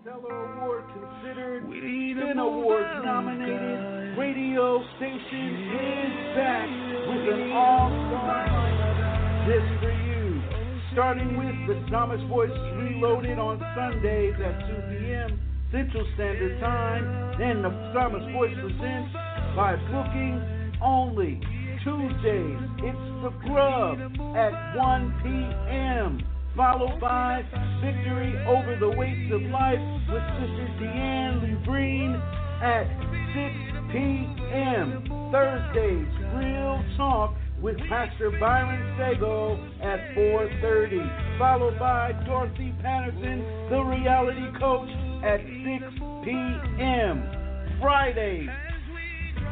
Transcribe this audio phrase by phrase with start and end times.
[0.00, 6.68] Stellar Award considered, Spin Awards nominated radio station is back
[7.12, 9.81] with an all-star lineup just for you.
[10.92, 15.40] Starting with the Psalmist Voice Reloaded on Sundays at 2 p.m.
[15.72, 17.38] Central Standard Time.
[17.38, 19.12] Then the Psalmist Voice presents
[19.56, 20.36] by booking
[20.84, 21.40] only.
[21.82, 23.98] Tuesdays, it's The Grub
[24.36, 26.20] at 1 p.m.
[26.54, 27.40] Followed by
[27.80, 29.80] Victory Over the Weights of Life
[30.12, 32.20] with Sister Deanne Lubreen
[32.60, 32.84] at
[33.32, 35.08] 6 p.m.
[35.32, 41.38] Thursdays, Real Talk with Pastor Byron Sego at 4.30.
[41.38, 44.90] Followed by Dorothy Patterson, the reality coach,
[45.22, 47.22] at 6 p.m.
[47.80, 48.48] Fridays,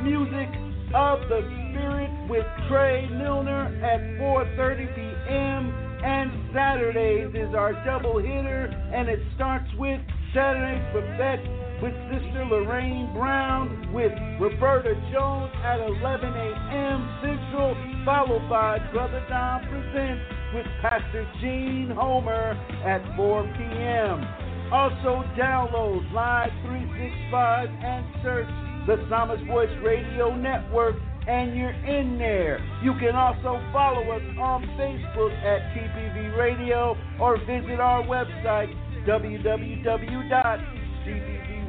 [0.03, 0.49] Music
[0.93, 5.73] of the Spirit with Trey Milner at 4.30 p.m.
[6.03, 10.01] And Saturdays is our double hitter, and it starts with
[10.35, 16.99] Saturday's Buffet with Sister Lorraine Brown with Roberta Jones at 11 a.m.
[17.25, 20.23] Central, followed by Brother Don Presents
[20.55, 22.53] with Pastor Gene Homer
[22.85, 24.25] at 4 p.m.
[24.73, 28.49] Also download Live 365 and search
[28.87, 32.59] the Psalmist Voice Radio Network and you're in there.
[32.83, 38.73] You can also follow us on Facebook at TPV Radio or visit our website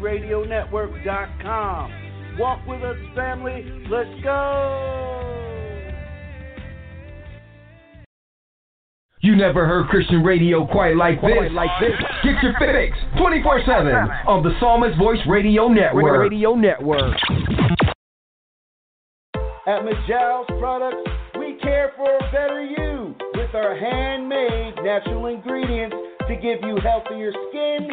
[0.01, 1.91] www.tpvradionetwork.com.
[2.39, 3.63] Walk with us, family.
[3.89, 5.27] Let's go.
[9.23, 11.29] You never heard Christian radio quite like this.
[11.37, 11.91] Quite like this.
[12.23, 13.93] Get your fix 24 7
[14.27, 16.21] on the Psalmist Voice Radio Network.
[16.21, 17.15] Radio Network.
[19.67, 21.07] At Majal's Products,
[21.37, 25.95] we care for a better you with our handmade natural ingredients
[26.27, 27.91] to give you healthier skin,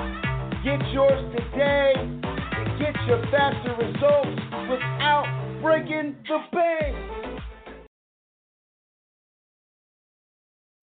[0.64, 5.26] Get yours today and get your faster results without
[5.62, 7.09] breaking the bank.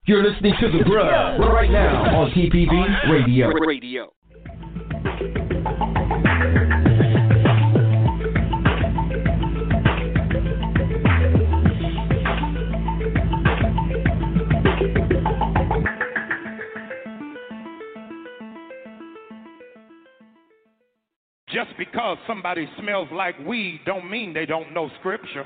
[0.07, 3.50] You're listening to The Grub right now on TPV Radio.
[3.50, 4.13] Radio.
[21.50, 25.44] Just because somebody smells like weed don't mean they don't know scripture.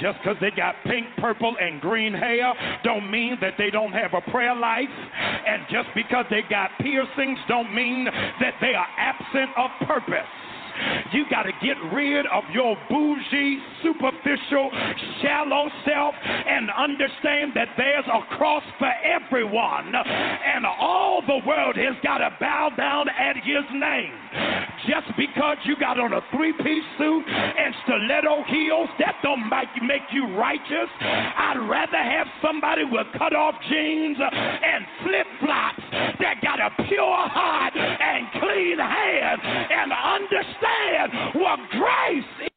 [0.00, 2.54] Just because they got pink, purple, and green hair
[2.84, 4.88] don't mean that they don't have a prayer life.
[5.46, 10.28] And just because they got piercings don't mean that they are absent of purpose.
[11.12, 14.70] You got to get rid of your bougie, superficial,
[15.22, 19.92] shallow self and understand that there's a cross for everyone.
[19.94, 24.67] And all the world has got to bow down at his name.
[24.86, 29.68] Just because you got on a three piece suit and stiletto heels, that don't make,
[29.82, 30.88] make you righteous.
[31.00, 35.82] I'd rather have somebody with cut off jeans and flip flops
[36.20, 42.54] that got a pure heart and clean hands and understand what grace is.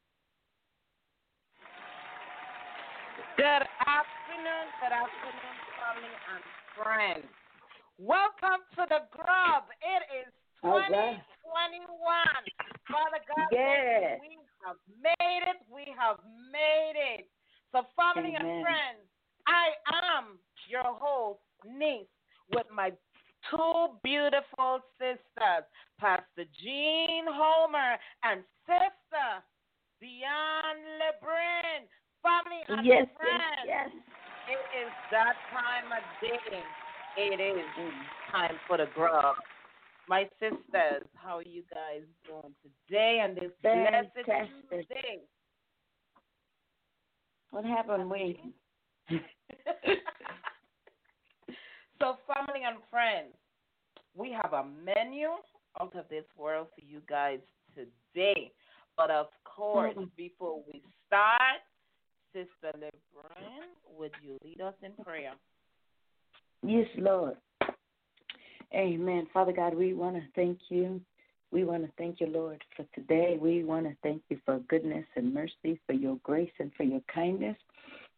[3.36, 6.44] Good afternoon, good afternoon, family and
[6.78, 7.26] friends.
[7.98, 9.66] Welcome to the grub.
[9.82, 10.34] It is
[11.52, 12.00] 2021.
[12.88, 14.20] Father God, yes.
[14.24, 15.60] we have made it.
[15.68, 16.18] We have
[16.48, 17.28] made it.
[17.76, 18.40] So, family Amen.
[18.40, 19.04] and friends,
[19.48, 19.76] I
[20.16, 20.40] am
[20.72, 22.08] your host, niece,
[22.56, 22.92] with my
[23.50, 25.68] two beautiful sisters,
[26.00, 29.28] Pastor Jean Homer and Sister
[30.00, 31.88] Diane Lebrun.
[32.22, 33.90] Family and Yes, yes, friends, yes.
[34.48, 36.64] it is that time of day.
[37.18, 37.92] It is mm.
[38.32, 39.36] time for the grub.
[40.12, 44.70] My sisters, how are you guys doing today and this blessed Fantastic.
[44.70, 45.20] Tuesday?
[47.52, 48.38] What happened, Wade?
[51.98, 53.34] so, family and friends,
[54.14, 55.30] we have a menu
[55.80, 57.40] out of this world for you guys
[57.74, 58.52] today.
[58.98, 60.14] But of course, Mhm.
[60.18, 61.62] before we start,
[62.34, 63.64] Sister LeBron,
[63.98, 65.36] would you lead us in prayer?
[66.64, 67.38] Yes, Lord.
[68.74, 69.28] Amen.
[69.34, 71.02] Father God, we want to thank you.
[71.52, 73.38] We want to thank you, Lord, for today.
[73.40, 77.02] We want to thank you for goodness and mercy, for your grace and for your
[77.14, 77.58] kindness.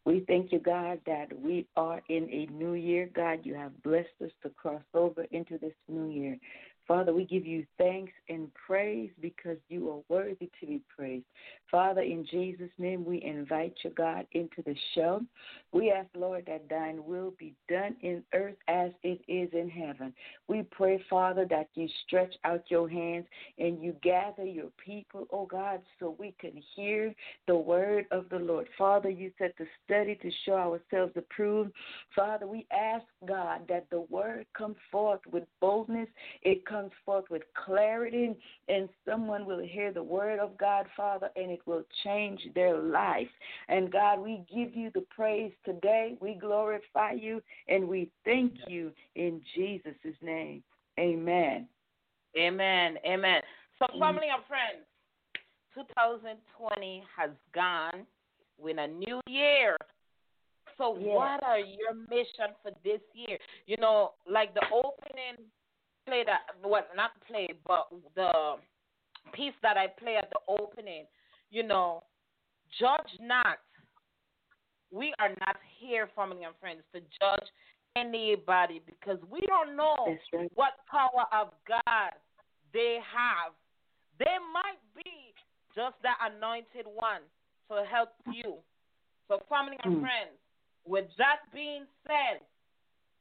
[0.06, 3.10] We thank you, God, that we are in a new year.
[3.16, 6.38] God, you have blessed us to cross over into this new year.
[6.88, 11.26] Father, we give you thanks and praise because you are worthy to be praised.
[11.72, 15.22] Father, in Jesus' name, we invite you, God, into the show.
[15.72, 20.14] We ask, Lord, that thine will be done in earth as it is in heaven.
[20.48, 23.26] We pray, Father, that you stretch out your hands
[23.58, 27.16] and you gather your people, oh God, so we can hear
[27.48, 28.68] the word of the Lord.
[28.78, 31.72] Father, you said to study to show ourselves approved.
[32.16, 36.10] Father, we ask, God, that the word come forth with boldness.
[36.44, 38.36] It comes forth with clarity,
[38.68, 43.28] and someone will hear the word of God, Father, and it will change their life.
[43.70, 46.18] And God, we give you the praise today.
[46.20, 50.64] We glorify you and we thank you in Jesus' name.
[51.00, 51.68] Amen.
[52.38, 52.98] Amen.
[53.06, 53.42] Amen.
[53.78, 54.00] So, mm.
[54.00, 54.86] family and friends,
[55.76, 58.06] 2020 has gone
[58.58, 59.78] with a new year.
[60.78, 61.16] So, Yes.
[61.16, 63.38] what are your mission for this year?
[63.68, 65.46] You know, like the opening
[66.06, 68.56] play that, well, not play, but the
[69.34, 71.06] piece that I play at the opening,
[71.52, 72.04] you know,
[72.80, 73.58] judge not.
[74.92, 77.48] We are not here, family and friends, to judge
[77.96, 80.52] anybody because we don't know right.
[80.56, 82.12] what power of God
[82.74, 83.54] they have.
[84.20, 85.34] They might be
[85.76, 87.22] just the anointed one
[87.70, 88.58] to help you.
[89.28, 90.02] So, family and Hmm.
[90.02, 90.38] friends,
[90.86, 92.42] with that being said,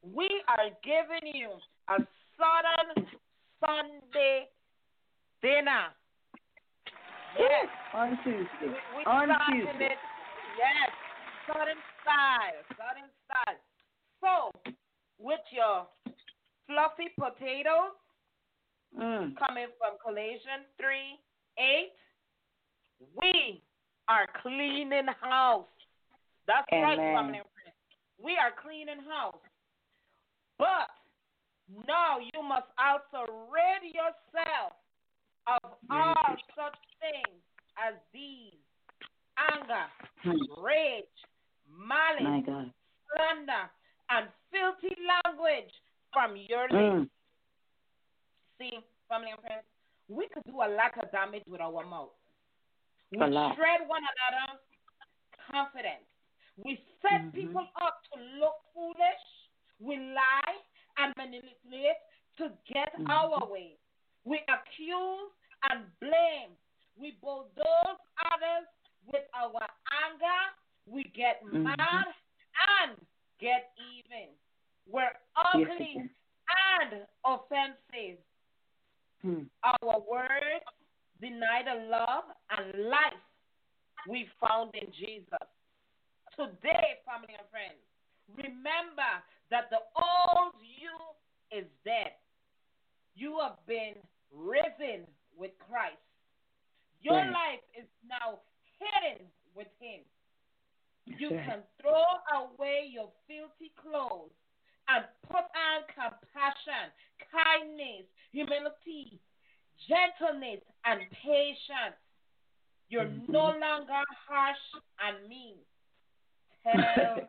[0.02, 1.50] we are giving you
[1.88, 2.04] a
[2.42, 3.06] Southern
[3.62, 4.48] Sunday
[5.42, 5.94] dinner.
[7.38, 7.68] Yes.
[7.94, 8.48] On Tuesday.
[8.62, 9.94] We, we On Tuesday.
[9.94, 9.98] it.
[10.58, 10.90] Yes.
[11.46, 12.58] Southern style.
[12.74, 13.58] Southern style.
[14.20, 14.74] So,
[15.18, 15.86] with your
[16.66, 17.94] fluffy potatoes
[18.92, 19.32] Mm.
[19.38, 21.16] coming from Colossians 3
[21.56, 21.92] 8,
[23.22, 23.62] we
[24.06, 25.64] are cleaning house.
[26.46, 27.14] That's right, Amen.
[27.16, 27.40] family.
[28.22, 29.40] We are cleaning house.
[30.58, 30.90] But
[31.86, 34.72] now you must also rid yourself
[35.46, 37.40] of all such things
[37.76, 38.54] as these
[39.36, 39.86] anger,
[40.22, 40.38] Hmm.
[40.62, 41.04] rage,
[41.66, 42.44] malice,
[43.08, 43.70] slander,
[44.10, 45.72] and filthy language
[46.12, 46.74] from your lips.
[46.74, 47.10] Mm.
[48.58, 48.78] See,
[49.08, 49.64] family and friends,
[50.08, 52.12] we could do a lot of damage with our mouth.
[53.10, 54.60] We shred one another's
[55.50, 56.06] confidence.
[56.56, 57.32] We set Mhm.
[57.32, 59.24] people up to look foolish.
[59.80, 60.58] We lie
[60.98, 61.96] and manipulate
[62.38, 63.08] to get Mhm.
[63.08, 63.78] our way.
[64.24, 65.30] We accuse
[65.70, 66.56] and blame.
[66.96, 67.98] We bulldoze
[68.32, 68.66] others
[69.06, 69.68] with our
[70.04, 70.54] anger.
[70.86, 71.62] We get Mhm.
[71.64, 72.14] mad
[72.80, 73.06] and
[73.38, 74.28] get even.
[74.86, 76.10] We're ugly again.
[76.80, 78.18] and offensive.
[79.22, 79.44] Hmm.
[79.62, 80.64] Our words
[81.20, 83.22] deny the love and life
[84.08, 85.48] we found in Jesus.
[86.36, 87.78] Today, family and friends,
[88.36, 90.96] remember that the old you
[91.52, 92.16] is dead.
[93.14, 94.00] You have been
[94.32, 95.04] risen
[95.36, 96.00] with Christ.
[97.02, 97.60] Your Right.
[97.60, 98.40] life is now
[98.80, 100.00] hidden with Him.
[101.04, 101.44] You right.
[101.44, 104.32] can throw away your filthy clothes
[104.88, 106.90] and put on compassion,
[107.30, 109.20] kindness, humility,
[109.86, 112.00] gentleness, and patience.
[112.88, 114.64] You're no longer harsh
[114.98, 115.58] and mean.
[116.62, 117.28] Tell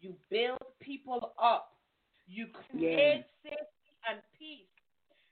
[0.00, 1.72] you build people up.
[2.26, 4.66] You create safety and peace.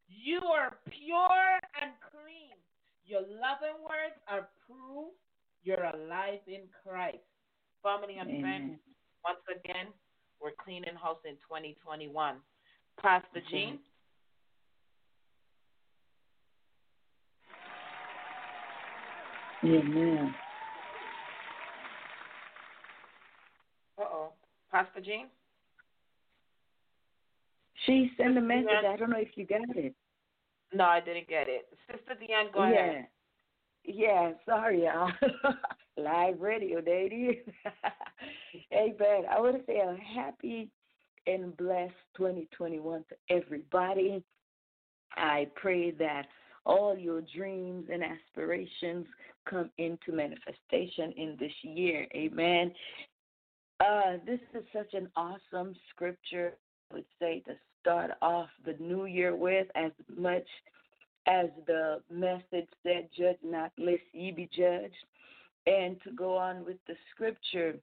[0.08, 2.56] You are pure and clean.
[3.06, 5.12] Your loving words are proof
[5.68, 7.18] you're alive in Christ.
[7.82, 8.78] Family and friends, Amen.
[9.24, 9.86] once again,
[10.40, 12.36] We're cleaning house in 2021.
[13.02, 13.78] Pastor Jean.
[19.64, 20.34] Amen.
[23.98, 24.32] Uh oh.
[24.70, 25.26] Pastor Jean?
[27.86, 28.68] She sent a message.
[28.86, 29.94] I don't know if you got it.
[30.74, 31.66] No, I didn't get it.
[31.90, 32.90] Sister Deanne, go yeah.
[32.90, 33.06] ahead.
[33.84, 35.10] Yeah, sorry, y'all.
[35.96, 37.54] Live radio, there it is.
[38.70, 40.68] hey, man, I want to say a happy
[41.26, 44.22] and blessed 2021 to everybody.
[45.16, 46.26] I pray that
[46.66, 49.06] all your dreams and aspirations
[49.48, 52.06] come into manifestation in this year.
[52.14, 52.72] Amen.
[53.80, 56.54] Uh, this is such an awesome scripture,
[56.90, 60.46] I would say, to start off the new year with, as much
[61.26, 64.94] as the message said, Judge not, lest ye be judged.
[65.66, 67.76] And to go on with the scripture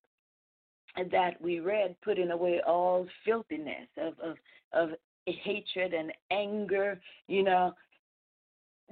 [1.11, 4.37] that we read, putting away all filthiness of, of,
[4.73, 4.89] of
[5.25, 7.73] hatred and anger, you know.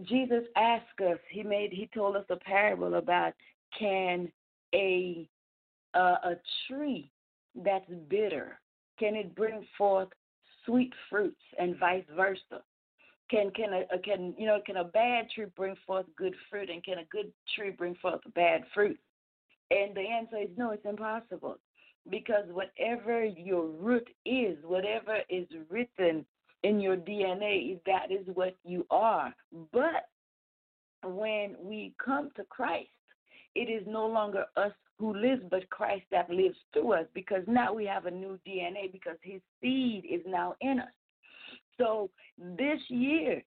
[0.04, 3.34] Jesus asked us, he made he told us a parable about
[3.78, 4.32] can
[4.74, 5.30] a
[5.94, 6.36] uh, a
[6.68, 7.12] tree
[7.56, 8.60] that's bitter
[9.00, 10.10] can it bring forth
[10.66, 12.62] sweet fruits and vice versa?
[13.30, 16.84] Can can a can you know can a bad tree bring forth good fruit and
[16.84, 19.00] can a good tree bring forth bad fruit?
[19.72, 21.58] And the answer is no it's impossible
[22.10, 26.26] because whatever your root is whatever is written
[26.64, 29.34] in your dna that is what you are.
[29.72, 30.10] But
[31.04, 32.90] when we come to christ
[33.56, 34.72] it is no longer us
[35.04, 38.90] who lives, but Christ that lives through us, because now we have a new DNA
[38.90, 40.88] because his seed is now in us.
[41.78, 43.44] So this year,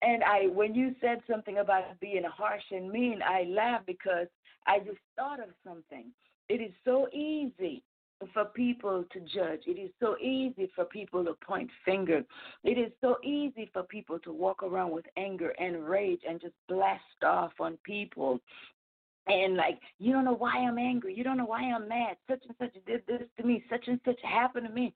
[0.00, 4.28] and I when you said something about being harsh and mean, I laughed because
[4.66, 6.06] I just thought of something.
[6.48, 7.82] It is so easy
[8.32, 9.60] for people to judge.
[9.66, 12.24] It is so easy for people to point finger.
[12.62, 16.54] It is so easy for people to walk around with anger and rage and just
[16.66, 18.40] blast off on people
[19.26, 22.16] and like you don't know why I'm angry, you don't know why I'm mad.
[22.28, 24.94] Such and such did this to me, such and such happened to me.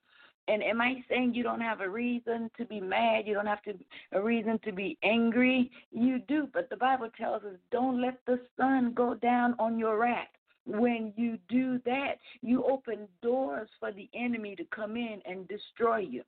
[0.48, 3.26] And am I saying you don't have a reason to be mad?
[3.26, 3.74] You don't have to
[4.12, 5.70] a reason to be angry.
[5.90, 9.98] You do, but the Bible tells us don't let the sun go down on your
[9.98, 10.28] wrath.
[10.66, 15.98] When you do that, you open doors for the enemy to come in and destroy
[15.98, 16.22] you.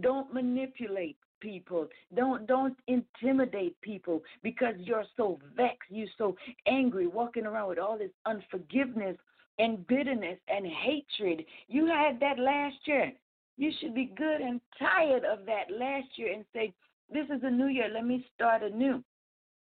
[0.00, 1.88] Don't manipulate people.
[2.14, 7.98] Don't don't intimidate people because you're so vexed, you're so angry, walking around with all
[7.98, 9.16] this unforgiveness
[9.58, 11.44] and bitterness and hatred.
[11.68, 13.12] You had that last year.
[13.56, 16.72] You should be good and tired of that last year and say,
[17.12, 19.04] This is a new year, let me start anew.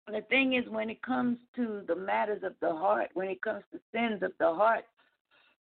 [0.08, 3.64] The thing is, when it comes to the matters of the heart, when it comes
[3.72, 4.84] to sins of the heart,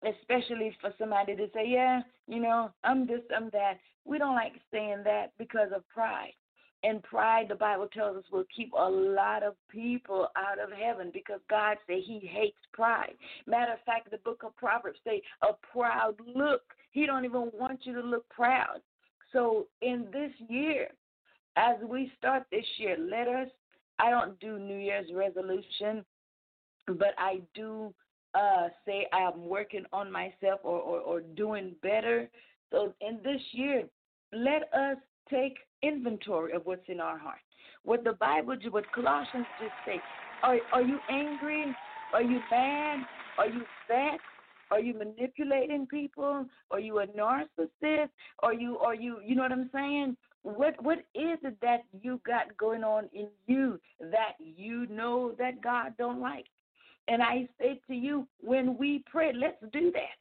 [0.04, 3.80] especially for somebody to say, yeah, you know, I'm this, I'm that.
[4.08, 6.34] We don't like saying that because of pride.
[6.84, 11.10] And pride, the Bible tells us, will keep a lot of people out of heaven
[11.12, 13.16] because God said He hates pride.
[13.48, 16.62] Matter of fact, the book of Proverbs say a proud look.
[16.92, 18.82] He don't even want you to look proud.
[19.34, 20.90] So in this year,
[21.58, 23.50] as we start this year, let us.
[24.00, 26.06] I don't do New Year's resolution,
[26.86, 27.94] but I do
[28.36, 32.30] uh, say I'm working on myself or, or, or doing better.
[32.72, 33.84] So in this year,
[34.34, 34.98] let us
[35.30, 37.40] take inventory of what's in our heart.
[37.84, 40.02] What the Bible, what Colossians just say,
[40.44, 41.76] are, are you angry?
[42.14, 43.06] Are you mad?
[43.38, 44.22] Are you vexed?
[44.70, 46.46] Are you manipulating people?
[46.72, 48.10] Are you a narcissist?
[48.40, 50.18] Are you are you you know what I'm saying?
[50.44, 55.62] What what is it that you got going on in you that you know that
[55.62, 56.46] God don't like?
[57.08, 60.18] And I say to you, when we pray, let's do that.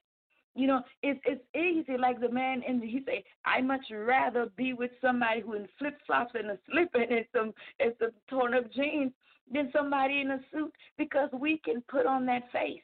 [0.57, 1.99] You know, it's it's easy.
[1.99, 5.99] Like the man the, he say, I much rather be with somebody who in flip
[6.07, 9.13] flops and a slipper and some and some torn up jeans
[9.53, 12.81] than somebody in a suit because we can put on that face.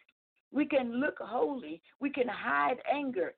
[0.52, 1.80] We can look holy.
[1.98, 3.34] We can hide anger.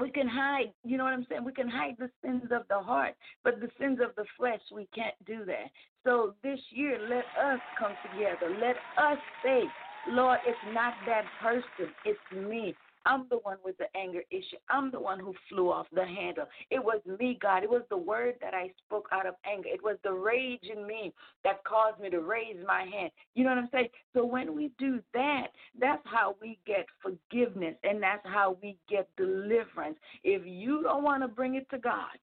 [0.00, 1.44] We can hide, you know what I'm saying?
[1.44, 3.14] We can hide the sins of the heart,
[3.44, 5.68] but the sins of the flesh, we can't do that.
[6.04, 8.56] So this year, let us come together.
[8.58, 9.64] Let us say,
[10.08, 12.74] Lord, it's not that person, it's me.
[13.06, 14.56] I'm the one with the anger issue.
[14.68, 16.46] I'm the one who flew off the handle.
[16.70, 17.62] It was me, God.
[17.62, 19.68] It was the word that I spoke out of anger.
[19.68, 21.12] It was the rage in me
[21.44, 23.10] that caused me to raise my hand.
[23.34, 23.88] You know what I'm saying?
[24.14, 29.08] So when we do that, that's how we get forgiveness and that's how we get
[29.16, 29.96] deliverance.
[30.24, 32.18] If you don't want to bring it to God,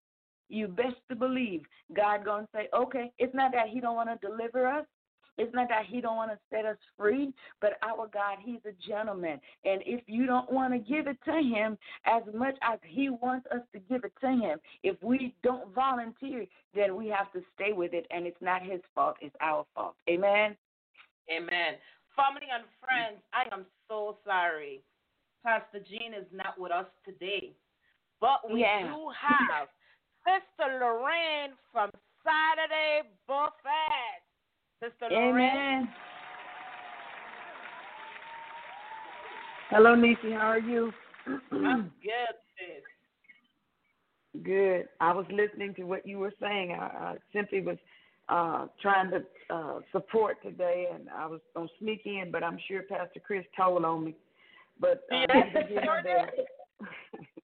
[0.50, 4.28] you best to believe God gonna say, okay, it's not that He don't want to
[4.28, 4.86] deliver us.
[5.38, 8.74] It's not that He don't want to set us free, but our God, He's a
[8.88, 9.40] gentleman.
[9.66, 13.48] And if you don't want to give it to Him as much as He wants
[13.54, 17.74] us to give it to Him, if we don't volunteer, then we have to stay
[17.74, 18.08] with it.
[18.12, 19.96] And it's not His fault, it's our fault.
[20.10, 20.56] Amen.
[21.30, 21.76] Amen.
[22.16, 24.82] Family and friends, I am so sorry.
[25.46, 27.54] Pastor Jean is not with us today.
[28.20, 28.88] But we Yeah.
[28.88, 29.70] do have
[30.26, 31.92] Sister Lorraine from
[32.24, 34.27] Saturday Buffet.
[34.80, 35.36] Sister Lorraine.
[35.36, 35.90] Amen.
[39.70, 40.32] Hello, Nisi.
[40.32, 40.94] How are you?
[41.52, 42.84] I'm good, sis.
[44.44, 44.88] Good.
[45.02, 46.72] I was listening to what you were saying.
[46.72, 47.78] I, I simply was
[48.30, 52.60] uh, trying to uh, support today, and I was going to sneak in, but I'm
[52.68, 54.16] sure Pastor Chris told on me.
[54.80, 56.30] But uh, Yes, in the beginning sure.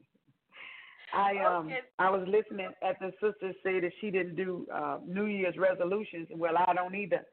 [1.13, 1.79] I um Okay.
[1.99, 6.27] I was listening at the sister say that she didn't do uh, New Year's resolutions.
[6.31, 7.25] Well, I don't either,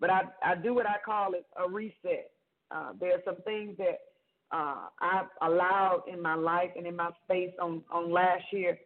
[0.00, 2.30] but I I do what I call it a reset.
[2.70, 4.00] Uh, there are some things that
[4.52, 8.78] uh, I've allowed in my life and in my space on on last year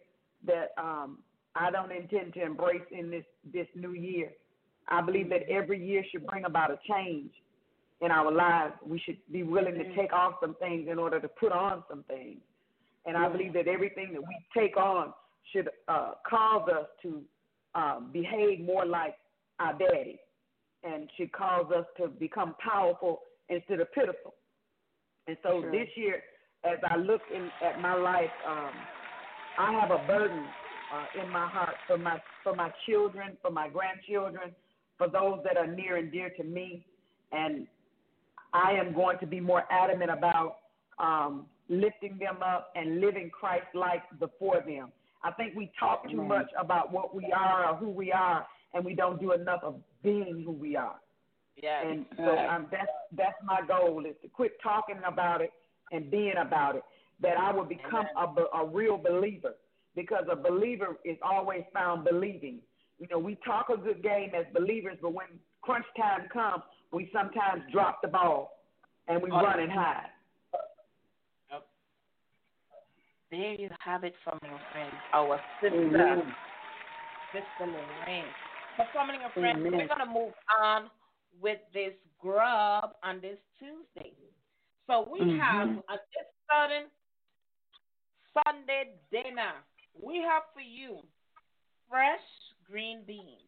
[0.47, 1.19] that um,
[1.55, 4.31] I don't intend to embrace in this this new year.
[4.89, 7.31] I believe that every year should bring about a change
[8.01, 8.75] in our lives.
[8.87, 12.05] We should be willing to take off some things in order to put on some
[12.05, 12.41] things.
[13.09, 15.15] And I believe that everything that we take on
[15.51, 17.23] should uh, cause us to
[17.75, 19.15] uh, behave more like
[19.59, 20.21] our daddy
[20.85, 24.35] and should cause us to become powerful instead of pitiful.
[25.27, 25.73] And so Sure.
[25.73, 26.23] this year,
[26.65, 28.87] as I look in, at my life, um,
[29.57, 30.45] I have a burden
[30.91, 34.55] uh, in my heart for my for my children, for my grandchildren,
[34.99, 36.85] for those that are near and dear to me,
[37.33, 37.67] and
[38.53, 40.57] I am going to be more adamant about
[40.99, 44.93] um, lifting them up and living Christ like before them.
[45.23, 46.29] I think we talk too Amen.
[46.29, 49.77] much about what we are or who we are, and we don't do enough of
[50.03, 50.97] being who we are.
[51.61, 51.85] Yes.
[51.89, 55.51] And so um, that's that's my goal is to quit talking about it
[55.91, 56.83] and being about it.
[57.21, 59.55] That I will become a, a real believer
[59.97, 62.61] because a believer is always found believing.
[63.01, 65.27] You know, we talk a good game as believers, but when
[65.63, 68.53] crunch time comes, we sometimes drop the ball
[69.09, 70.11] and we run and hide.
[73.31, 76.35] There you have it from your friends, our sister, Amen.
[77.33, 78.25] Sister Lorraine.
[78.79, 79.73] So, family and friends, Amen.
[79.73, 80.89] we're going to move on
[81.41, 84.13] with this grub on this Tuesday.
[84.87, 85.39] So, we Mhm.
[85.41, 86.91] have a this sudden
[88.33, 89.63] Sunday dinner,
[90.01, 91.07] we have for you
[91.89, 92.25] fresh
[92.65, 93.43] green beans,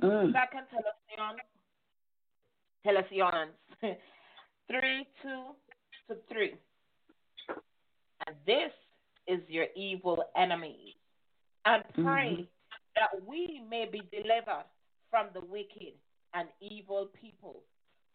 [0.00, 0.32] Mm.
[0.32, 1.42] second Thessalonians,
[2.84, 3.56] Thessalonians,
[4.68, 5.56] three, two
[6.08, 6.56] to three.
[8.26, 8.72] And this
[9.26, 10.96] is your evil enemy.
[11.64, 12.04] And mm-hmm.
[12.04, 12.48] pray
[12.94, 14.64] that we may be delivered
[15.10, 15.94] from the wicked
[16.34, 17.62] and evil people.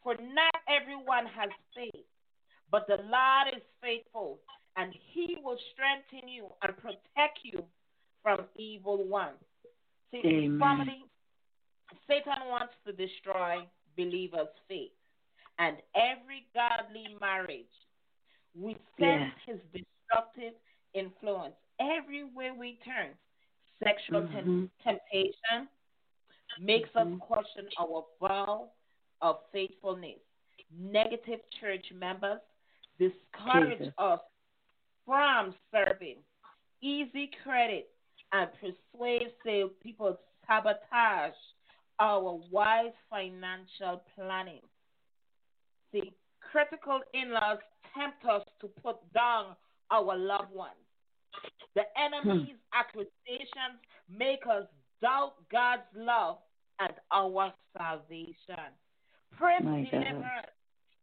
[0.03, 2.05] For not everyone has faith,
[2.71, 4.39] but the Lord is faithful,
[4.77, 7.63] and he will strengthen you and protect you
[8.23, 9.37] from evil ones.
[10.11, 10.59] See, Amen.
[10.59, 11.05] family,
[12.07, 14.91] Satan wants to destroy believers' faith
[15.59, 17.65] and every godly marriage.
[18.59, 19.59] We sense his
[20.11, 20.53] destructive
[20.93, 23.09] influence everywhere we turn.
[23.83, 24.69] Sexual Mhm.
[24.83, 25.69] temptation
[26.59, 28.71] makes us question our vow
[29.21, 30.19] of faithfulness.
[30.69, 32.41] Negative church members
[32.97, 33.93] discourage Jesus.
[33.97, 34.21] us
[35.05, 36.23] from serving.
[36.81, 37.93] Easy credit
[38.31, 41.35] and persuasive people sabotage
[41.99, 44.67] our wise financial planning.
[45.91, 47.59] See, critical in laws
[47.93, 49.55] tempt us to put down
[49.91, 50.71] our loved ones.
[51.75, 52.55] The enemy's hmm.
[52.73, 54.67] accusations make us
[55.01, 56.37] doubt God's love
[56.79, 58.71] and our salvation.
[59.37, 59.91] Pray My God.
[59.91, 60.55] deliverance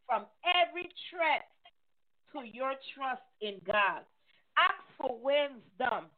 [0.06, 1.48] from every threat
[2.32, 4.04] to your trust in God.
[4.58, 6.10] Ask for wisdom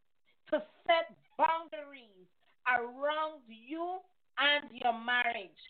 [0.51, 2.27] to set boundaries
[2.67, 3.99] around you
[4.39, 5.63] and your marriage.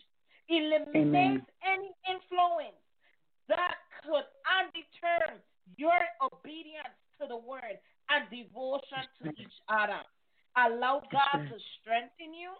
[0.49, 1.47] Eliminate Amen.
[1.63, 2.81] any influence
[3.49, 5.39] that could undeter
[5.77, 7.79] your obedience to the word
[8.11, 10.03] and devotion to each other.
[10.59, 12.51] Allow God to strengthen you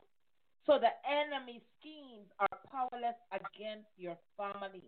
[0.67, 2.59] so the enemy's schemes are
[2.91, 4.83] powerless against your family.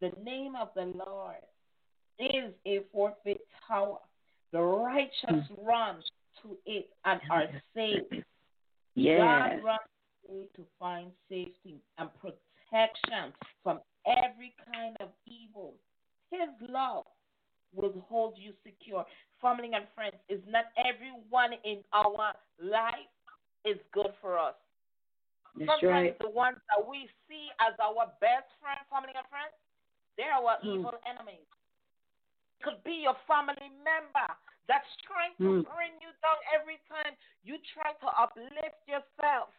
[0.00, 1.36] The name of the Lord
[2.18, 3.98] is a forfeit tower.
[4.52, 5.66] The righteous hmm.
[5.66, 5.96] run
[6.42, 8.24] to it and are saved.
[8.96, 15.74] God runs to find safety and protection from every kind of evil.
[16.30, 17.04] His love
[17.74, 19.04] will hold you secure.
[19.40, 23.10] Family and friends, is not everyone in our life
[23.64, 24.54] is good for us.
[25.56, 26.18] That's Sometimes right.
[26.20, 27.08] the ones that we
[27.60, 29.54] as our best friend, family and friends,
[30.16, 30.80] they're our Hmm.
[30.80, 31.46] evil enemies.
[32.62, 34.28] Could be your family member
[34.68, 35.68] that's trying to Hmm.
[35.68, 39.52] bring you down every time you try to uplift yourself.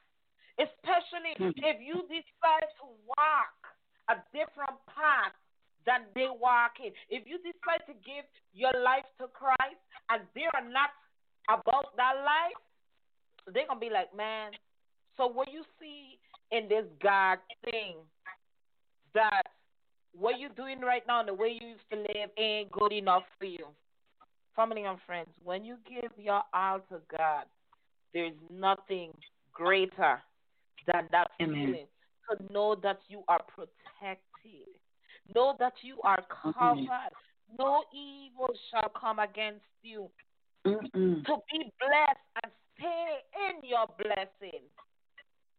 [0.60, 1.52] Especially Hmm.
[1.58, 3.58] if you decide to walk
[4.10, 5.34] a different path
[5.86, 6.94] than they walk in.
[7.10, 10.94] If you decide to give your life to Christ and they're not
[11.50, 12.60] about that life,
[13.50, 14.54] they're gonna be like, man.
[15.18, 16.20] So what you see
[16.52, 17.96] in this God thing,
[19.14, 19.44] that
[20.18, 23.24] what you're doing right now and the way you used to live ain't good enough
[23.40, 23.66] for you.
[24.56, 27.46] Family and friends, when you give your all to God,
[28.14, 29.12] there's nothing
[29.54, 30.22] greater
[30.88, 31.66] than that Amen.
[31.66, 31.88] feeling
[32.30, 34.68] to know that you are protected,
[35.34, 36.88] know that you are covered,
[37.58, 40.10] no evil shall come against you.
[40.66, 41.26] Mm-mm.
[41.26, 43.18] To be blessed and stay
[43.50, 44.62] in your blessing.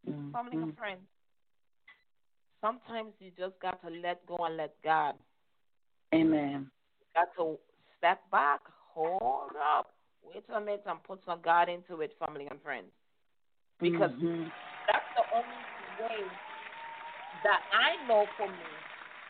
[0.08, 0.32] Mm-mm.
[0.32, 1.00] Family and friends,
[2.60, 5.14] sometimes you just got to let go and let God.
[6.14, 6.70] Amen.
[7.14, 7.58] got to
[7.98, 8.60] step back,
[8.94, 12.90] hold up, wait a minute, and put some God into it, family and friends.
[13.80, 14.50] Because Mhm.
[14.86, 15.64] that's the only
[16.00, 16.30] way
[17.42, 18.68] that I know for me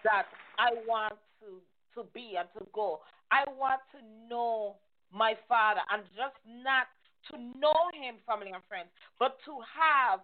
[0.05, 0.27] that
[0.59, 1.61] I want to
[1.95, 3.03] to be and to go.
[3.31, 4.77] I want to know
[5.13, 6.89] my Father and just not
[7.31, 10.21] to know Him, family and friends, but to have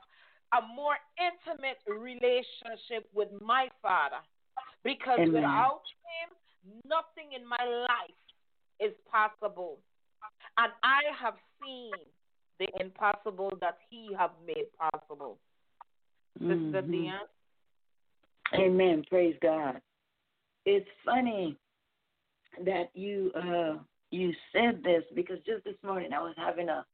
[0.53, 4.23] a more intimate relationship with my Father.
[4.85, 5.33] Because Amen.
[5.35, 8.23] without Him, nothing in my life
[8.81, 9.79] is possible.
[10.57, 11.93] And I have seen
[12.59, 15.39] the impossible that He have made possible.
[16.39, 16.91] Sister Mhm.
[16.91, 17.29] Dion?
[18.55, 19.05] Amen.
[19.05, 19.81] Praise God.
[20.65, 21.57] It's funny
[22.61, 23.79] that you uh
[24.11, 26.85] you said this because just this morning I was having a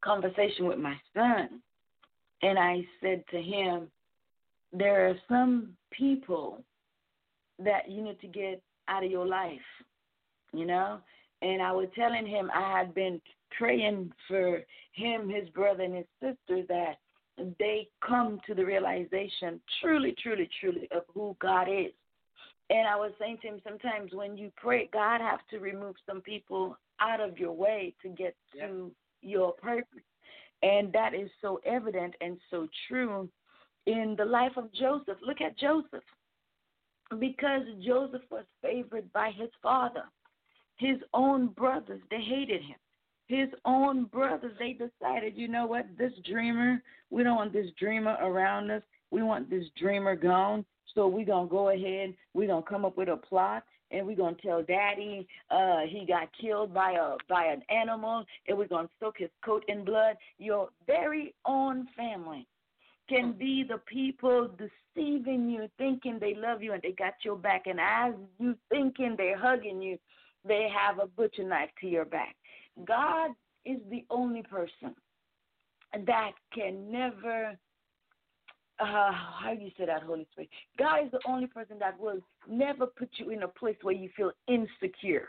[0.00, 1.62] conversation with my son
[2.44, 3.88] and I said to him
[4.72, 6.62] there are some people
[7.58, 9.58] that you need to get out of your life,
[10.52, 10.98] you know?
[11.40, 13.20] And I was telling him I had been
[13.56, 16.98] praying for him, his brother, and his sister that
[17.58, 21.92] they come to the realization truly, truly, truly of who God is.
[22.68, 26.20] And I was saying to him, sometimes when you pray, God has to remove some
[26.20, 28.90] people out of your way to get to
[29.22, 30.02] your purpose.
[30.64, 33.28] And that is so evident and so true
[33.86, 35.18] in the life of Joseph.
[35.20, 36.02] Look at Joseph.
[37.20, 40.04] Because Joseph was favored by his father,
[40.78, 42.76] his own brothers, they hated him.
[43.26, 48.16] His own brothers, they decided, you know what, this dreamer, we don't want this dreamer
[48.22, 48.82] around us.
[49.10, 50.64] We want this dreamer gone.
[50.94, 54.06] So we're going to go ahead, we're going to come up with a plot, and
[54.06, 58.66] we're to tell daddy uh, he got killed by a by an animal, and we're
[58.86, 60.16] to soak his coat in blood.
[60.38, 62.46] Your very own family
[63.08, 67.66] can be the people deceiving you, thinking they love you and they got your back,
[67.66, 69.98] and as you thinking they're hugging you,
[70.46, 72.34] they have a butcher knife to your back.
[72.86, 73.30] God
[73.64, 74.94] is the only person
[76.06, 77.56] that can never
[78.80, 80.50] uh, how do you say that, Holy Spirit?
[80.78, 84.08] God is the only person that will never put you in a place where you
[84.16, 85.28] feel insecure.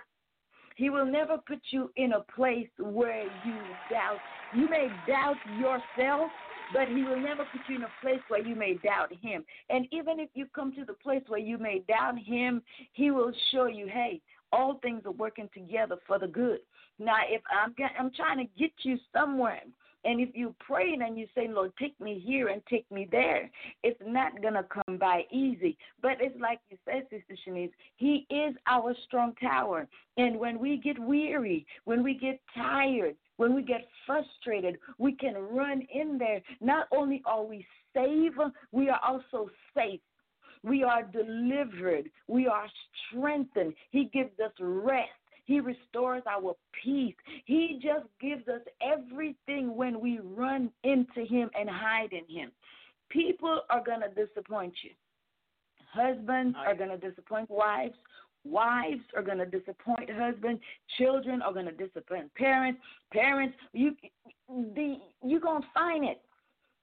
[0.75, 3.55] He will never put you in a place where you
[3.89, 4.17] doubt.
[4.53, 6.29] You may doubt yourself,
[6.73, 9.45] but He will never put you in a place where you may doubt Him.
[9.69, 12.61] And even if you come to the place where you may doubt Him,
[12.93, 16.59] He will show you, hey, all things are working together for the good.
[16.99, 19.61] Now, if I'm I'm trying to get you somewhere,
[20.05, 23.49] and if you pray and you say, Lord, take me here and take me there,
[23.83, 25.77] it's not going to come by easy.
[26.01, 29.87] But it's like you said, Sister Shanice, He is our strong tower.
[30.17, 35.33] And when we get weary, when we get tired, when we get frustrated, we can
[35.35, 36.41] run in there.
[36.61, 38.39] Not only are we saved,
[38.71, 39.99] we are also safe.
[40.63, 42.09] We are delivered.
[42.27, 42.67] We are
[43.09, 43.73] strengthened.
[43.91, 45.09] He gives us rest.
[45.45, 47.15] He restores our peace.
[47.45, 52.51] He just gives us everything when we run into Him and hide in Him.
[53.09, 54.91] People are going to disappoint you.
[55.93, 57.95] Husbands are going to disappoint wives.
[58.43, 60.61] Wives are going to disappoint husbands.
[60.97, 62.79] Children are going to disappoint parents.
[63.11, 63.95] Parents, you
[64.47, 66.21] the you going to find it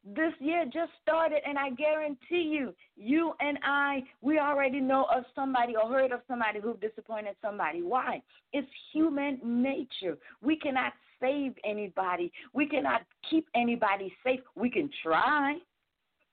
[0.05, 5.25] this year just started and I guarantee you, you and I, we already know of
[5.35, 7.83] somebody or heard of somebody who disappointed somebody.
[7.83, 8.21] Why?
[8.53, 10.19] It's human nature.
[10.43, 12.33] We cannot save anybody.
[12.53, 14.41] We cannot keep anybody safe.
[14.57, 15.59] We can try.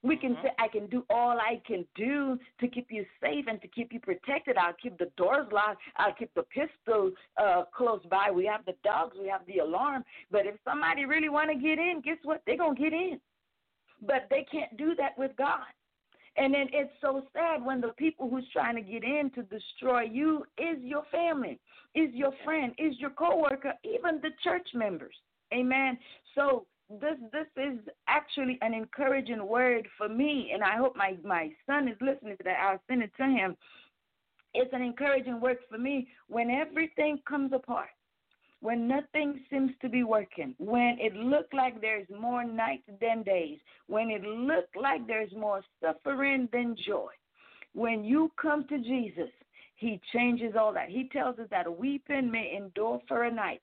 [0.01, 3.61] We can say, I can do all I can do to keep you safe and
[3.61, 4.57] to keep you protected.
[4.57, 5.81] I'll keep the doors locked.
[5.97, 8.31] I'll keep the pistol uh, close by.
[8.31, 9.17] We have the dogs.
[9.19, 10.05] We have the alarm.
[10.31, 12.41] But if somebody really want to get in, guess what?
[12.45, 13.19] They're going to get in.
[14.01, 15.65] But they can't do that with God.
[16.37, 20.03] And then it's so sad when the people who's trying to get in to destroy
[20.03, 21.59] you is your family,
[21.95, 25.15] is your friend, is your coworker, even the church members.
[25.53, 25.97] Amen.
[26.35, 31.51] So this this is actually an encouraging word for me, and I hope my my
[31.65, 32.59] son is listening to that.
[32.61, 33.57] I'll send it to him.
[34.53, 37.89] It's an encouraging word for me when everything comes apart
[38.61, 43.57] when nothing seems to be working, when it looks like there's more nights than days,
[43.87, 47.11] when it looks like there's more suffering than joy.
[47.73, 49.29] When you come to Jesus,
[49.75, 50.89] He changes all that.
[50.89, 53.61] He tells us that weeping may endure for a night,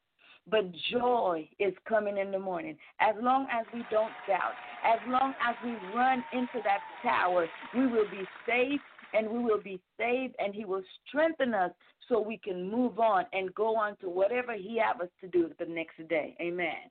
[0.49, 2.77] but joy is coming in the morning.
[3.01, 4.55] As long as we don't doubt,
[4.85, 8.81] as long as we run into that tower, we will be safe
[9.13, 11.71] and we will be saved, and He will strengthen us
[12.09, 15.51] so we can move on and go on to whatever He has us to do
[15.59, 16.37] the next day.
[16.41, 16.91] Amen.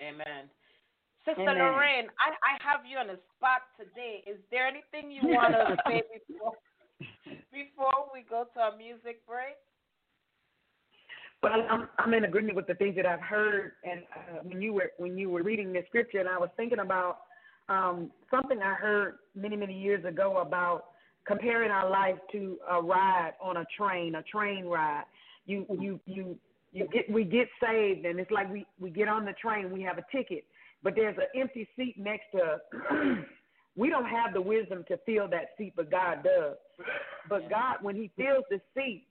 [0.00, 0.48] Amen.
[1.26, 1.58] Sister Amen.
[1.58, 4.24] Lorraine, I, I have you on the spot today.
[4.26, 6.52] Is there anything you want to say before
[7.52, 9.56] before we go to our music break?
[11.42, 14.72] Well, I'm I'm in agreement with the things that I've heard, and uh, when you
[14.72, 17.20] were when you were reading the scripture, and I was thinking about
[17.68, 20.84] um, something I heard many many years ago about
[21.30, 25.04] comparing our life to a ride on a train, a train ride.
[25.46, 26.36] You you you
[26.72, 29.82] you get we get saved and it's like we we get on the train, we
[29.82, 30.44] have a ticket,
[30.82, 32.60] but there's an empty seat next to us.
[33.76, 36.56] we don't have the wisdom to fill that seat, but God does.
[37.28, 39.06] But God, when He fills the seat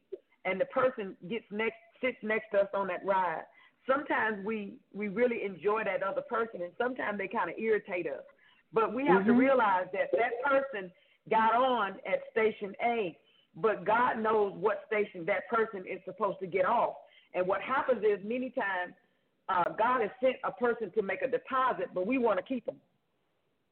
[0.45, 3.43] and the person gets next sits next to us on that ride,
[3.87, 8.23] sometimes we we really enjoy that other person, and sometimes they kind of irritate us.
[8.71, 9.31] But we have mm-hmm.
[9.31, 10.91] to realize that that person
[11.29, 13.17] got on at station A,
[13.55, 16.95] but God knows what station that person is supposed to get off.
[17.33, 18.93] And what happens is many times
[19.49, 22.65] uh, God has sent a person to make a deposit, but we want to keep
[22.65, 22.75] them.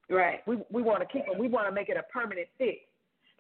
[0.09, 0.39] Right.
[0.47, 1.37] We we want to keep them.
[1.37, 2.79] We want to make it a permanent fix.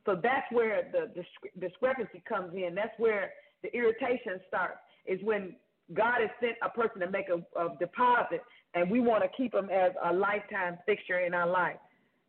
[0.05, 1.23] So that's where the,
[1.59, 2.75] discrepancy comes in.
[2.75, 3.31] That's where
[3.63, 4.77] the irritation starts.
[5.05, 5.55] Is when
[5.93, 8.41] God has sent a person to make a, a deposit,
[8.73, 11.77] and we want to keep them as a lifetime fixture in our life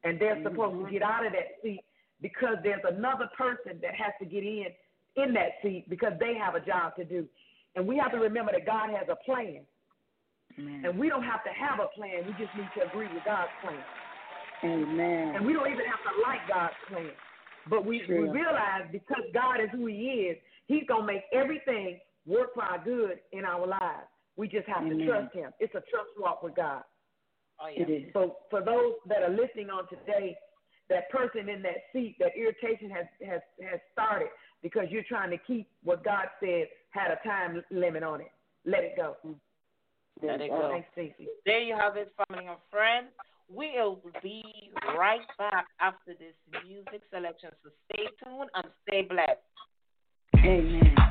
[0.04, 1.80] and they're supposed to get out of that seat
[2.20, 4.66] because there's another person that has to get in
[5.16, 7.26] in that seat because they have a job to do.
[7.76, 9.60] And we have to remember that God has a plan.
[10.58, 10.82] Amen.
[10.84, 12.26] And we don't have to have a plan.
[12.26, 13.78] We just need to agree with God's plan.
[14.64, 15.36] Amen.
[15.36, 17.10] And we don't even have to like God's plan.
[17.70, 22.00] But we, we realize because God is who He is, He's going to make everything
[22.26, 24.08] work for our good in our lives.
[24.36, 24.98] We just have Amen.
[24.98, 25.50] to trust Him.
[25.60, 26.82] It's a trust walk with God.
[27.60, 27.82] Oh, yeah.
[27.82, 28.12] It is.
[28.12, 30.36] So for those that are listening on today,
[30.88, 34.28] that person in that seat, that irritation has has has started
[34.62, 38.32] because you're trying to keep what God said had a time limit on it.
[38.64, 39.16] Let it go.
[40.22, 40.70] Let it go.
[40.72, 41.28] Thanks, Stacey.
[41.46, 43.08] There you have it, family and friends.
[43.50, 44.42] We'll be
[44.96, 46.34] right back after this
[46.66, 47.50] music selection.
[47.62, 49.40] So stay tuned and stay blessed.
[50.36, 51.07] Amen.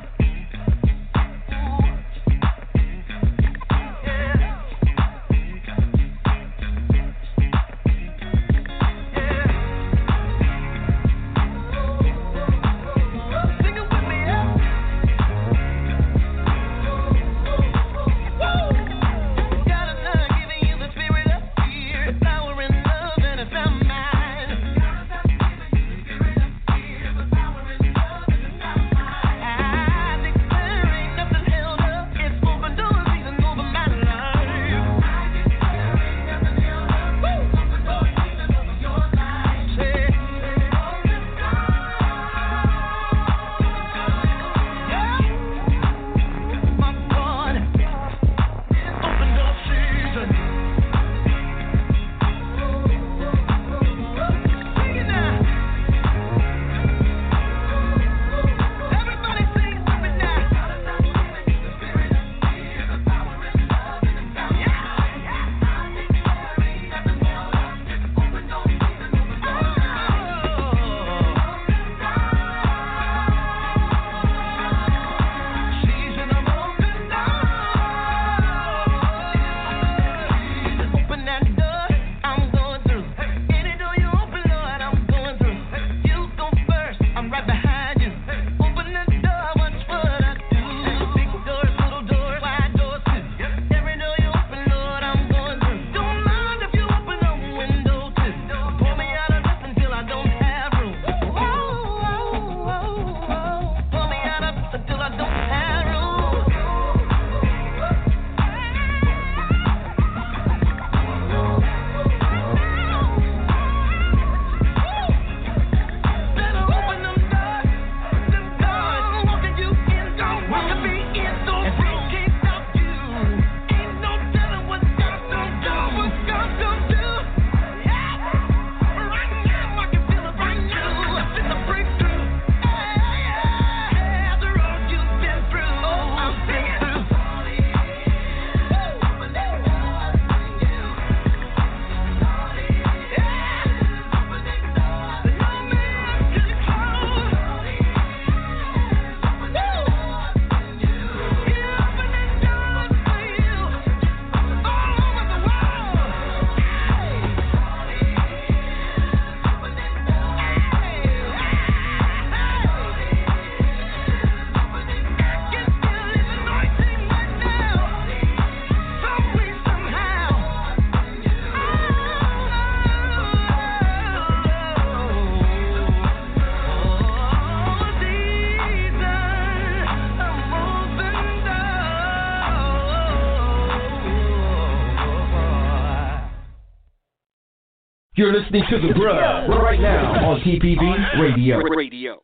[188.18, 191.58] You're listening to The Grub right now on TPV Radio.
[191.70, 192.20] Radio.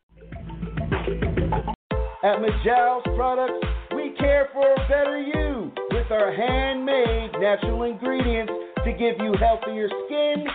[2.21, 8.51] At Majal's Products, we care for a better you with our handmade natural ingredients
[8.83, 10.45] to give you healthier skin,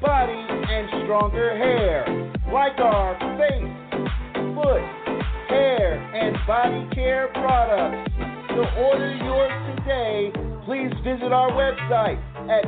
[0.00, 1.55] body, and stronger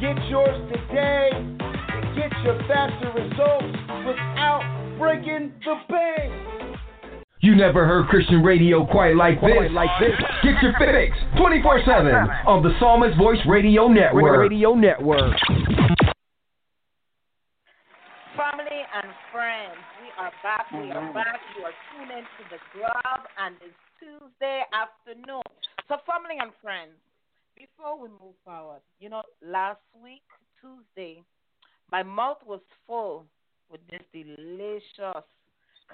[0.00, 3.76] Get yours today and get your faster results
[4.06, 4.62] without
[4.98, 6.32] breaking the bank.
[7.40, 9.52] You never heard Christian radio quite like this.
[9.52, 10.18] Quite like this.
[10.42, 14.40] Get your fix 24/7 on the Psalmist Voice Radio Network.
[14.40, 15.38] Radio Network.
[18.34, 20.66] Family and friends, we are back.
[20.72, 21.40] We are back.
[21.58, 25.42] You are tuned in to the Grub, and it's Tuesday afternoon.
[25.88, 26.94] So, family and friends,
[27.56, 30.22] before we move forward, you know, last week,
[30.60, 31.22] Tuesday,
[31.90, 33.26] my mouth was full
[33.70, 35.24] with this delicious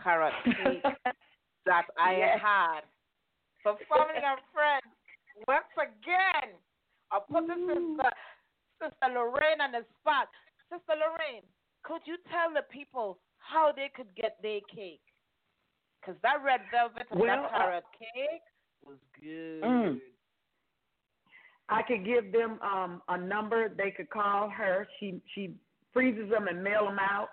[0.02, 0.84] carrot cake
[1.66, 2.38] that I Yes.
[2.42, 2.80] had.
[3.64, 4.88] So, family and friends,
[5.48, 6.56] once again,
[7.10, 7.96] I'll put this sister, mm.
[8.80, 10.28] Sister Lorraine on the spot.
[10.68, 11.44] Sister Lorraine,
[11.82, 13.18] could you tell the people
[13.50, 15.00] how they could get their cake?
[16.00, 18.42] Because that red velvet and Well, that carrot cake
[18.84, 19.62] was good.
[19.62, 19.98] Mm.
[21.68, 23.68] I could give them um, a number.
[23.68, 24.88] They could call her.
[24.98, 25.54] She she
[25.92, 27.28] freezes them and mail them out.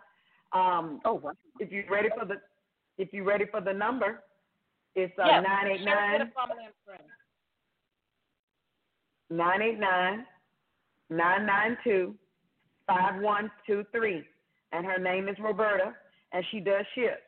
[0.54, 1.32] Um, oh, wow.
[1.60, 2.36] If you're ready for the
[2.98, 4.24] if you're ready for the number,
[4.96, 7.10] it's uh, nine eight nine with the family and friends.
[9.30, 10.26] nine eight nine
[11.10, 12.16] nine nine two
[12.86, 14.24] five one two three,
[14.72, 15.94] and her name is Roberta,
[16.34, 17.24] and she does ship.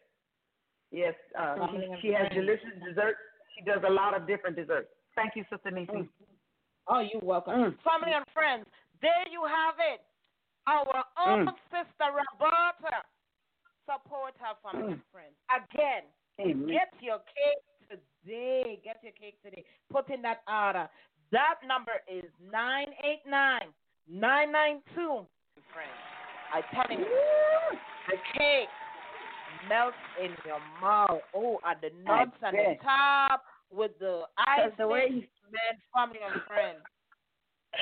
[0.91, 3.19] Yes, uh, Family she, she has delicious desserts.
[3.57, 4.89] She does a lot of different desserts.
[5.15, 6.09] Thank you, Sister Nisi.
[6.87, 7.53] Oh, you're welcome.
[7.53, 7.75] Mm.
[7.83, 8.65] Family and friends,
[9.01, 10.01] there you have it.
[10.65, 11.55] Our own Mm.
[11.69, 13.03] sister Roberta.
[13.85, 15.33] Support her family and friends.
[15.49, 16.03] Again,
[16.39, 16.67] Amen.
[16.67, 18.79] get your cake today.
[18.83, 19.65] Get your cake today.
[19.89, 20.87] Put in that order.
[21.31, 23.73] That number is 989
[24.07, 25.25] 992.
[25.73, 25.89] Friends,
[26.53, 27.05] I tell you,
[28.09, 28.69] the cake
[29.67, 31.21] melts in your mouth.
[31.35, 34.71] Oh, at the nuts on the top with the ice.
[34.77, 36.79] the way Man, family and friends.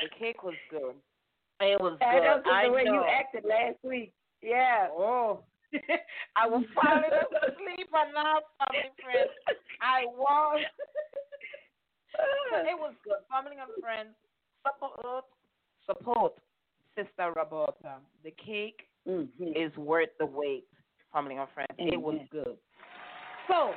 [0.02, 0.94] The cake was good.
[1.60, 2.24] It was I good.
[2.24, 2.94] know I the way know.
[2.94, 4.12] you acted last week.
[4.42, 4.88] Yeah.
[4.90, 5.44] Oh.
[6.36, 9.30] I was falling asleep and now, family friends.
[9.82, 10.60] I was.
[12.66, 13.20] it was good.
[13.30, 14.14] Family and friends,
[14.64, 15.24] support,
[15.86, 16.32] support
[16.96, 17.96] Sister Roberta.
[18.24, 19.52] The cake Mm-hmm.
[19.56, 20.64] is worth the wait,
[21.12, 21.72] family and friends.
[21.78, 22.56] It was good.
[23.48, 23.72] So,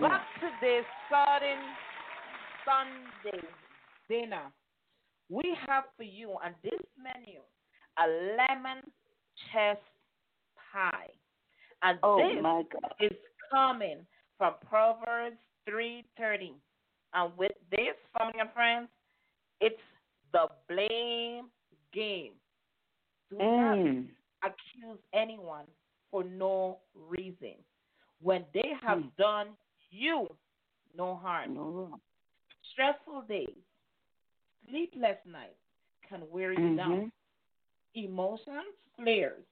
[0.00, 1.58] back to this sudden
[2.64, 3.46] Sunday
[4.08, 4.52] dinner.
[5.30, 7.40] We have for you on this menu
[7.98, 8.06] a
[8.36, 8.82] lemon
[9.52, 9.76] chess
[10.72, 11.10] pie.
[11.82, 12.94] And Oh, this my God.
[13.00, 13.16] is
[13.50, 14.06] coming
[14.36, 16.54] from Proverbs 3:30.
[17.14, 18.88] And with this, family and friends,
[19.60, 19.80] it's
[20.32, 21.50] the blame
[21.92, 22.34] game.
[23.30, 24.08] Do not Mm.
[24.42, 25.66] accuse anyone
[26.10, 27.54] for no reason
[28.20, 29.08] when they have Hmm.
[29.16, 29.56] done
[29.90, 30.28] you
[30.94, 31.54] no harm.
[31.54, 32.00] No.
[32.72, 33.56] Stressful days,
[34.68, 35.58] sleepless nights
[36.08, 36.90] can wear you down.
[36.90, 37.12] Mhm.
[37.94, 39.44] Emotions flares.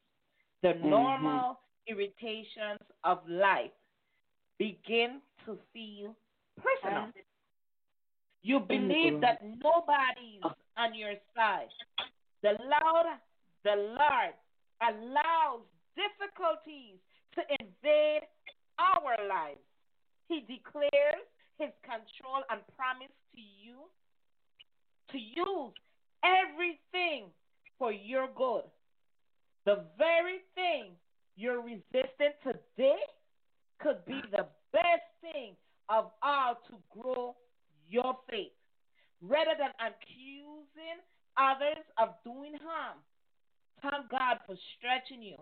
[0.63, 0.91] The Mhm.
[0.91, 3.73] normal irritations of life
[4.59, 6.17] begin to feel
[6.57, 7.13] personal.
[8.43, 10.43] You believe that nobody's
[10.77, 11.73] on your side.
[12.43, 13.21] The Lord,
[13.63, 14.35] the Lord
[14.81, 15.63] allows
[15.97, 17.01] difficulties
[17.35, 18.29] to invade
[18.79, 19.65] our lives.
[20.29, 21.25] He declares
[21.59, 23.89] his control and promise to you
[25.11, 25.75] to use
[26.23, 27.33] everything
[27.79, 28.69] for your good.
[29.65, 30.93] The very thing
[31.37, 33.01] you're resisting today
[33.81, 35.57] could be the best thing
[35.89, 37.37] of all to grow
[37.89, 38.53] your faith.
[39.23, 41.01] Rather than accusing
[41.37, 42.99] others of doing harm,
[43.83, 45.37] thank God for stretching you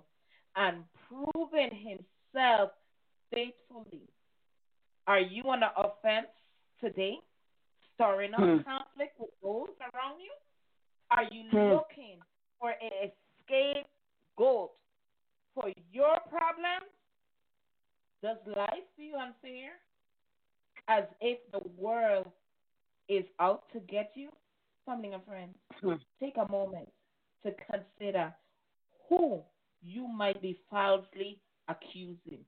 [0.57, 2.71] and proving himself
[3.33, 4.09] faithfully.
[5.07, 6.29] Are you on the offense
[6.81, 7.19] today?
[7.95, 8.63] Stirring up Hmm.
[8.63, 10.33] conflict with those around you?
[11.11, 11.73] Are you Hmm.
[11.75, 12.19] looking
[12.59, 13.11] for an
[13.45, 14.71] scapegoat
[15.55, 16.91] for your problems?
[18.23, 19.73] Does life feel unfair?
[20.89, 22.27] As if the world
[23.09, 24.31] is out to get you?
[24.87, 25.95] Family and friends, Hmm.
[26.21, 26.89] take a moment
[27.43, 28.35] to consider
[29.09, 29.43] who
[29.85, 32.45] you might be falsely accusing.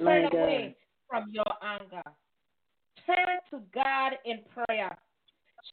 [0.00, 0.38] My Turn God.
[0.38, 0.76] away
[1.08, 2.02] from your anger.
[3.06, 4.96] Turn to God in prayer.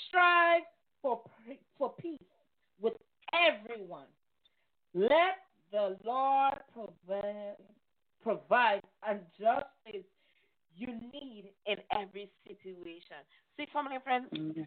[0.08, 0.64] Strive
[1.02, 1.22] for,
[1.78, 2.20] for peace
[2.82, 2.94] with
[3.34, 4.08] everyone.
[4.94, 7.56] Let the Lord provide,
[8.22, 10.06] provide and justice
[10.76, 13.18] you need in every situation.
[13.58, 14.62] See, family and friends, mm-hmm.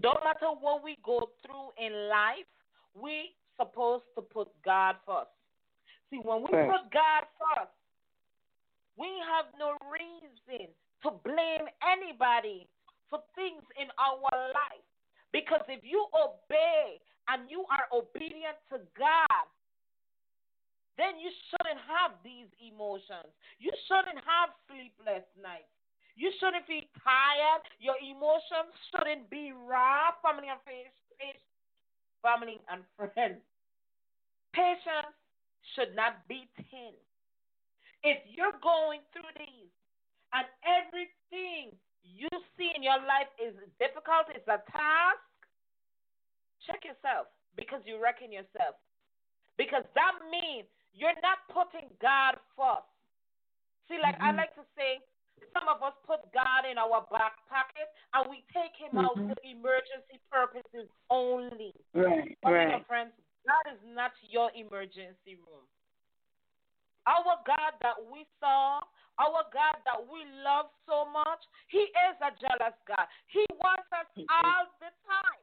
[0.00, 2.46] don't matter what we go through in life,
[3.00, 5.32] we supposed to put God first.
[6.10, 6.70] See, when we first.
[6.70, 7.76] put God first,
[8.96, 10.68] we have no reason
[11.02, 12.68] to blame anybody
[13.08, 14.86] for things in our life.
[15.32, 19.46] Because if you obey and you are obedient to God,
[21.00, 23.32] then you shouldn't have these emotions.
[23.56, 25.72] You shouldn't have sleepless nights.
[26.20, 27.64] You shouldn't be tired.
[27.80, 30.12] Your emotions shouldn't be raw.
[30.20, 30.92] Family and friends,
[32.22, 33.42] family and friends.
[34.54, 35.14] Patience
[35.74, 36.94] should not be thin.
[38.02, 39.70] If you're going through these
[40.34, 45.22] and everything you see in your life is difficult, it's a task,
[46.66, 48.74] check yourself because you reckon yourself.
[49.54, 52.88] Because that means you're not putting God first.
[53.86, 54.34] See, like mm-hmm.
[54.34, 54.98] I like to say,
[55.50, 59.06] some of us put God in our back pocket and we take him mm-hmm.
[59.06, 61.74] out for emergency purposes only.
[61.92, 62.86] Right, but right.
[62.86, 63.12] friends,
[63.46, 65.66] that is not your emergency room.
[67.10, 68.78] Our God that we saw,
[69.18, 73.10] our God that we love so much, He is a jealous God.
[73.26, 75.42] He wants us all the time,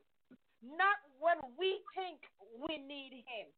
[0.64, 2.24] not when we think
[2.64, 3.52] we need Him.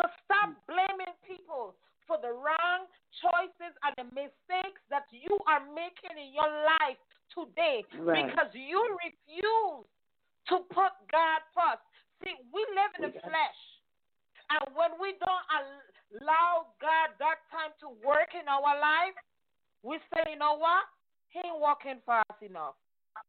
[0.00, 1.76] So stop blaming people
[2.06, 2.88] for the wrong
[3.20, 6.98] choices and the mistakes that you are making in your life
[7.32, 8.28] today right.
[8.28, 9.86] because you refuse
[10.48, 11.84] to put God first.
[12.24, 13.60] See, we live in the flesh.
[14.52, 15.46] And when we don't
[16.20, 19.16] allow God that time to work in our life,
[19.82, 20.84] we say, you know what?
[21.32, 22.76] He ain't working fast enough.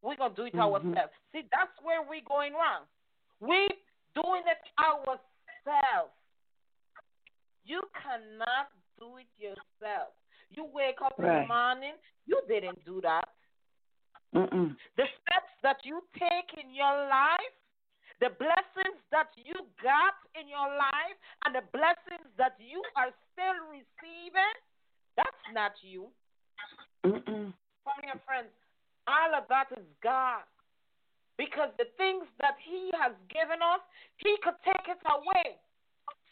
[0.03, 0.91] We're going to do it mm-hmm.
[0.93, 1.13] ourselves.
[1.31, 2.85] See, that's where we're going wrong.
[3.39, 3.67] We
[4.15, 6.13] doing it ourselves.
[7.65, 10.11] You cannot do it yourself.
[10.51, 11.27] You wake up right.
[11.27, 11.95] in the morning,
[12.25, 13.27] you didn't do that.
[14.35, 14.75] Mm-mm.
[14.97, 17.55] The steps that you take in your life,
[18.19, 23.59] the blessings that you got in your life, and the blessings that you are still
[23.69, 24.55] receiving,
[25.17, 26.09] that's not you.
[27.05, 27.53] Mm-mm.
[27.85, 28.49] Family and friends,
[29.07, 30.45] all of that is God.
[31.37, 33.81] Because the things that He has given us,
[34.17, 35.57] He could take it away.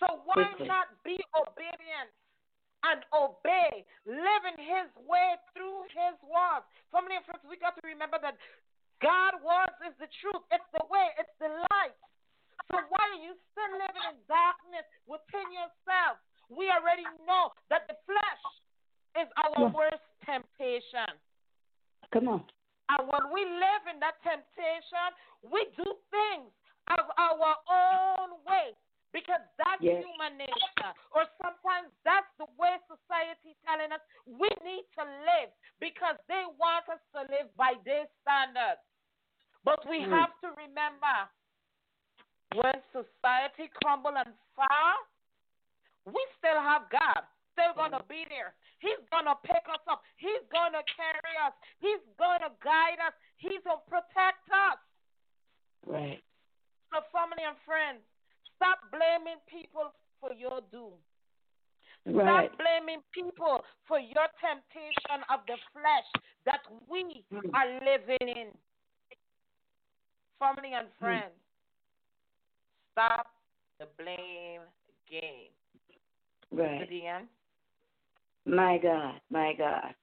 [0.02, 0.66] So why Quickly.
[0.66, 2.10] not be obedient
[2.82, 6.66] and obey, living His way through His words?
[6.90, 8.36] Family and friends, we got to remember that
[9.02, 10.42] God words is the truth.
[10.50, 11.14] It's the way.
[11.22, 11.98] It's the light.
[12.70, 16.22] So why are you still living in darkness within yourself?
[16.50, 18.44] We already know that the flesh
[19.18, 19.74] is our yeah.
[19.74, 21.10] worst temptation.
[22.14, 22.44] Come on.
[22.92, 25.08] And when we live in that temptation,
[25.48, 26.52] we do things
[26.92, 28.76] of our own way
[29.12, 30.00] because that's yes.
[30.04, 30.92] human nature.
[31.12, 35.52] Or sometimes that's the way society telling us we need to live
[35.84, 38.82] because they want us to live by their standards.
[39.68, 40.10] But we mm.
[40.10, 41.16] have to remember
[42.56, 44.98] when society crumble and fall,
[46.08, 47.24] we still have God.
[47.56, 48.56] Still gonna be there.
[48.80, 50.02] He's gonna pick us up.
[50.18, 51.54] He's gonna carry us.
[51.84, 53.14] He's gonna guide us.
[53.38, 54.80] He's gonna protect us.
[55.86, 56.24] Right.
[56.90, 58.02] So family and friends,
[58.62, 59.90] Stop blaming people
[60.22, 60.94] for your doom.
[62.06, 62.46] Right.
[62.46, 66.10] Stop blaming people for your temptation of the flesh
[66.46, 67.42] that we mm.
[67.56, 68.48] are living in.
[70.38, 71.06] Family and hmm.
[71.06, 72.92] friends, mm.
[72.94, 73.28] stop
[73.80, 74.62] the blame
[75.10, 75.50] game.
[76.52, 76.90] Right.
[76.90, 77.26] Deanne?
[78.46, 79.94] My God, my God.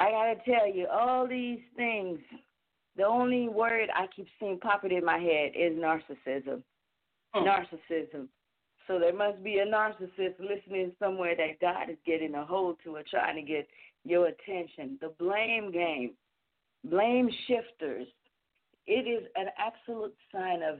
[0.00, 2.18] I gotta tell you, all these things,
[2.96, 6.62] the only word I keep seeing popping in my head is narcissism.
[7.34, 7.46] Hmm.
[7.46, 8.28] narcissism.
[8.86, 12.96] So there must be a narcissist listening somewhere that God is getting a hold to
[12.96, 13.66] or trying to get
[14.04, 14.98] your attention.
[15.00, 16.12] The blame game,
[16.84, 18.08] blame shifters,
[18.86, 20.78] it is an absolute sign of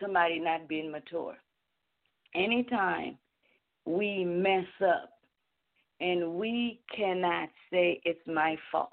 [0.00, 1.36] somebody not being mature.
[2.34, 3.18] Anytime
[3.84, 5.10] we mess up
[6.00, 8.92] and we cannot say it's my fault,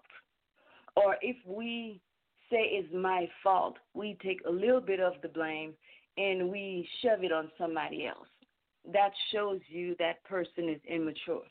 [0.95, 2.01] or if we
[2.51, 5.73] say it's my fault, we take a little bit of the blame
[6.17, 8.27] and we shove it on somebody else.
[8.91, 11.43] That shows you that person is immature.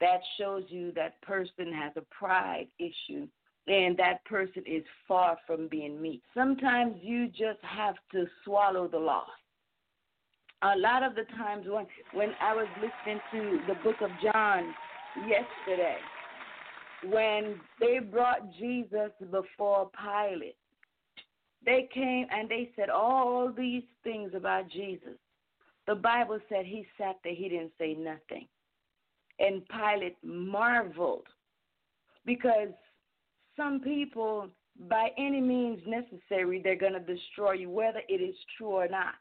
[0.00, 3.26] That shows you that person has a pride issue
[3.66, 6.22] and that person is far from being me.
[6.34, 9.28] Sometimes you just have to swallow the loss.
[10.62, 14.74] A lot of the times when when I was listening to the book of John
[15.28, 15.98] yesterday,
[17.04, 20.56] when they brought Jesus before Pilate,
[21.64, 25.16] they came and they said all these things about Jesus.
[25.86, 28.46] The Bible said he sat there, he didn't say nothing.
[29.38, 31.26] And Pilate marveled
[32.26, 32.68] because
[33.56, 34.48] some people,
[34.88, 39.14] by any means necessary, they're going to destroy you, whether it is true or not.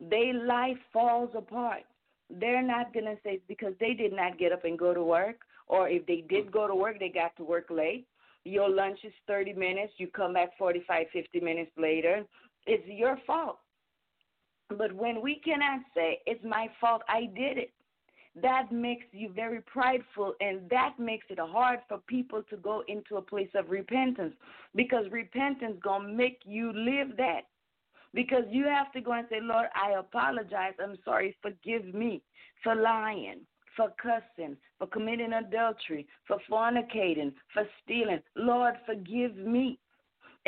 [0.00, 1.82] Their life falls apart.
[2.30, 5.40] They're not going to say because they did not get up and go to work,
[5.66, 8.06] or if they did go to work, they got to work late.
[8.48, 12.24] Your lunch is 30 minutes, you come back 45, 50 minutes later.
[12.66, 13.58] It's your fault.
[14.70, 17.72] But when we cannot say, it's my fault, I did it,
[18.42, 23.16] that makes you very prideful and that makes it hard for people to go into
[23.16, 24.34] a place of repentance
[24.74, 27.42] because repentance going to make you live that
[28.14, 32.22] because you have to go and say lord i apologize i'm sorry forgive me
[32.62, 33.40] for lying
[33.78, 39.78] for cussing for committing adultery for fornicating for stealing lord forgive me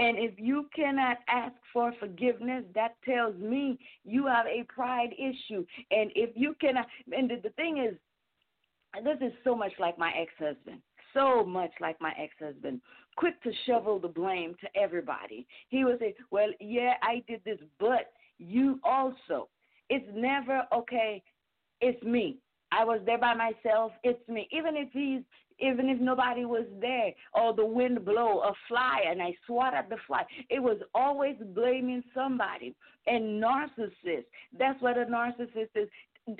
[0.00, 5.66] and if you cannot ask for forgiveness, that tells me you have a pride issue.
[5.90, 7.94] And if you cannot, and the thing is,
[9.04, 10.80] this is so much like my ex husband.
[11.12, 12.80] So much like my ex husband.
[13.16, 15.46] Quick to shovel the blame to everybody.
[15.68, 19.48] He would say, Well, yeah, I did this, but you also.
[19.90, 21.22] It's never, okay,
[21.80, 22.38] it's me.
[22.72, 23.92] I was there by myself.
[24.04, 24.48] It's me.
[24.52, 25.22] Even if he's
[25.60, 29.88] even if nobody was there or the wind blow a fly and I swat at
[29.88, 30.24] the fly.
[30.48, 32.74] It was always blaming somebody.
[33.06, 34.24] And narcissist,
[34.58, 35.88] that's what a narcissist is.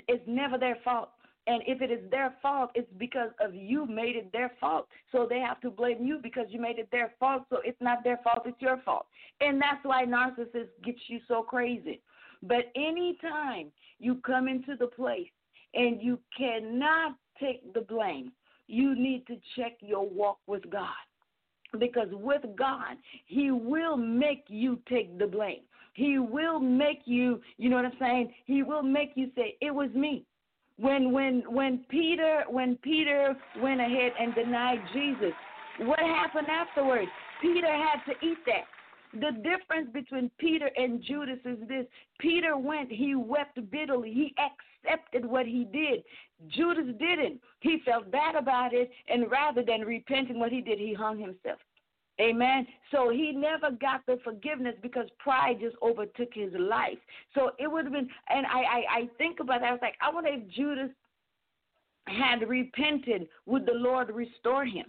[0.07, 1.09] It's never their fault.
[1.47, 4.87] And if it is their fault, it's because of you made it their fault.
[5.11, 7.43] So they have to blame you because you made it their fault.
[7.49, 9.07] So it's not their fault, it's your fault.
[9.39, 12.01] And that's why narcissist gets you so crazy.
[12.43, 15.29] But anytime you come into the place
[15.73, 18.31] and you cannot take the blame,
[18.67, 20.87] you need to check your walk with God.
[21.79, 25.61] Because with God, He will make you take the blame.
[25.93, 28.33] He will make you, you know what I'm saying?
[28.45, 30.25] He will make you say, It was me.
[30.77, 35.33] When when when Peter when Peter went ahead and denied Jesus,
[35.81, 37.09] what happened afterwards?
[37.41, 38.65] Peter had to eat that.
[39.13, 41.85] The difference between Peter and Judas is this
[42.19, 46.03] Peter went, he wept bitterly, he accepted what he did.
[46.49, 47.41] Judas didn't.
[47.59, 51.59] He felt bad about it, and rather than repenting what he did, he hung himself.
[52.19, 52.67] Amen.
[52.91, 56.97] So he never got the forgiveness because pride just overtook his life.
[57.33, 59.69] So it would have been, and I, I, I think about that.
[59.69, 60.89] I was like, I wonder if Judas
[62.07, 64.85] had repented, would the Lord restore him?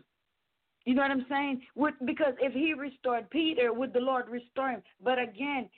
[0.84, 1.62] You know what I'm saying?
[1.76, 4.82] Would, because if he restored Peter, would the Lord restore him?
[5.02, 5.68] But again,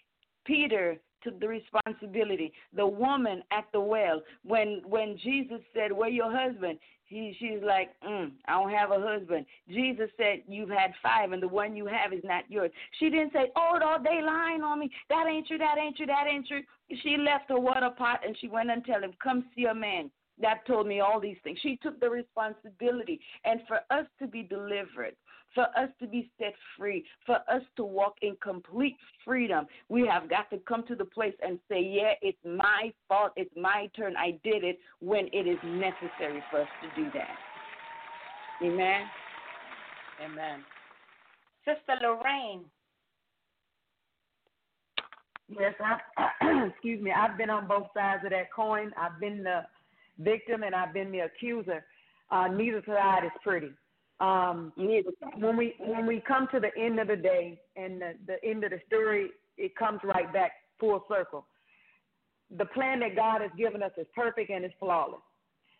[0.44, 2.52] Peter took the responsibility.
[2.74, 7.90] The woman at the well, when when Jesus said, "Where your husband?" He she's like,
[8.02, 11.86] mm, "I don't have a husband." Jesus said, "You've had five, and the one you
[11.86, 14.90] have is not yours." She didn't say, "Oh, they lying on me.
[15.08, 15.58] That ain't true.
[15.58, 16.06] That ain't true.
[16.06, 16.62] That ain't true."
[17.02, 20.10] She left her water pot and she went and tell him, "Come see a man."
[20.40, 21.58] That told me all these things.
[21.62, 23.20] She took the responsibility.
[23.44, 25.14] And for us to be delivered,
[25.54, 30.28] for us to be set free, for us to walk in complete freedom, we have
[30.28, 33.32] got to come to the place and say, Yeah, it's my fault.
[33.36, 34.16] It's my turn.
[34.16, 37.36] I did it when it is necessary for us to do that.
[38.62, 39.02] Amen.
[40.24, 40.64] Amen.
[41.64, 42.64] Sister Lorraine.
[45.48, 47.12] Yes, I, excuse me.
[47.12, 48.92] I've been on both sides of that coin.
[48.96, 49.62] I've been the
[50.18, 51.84] victim and I've been the accuser.
[52.30, 53.70] Uh, neither side is pretty.
[54.20, 58.48] Um, when we when we come to the end of the day and the, the
[58.48, 61.46] end of the story, it comes right back full circle.
[62.56, 65.20] The plan that God has given us is perfect and it's flawless.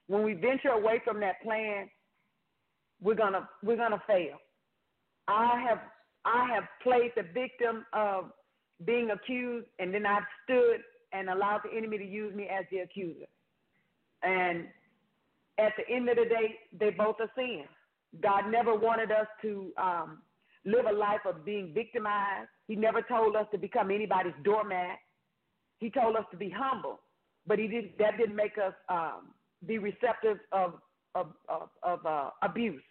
[0.09, 1.89] When we venture away from that plan,
[3.01, 4.39] we're gonna we're gonna fail.
[5.29, 5.79] I have
[6.25, 8.31] I have played the victim of
[8.85, 10.81] being accused, and then I've stood
[11.13, 13.27] and allowed the enemy to use me as the accuser.
[14.25, 14.67] And
[15.59, 17.65] at the end of the day, they both are sin.
[18.23, 20.19] God never wanted us to um,
[20.65, 22.49] live a life of being victimized.
[22.67, 24.99] He never told us to become anybody's doormat.
[25.79, 27.01] He told us to be humble,
[27.47, 27.99] but he didn't.
[27.99, 29.35] that didn't make us um,
[29.67, 30.75] be receptive of
[31.15, 32.83] of, of, of uh, abuse.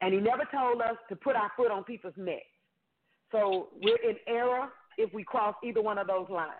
[0.00, 2.44] And he never told us to put our foot on people's necks.
[3.32, 6.50] So we're in error if we cross either one of those lines.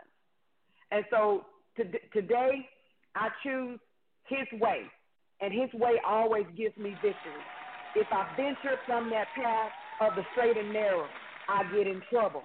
[0.90, 1.44] And so
[1.76, 2.66] to, today,
[3.14, 3.78] I choose
[4.28, 4.82] his way,
[5.40, 7.42] and his way always gives me victory.
[7.94, 9.70] If I venture from that path
[10.00, 11.06] of the straight and narrow,
[11.48, 12.42] I get in trouble.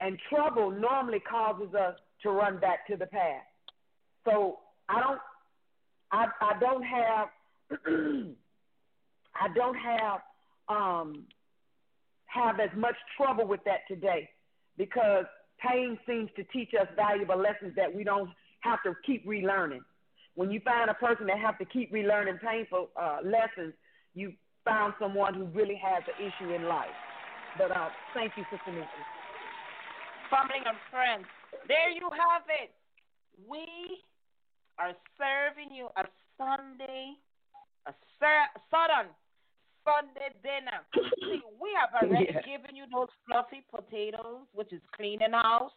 [0.00, 3.42] And trouble normally causes us to run back to the path.
[4.24, 4.58] So
[4.88, 5.18] I don't
[6.10, 7.28] I I don't have
[9.34, 10.20] I don't have
[10.68, 11.24] um,
[12.26, 14.28] have as much trouble with that today
[14.76, 15.24] because
[15.58, 19.80] pain seems to teach us valuable lessons that we don't have to keep relearning.
[20.38, 23.74] When you find a person that have to keep relearning painful uh, lessons,
[24.14, 24.32] you
[24.64, 26.94] found someone who really has an issue in life.
[27.58, 29.02] But uh, thank you, Sister Nikki.
[30.30, 31.26] Family and friends,
[31.66, 32.70] there you have it.
[33.50, 33.66] We
[34.78, 36.06] are serving you a
[36.38, 37.18] Sunday,
[37.88, 37.92] a
[38.70, 39.10] Southern
[39.82, 40.86] Sunday dinner.
[41.18, 42.46] See, we have already yeah.
[42.46, 45.74] given you those fluffy potatoes, which is cleaning house.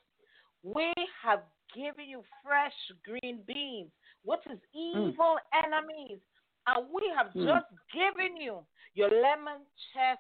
[0.62, 0.94] We
[1.24, 1.42] have
[1.74, 3.90] given you fresh green beans,
[4.24, 5.12] which is mm.
[5.12, 5.66] evil mm.
[5.66, 6.20] enemies.
[6.68, 7.46] And we have mm.
[7.46, 8.60] just given you
[8.94, 10.18] your lemon chess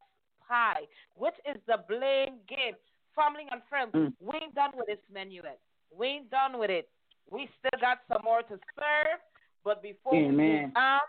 [0.47, 2.76] pie, which is the blame game.
[3.16, 4.14] Family and friends, mm.
[4.20, 5.60] we ain't done with this menu yet.
[5.95, 6.89] We ain't done with it.
[7.30, 9.20] We still got some more to serve.
[9.64, 10.38] But before Amen.
[10.38, 10.99] we move on,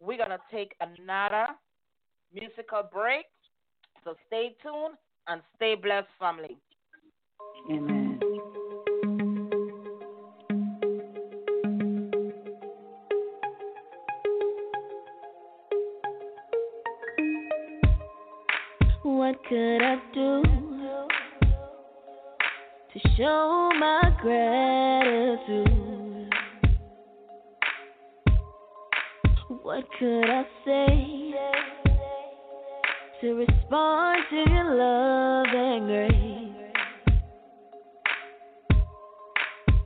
[0.00, 1.48] we're going to take another
[2.34, 3.26] musical break.
[4.04, 4.96] So stay tuned
[5.28, 6.58] and stay blessed, family.
[7.70, 8.01] Amen.
[19.92, 20.42] I do
[22.92, 26.32] to show my gratitude?
[29.62, 31.34] What could I say?
[33.20, 36.54] to respond to your love and grace.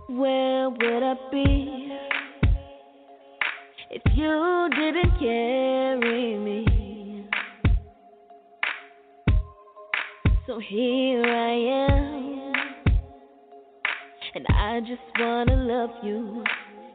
[0.09, 1.92] Where would I be
[3.90, 6.65] if you didn't carry me?
[10.47, 11.55] So here I
[11.90, 12.53] am,
[14.36, 16.44] and I just wanna love you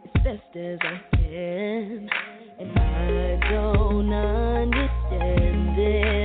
[0.05, 2.09] as best as I can,
[2.59, 6.20] and I don't understand it.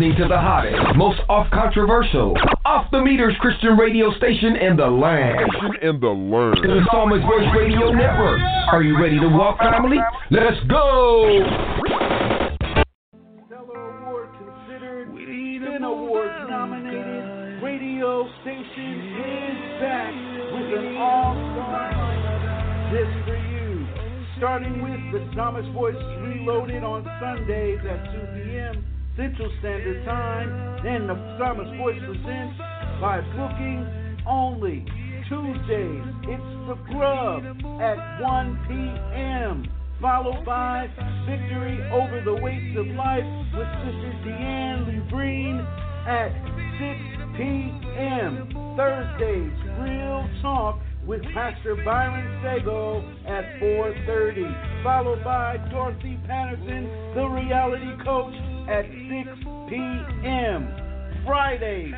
[0.00, 2.34] Listening to the hottest, most off controversial,
[2.64, 5.44] off the meters Christian radio station in the land.
[5.82, 6.56] In the land.
[6.64, 8.40] The Psalmist Voice Radio Network.
[8.72, 9.98] Are you ready to walk, family?
[10.30, 11.44] Let's go!
[13.44, 20.14] Stellar Award considered, Spin Awards nominated, radio station is back
[20.56, 23.86] with an all-star lineup just for you.
[24.38, 28.99] Starting with the Psalmist Voice Reloaded on Sundays at 2 p.m.
[29.20, 30.80] Central Standard Time.
[30.82, 32.56] Then the Psalmist Voice presents
[33.04, 33.84] by booking
[34.26, 34.80] only.
[35.28, 37.44] Tuesdays, it's The Grub
[37.84, 39.68] at 1 p.m.
[40.00, 40.88] Followed by
[41.28, 45.68] Victory Over the Weights of Life with Sister Deanne Lubreen
[46.08, 46.32] at
[46.80, 48.48] 6 p.m.
[48.74, 49.52] Thursdays,
[49.84, 54.82] Real Talk with Pastor Byron Sago at 4.30.
[54.82, 58.34] Followed by Dorothy Patterson, the reality coach,
[58.70, 59.28] at 6
[59.68, 60.70] p.m.
[61.26, 61.92] Fridays,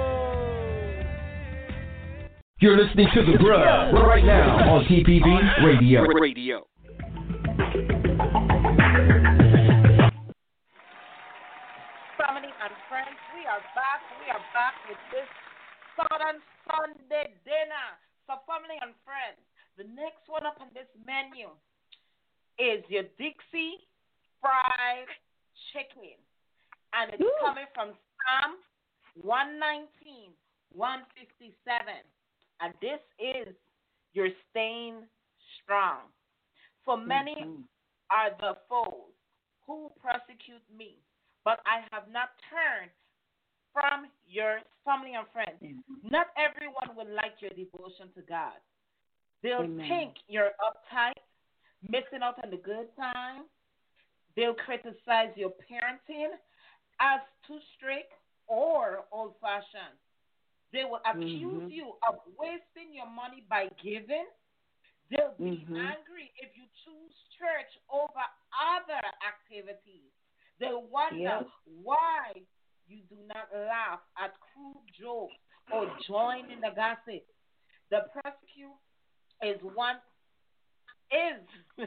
[2.60, 6.06] You're listening to The Grub right now on TPV Radio.
[6.06, 6.66] Radio.
[7.76, 7.92] Family
[12.48, 14.00] and friends, we are back.
[14.16, 15.28] We are back with this
[15.92, 17.88] Southern Sunday dinner.
[18.24, 19.36] So, family and friends,
[19.76, 21.52] the next one up on this menu
[22.56, 23.84] is your Dixie
[24.40, 25.12] fried
[25.76, 26.16] chicken.
[26.96, 27.44] And it's Ooh.
[27.44, 27.92] coming from
[28.24, 28.56] Psalm
[29.20, 30.32] 119,
[30.72, 31.92] 157.
[32.64, 33.52] And this is
[34.16, 35.04] your staying
[35.60, 36.08] strong.
[36.86, 37.34] For many
[38.10, 39.10] are the foes
[39.66, 41.02] who persecute me,
[41.44, 42.94] but I have not turned
[43.74, 45.58] from your family and friends.
[46.02, 48.54] Not everyone will like your devotion to God.
[49.42, 49.88] They'll Amen.
[49.88, 51.18] think you're uptight,
[51.82, 53.44] missing out on the good time.
[54.36, 56.30] They'll criticize your parenting
[57.00, 58.12] as too strict
[58.46, 59.98] or old fashioned.
[60.72, 61.70] They will accuse Mhm.
[61.70, 64.26] you of wasting your money by giving.
[65.10, 65.78] They'll be Mhm.
[65.78, 68.24] angry if you choose church over
[68.58, 70.10] other activities.
[70.58, 71.48] They'll wonder Yep.
[71.64, 72.46] why
[72.86, 75.36] you do not laugh at crude jokes
[75.70, 77.26] or join in the gossip.
[77.90, 78.78] The persecute
[79.42, 80.00] is one
[81.10, 81.48] is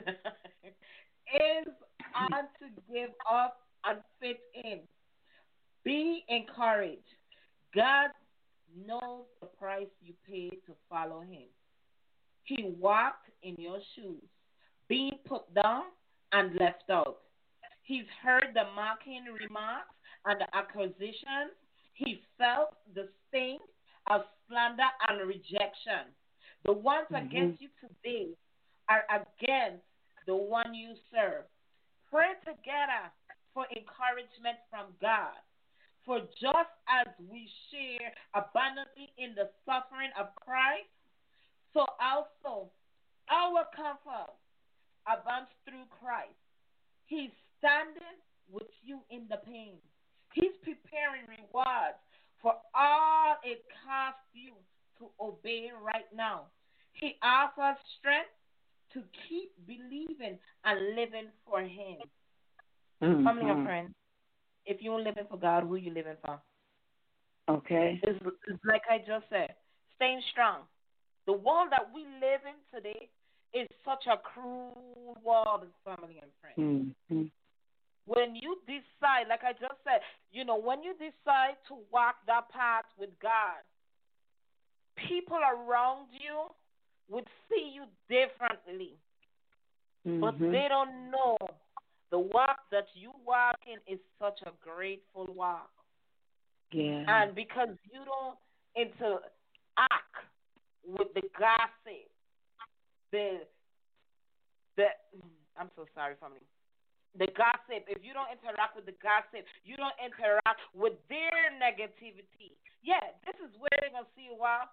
[1.34, 1.68] is
[2.16, 4.88] on to give up and fit in.
[5.84, 7.02] Be encouraged.
[7.74, 8.12] God
[8.76, 11.48] knows the price you paid to follow him.
[12.50, 14.26] He walked in your shoes,
[14.88, 15.84] being put down
[16.32, 17.18] and left out.
[17.84, 19.94] He's heard the mocking remarks
[20.26, 21.54] and the accusations.
[21.94, 23.60] He felt the sting
[24.10, 26.10] of slander and rejection.
[26.66, 27.28] The ones mm-hmm.
[27.28, 28.34] against you today
[28.90, 29.86] are against
[30.26, 31.46] the one you serve.
[32.10, 33.14] Pray together
[33.54, 35.38] for encouragement from God.
[36.04, 40.90] For just as we share abundantly in the suffering of Christ,
[41.74, 42.70] so also
[43.30, 44.34] our comfort
[45.08, 46.34] abounds through Christ.
[47.06, 48.18] He's standing
[48.52, 49.76] with you in the pain.
[50.34, 51.98] He's preparing rewards
[52.42, 54.54] for all it costs you
[55.00, 56.44] to obey right now.
[56.94, 58.30] He offers strength
[58.94, 62.02] to keep believing and living for Him.
[63.00, 63.66] Family and Mhm.
[63.66, 63.96] friends,
[64.66, 66.42] if you're living for God, who you living for?
[67.48, 68.00] Okay.
[68.04, 69.56] It's, it's like I just said,
[69.96, 70.68] staying strong.
[71.30, 73.08] The world that we live in today
[73.54, 76.96] is such a cruel world, family and friends.
[77.06, 77.30] Mhm.
[78.06, 80.02] When you decide, like I just said,
[80.32, 83.62] you know, when you decide to walk that path with God,
[84.96, 86.50] people around you
[87.10, 88.98] would see you differently,
[90.04, 90.52] but Mhm.
[90.52, 91.38] they don't know
[92.10, 95.70] the walk that you walk in is such a grateful walk.
[96.72, 97.06] Yeah.
[97.08, 98.40] And because you don't
[98.74, 100.26] interact
[100.86, 102.08] with the gossip,
[103.12, 103.46] the
[104.78, 104.88] the
[105.58, 106.40] I'm so sorry, family.
[107.18, 112.54] the gossip, if you don't interact with the gossip, you don't interact with their negativity.
[112.86, 114.70] Yeah, this is where they're gonna see wow,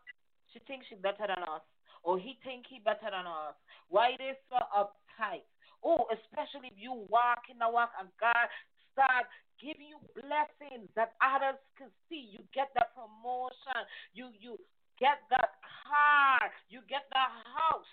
[0.53, 1.65] she thinks she's better than us.
[2.05, 3.57] Or he think he better than us.
[3.91, 5.43] Why they so uptight?
[5.83, 8.47] Oh, especially if you walk in the walk and God
[8.95, 9.27] start
[9.59, 12.31] giving you blessings that others can see.
[12.31, 13.83] You get that promotion.
[14.15, 14.55] You you
[15.01, 15.56] get that
[15.87, 16.51] car.
[16.69, 17.91] You get that house.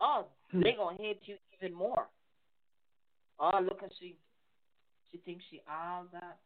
[0.00, 0.62] Oh, hmm.
[0.62, 2.08] they gonna hate you even more.
[3.38, 4.16] Oh, look at she.
[5.10, 6.38] She thinks she all that.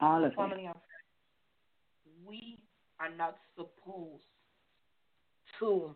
[0.00, 0.76] All of Family it.
[2.26, 2.58] We
[3.00, 4.24] are not supposed
[5.60, 5.94] to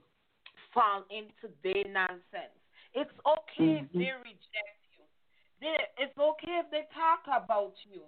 [0.74, 2.56] fall into their nonsense.
[2.94, 3.84] It's okay mm-hmm.
[3.84, 5.04] if they reject you.
[5.98, 8.02] it's okay if they talk about you.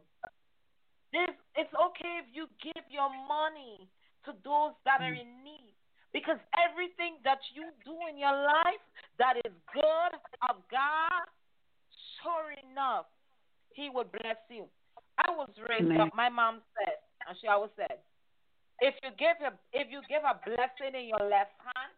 [1.13, 3.89] This, it's okay if you give your money
[4.27, 5.73] to those that are in need.
[6.13, 8.83] Because everything that you do in your life
[9.19, 10.13] that is good
[10.47, 11.27] of God,
[12.23, 13.11] sure enough,
[13.75, 14.71] He would bless you.
[15.19, 16.01] I was raised Amen.
[16.01, 16.15] up.
[16.15, 17.99] My mom said, and she always said,
[18.81, 21.91] if you give a if you give a blessing in your left hand,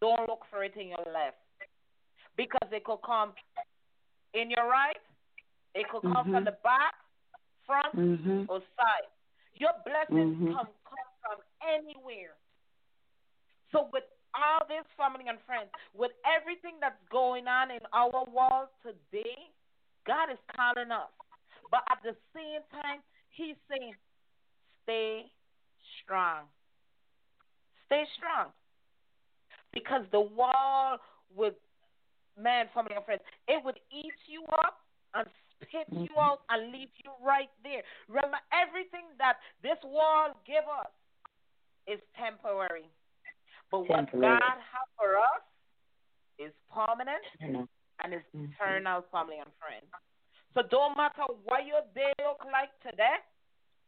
[0.00, 1.38] don't look for it in your left,
[2.36, 3.32] because it could come
[4.34, 4.98] in your right,
[5.74, 6.34] it could come mm-hmm.
[6.34, 6.94] from the back,
[7.66, 8.50] front, mm-hmm.
[8.50, 9.10] or side.
[9.54, 10.54] Your blessings mm-hmm.
[10.54, 11.10] come come
[11.66, 12.38] anywhere.
[13.72, 14.04] So with
[14.34, 19.50] all this family and friends, with everything that's going on in our world today,
[20.06, 21.10] God is calling us.
[21.70, 23.92] But at the same time, He's saying,
[24.84, 25.26] stay
[26.02, 26.48] strong.
[27.86, 28.48] Stay strong.
[29.72, 30.98] Because the wall
[31.34, 31.54] would,
[32.40, 34.80] man, family and friends, it would eat you up
[35.14, 35.26] and
[35.60, 37.82] spit you out and leave you right there.
[38.08, 40.88] Remember, everything that this wall give us
[41.86, 42.90] is temporary.
[43.70, 44.34] But temporary.
[44.34, 45.42] what God has for us
[46.38, 48.52] is permanent and is mm-hmm.
[48.52, 49.88] eternal family and friends.
[50.54, 53.20] So don't matter what your day look like today,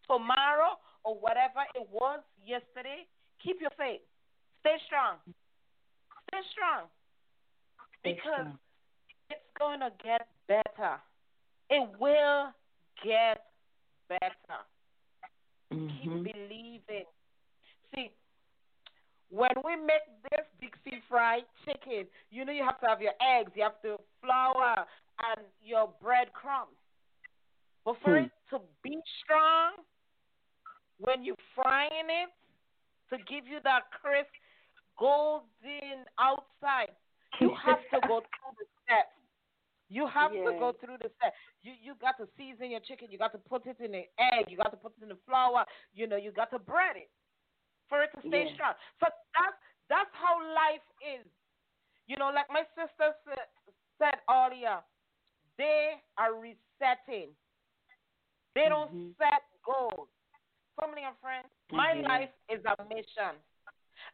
[0.06, 3.06] tomorrow, or whatever it was yesterday,
[3.42, 4.00] keep your faith.
[4.60, 5.16] Stay strong.
[6.28, 6.88] Stay strong.
[8.04, 8.52] Because
[9.30, 11.00] it's going to get better.
[11.70, 12.52] It will
[13.04, 13.48] get
[14.08, 14.60] better.
[15.72, 15.88] Mm-hmm.
[15.88, 16.67] Keep believing.
[19.30, 23.52] When we make this Dixie fried chicken, you know you have to have your eggs,
[23.54, 24.86] you have to flour
[25.20, 26.76] and your breadcrumbs.
[27.84, 28.24] But for hmm.
[28.24, 29.84] it to be strong,
[30.98, 32.30] when you're frying it,
[33.10, 34.32] to give you that crisp
[34.98, 36.92] golden outside,
[37.40, 39.12] you have to go through the steps.
[39.88, 41.36] You have to go through the steps.
[41.62, 43.08] You you got to season your chicken.
[43.10, 44.48] You got to put it in the egg.
[44.48, 45.64] You got to put it in the flour.
[45.94, 47.08] You know, you got to bread it
[47.88, 48.54] for it to stay yeah.
[48.54, 48.74] strong.
[49.00, 49.58] So that's
[49.88, 51.24] that's how life is.
[52.08, 53.12] You know, like my sister
[54.00, 54.80] said, earlier,
[55.60, 57.36] they are resetting.
[58.54, 59.16] They don't mm-hmm.
[59.20, 60.08] set goals.
[60.80, 62.06] Family and friends, my mm-hmm.
[62.06, 63.36] life is a mission.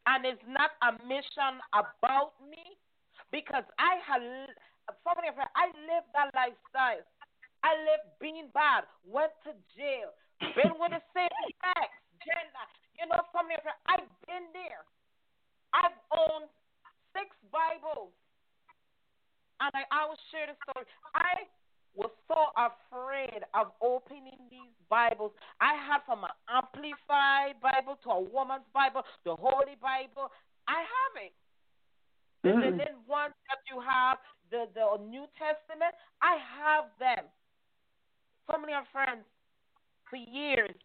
[0.09, 2.65] And it's not a mission about me
[3.29, 4.25] because I have,
[5.05, 7.05] family and friends, I live that lifestyle.
[7.63, 10.13] I lived being bad, went to jail,
[10.57, 11.89] been with the same sex,
[12.25, 12.67] gender,
[12.99, 14.87] you know, friends, I've been there.
[15.75, 16.51] I've owned
[17.15, 18.15] six Bibles.
[19.63, 20.87] And I always share the story.
[21.15, 21.47] I
[21.95, 25.31] was so afraid of opening these Bibles.
[25.63, 30.31] I had from an amplified Bible to a woman's Bible, the Holy Bible.
[30.67, 31.35] I have it.
[32.45, 32.61] Mm.
[32.67, 34.19] And then one that you have,
[34.51, 37.25] the, the New Testament, I have them.
[38.51, 39.25] So many of friends,
[40.11, 40.77] for years,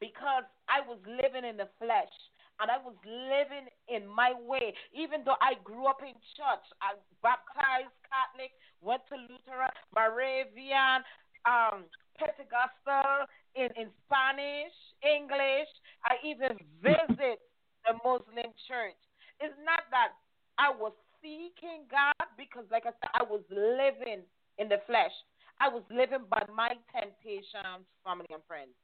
[0.00, 2.12] because I was living in the flesh
[2.60, 4.74] and I was living in my way.
[4.90, 8.50] Even though I grew up in church, I baptized Catholic,
[8.82, 11.06] went to Lutheran, Moravian,
[11.46, 11.86] um,
[12.18, 14.74] Pentecostal, in, in Spanish,
[15.06, 15.70] English.
[16.02, 17.38] I even visit
[17.86, 18.98] the Muslim church.
[19.38, 20.18] It's not that
[20.58, 20.92] I was
[21.22, 24.26] seeking God because, like I said, I was living
[24.58, 25.14] in the flesh.
[25.62, 28.74] I was living by my temptations, family and friends.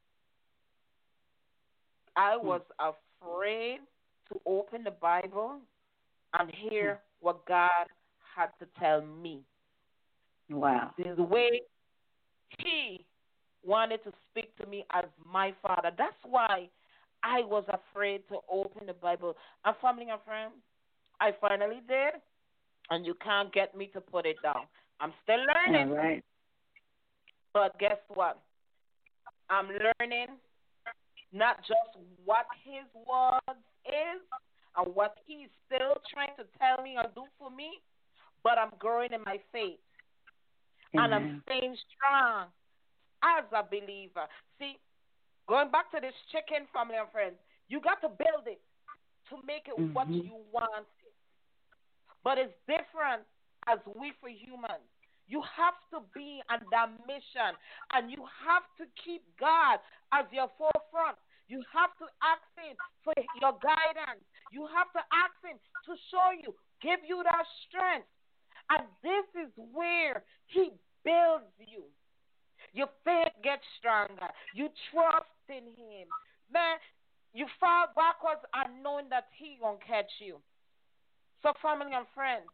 [2.16, 2.46] I hmm.
[2.46, 3.78] was afraid
[4.32, 5.56] to open the Bible
[6.38, 7.26] and hear hmm.
[7.26, 7.86] what God
[8.36, 9.42] had to tell me.
[10.50, 10.90] Wow.
[10.98, 11.62] The way
[12.58, 13.04] He
[13.64, 15.90] wanted to speak to me as my Father.
[15.96, 16.68] That's why
[17.22, 19.34] I was afraid to open the Bible.
[19.64, 20.52] And family and friends,
[21.20, 22.20] I finally did,
[22.90, 24.66] and you can't get me to put it down.
[25.00, 25.90] I'm still learning.
[25.90, 26.24] All right.
[27.52, 28.40] But guess what?
[29.48, 30.36] I'm learning
[31.34, 34.22] not just what his words is
[34.78, 37.82] and what he's still trying to tell me or do for me,
[38.46, 39.82] but I'm growing in my faith.
[40.94, 42.46] and I'm staying strong
[43.26, 44.30] as a believer.
[44.62, 44.78] See,
[45.48, 47.34] going back to this chicken family and friends,
[47.68, 48.62] you got to build it
[49.30, 49.92] to make it Mm-hmm.
[49.92, 51.14] what you want it.
[52.22, 53.26] But it's different
[53.66, 54.86] as we for humans.
[55.26, 57.56] You have to be on that mission
[57.96, 59.80] and you have to keep God
[60.12, 61.16] as your forefront.
[61.48, 64.24] You have to ask Him for your guidance.
[64.52, 68.08] You have to ask Him to show you, give you that strength.
[68.72, 70.72] And this is where He
[71.04, 71.84] builds you.
[72.72, 74.32] Your faith gets stronger.
[74.54, 76.08] You trust in Him.
[76.48, 76.80] Man,
[77.34, 80.40] you fall backwards and knowing that He gonna catch you.
[81.42, 82.48] So, family and friends,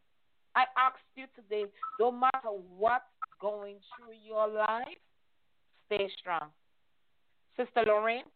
[0.53, 3.05] I ask you today, no matter what's
[3.39, 4.99] going through your life,
[5.87, 6.51] stay strong.
[7.55, 8.27] Sister Lorraine.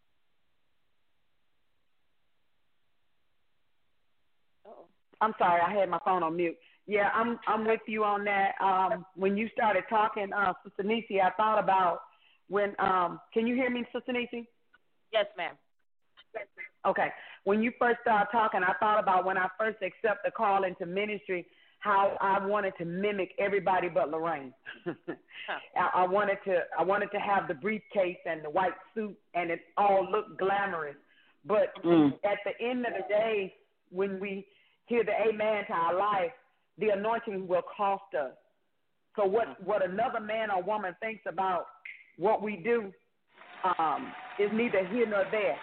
[5.26, 6.55] I'm sorry, I had my phone on mute.
[6.88, 8.51] Yeah, I'm I'm with you on that.
[8.61, 12.01] Um, when you started talking, uh, Sister Nisi, I thought about
[12.47, 12.76] when.
[12.80, 14.47] Um, can you hear me, Sister Nisi?
[15.11, 15.53] Yes, ma'am.
[16.36, 16.91] Yes ma'am.
[16.91, 17.07] Okay.
[17.43, 20.86] When you first started talking, I thought about when I first accepted the call into
[20.86, 21.47] ministry,
[21.80, 24.53] how I wanted to mimic everybody but Lorraine.
[25.76, 29.49] I, I wanted to I wanted to have the briefcase and the white suit, and
[29.49, 30.97] it all looked glamorous.
[31.45, 32.13] But Mm.
[32.23, 33.55] at the end of the day,
[33.91, 34.45] when we
[34.86, 36.31] hear the amen to our life,
[36.77, 38.31] the anointing will cost us.
[39.15, 41.67] So what what another man or woman thinks about
[42.17, 42.91] what we do
[43.79, 45.57] um, is neither here nor there.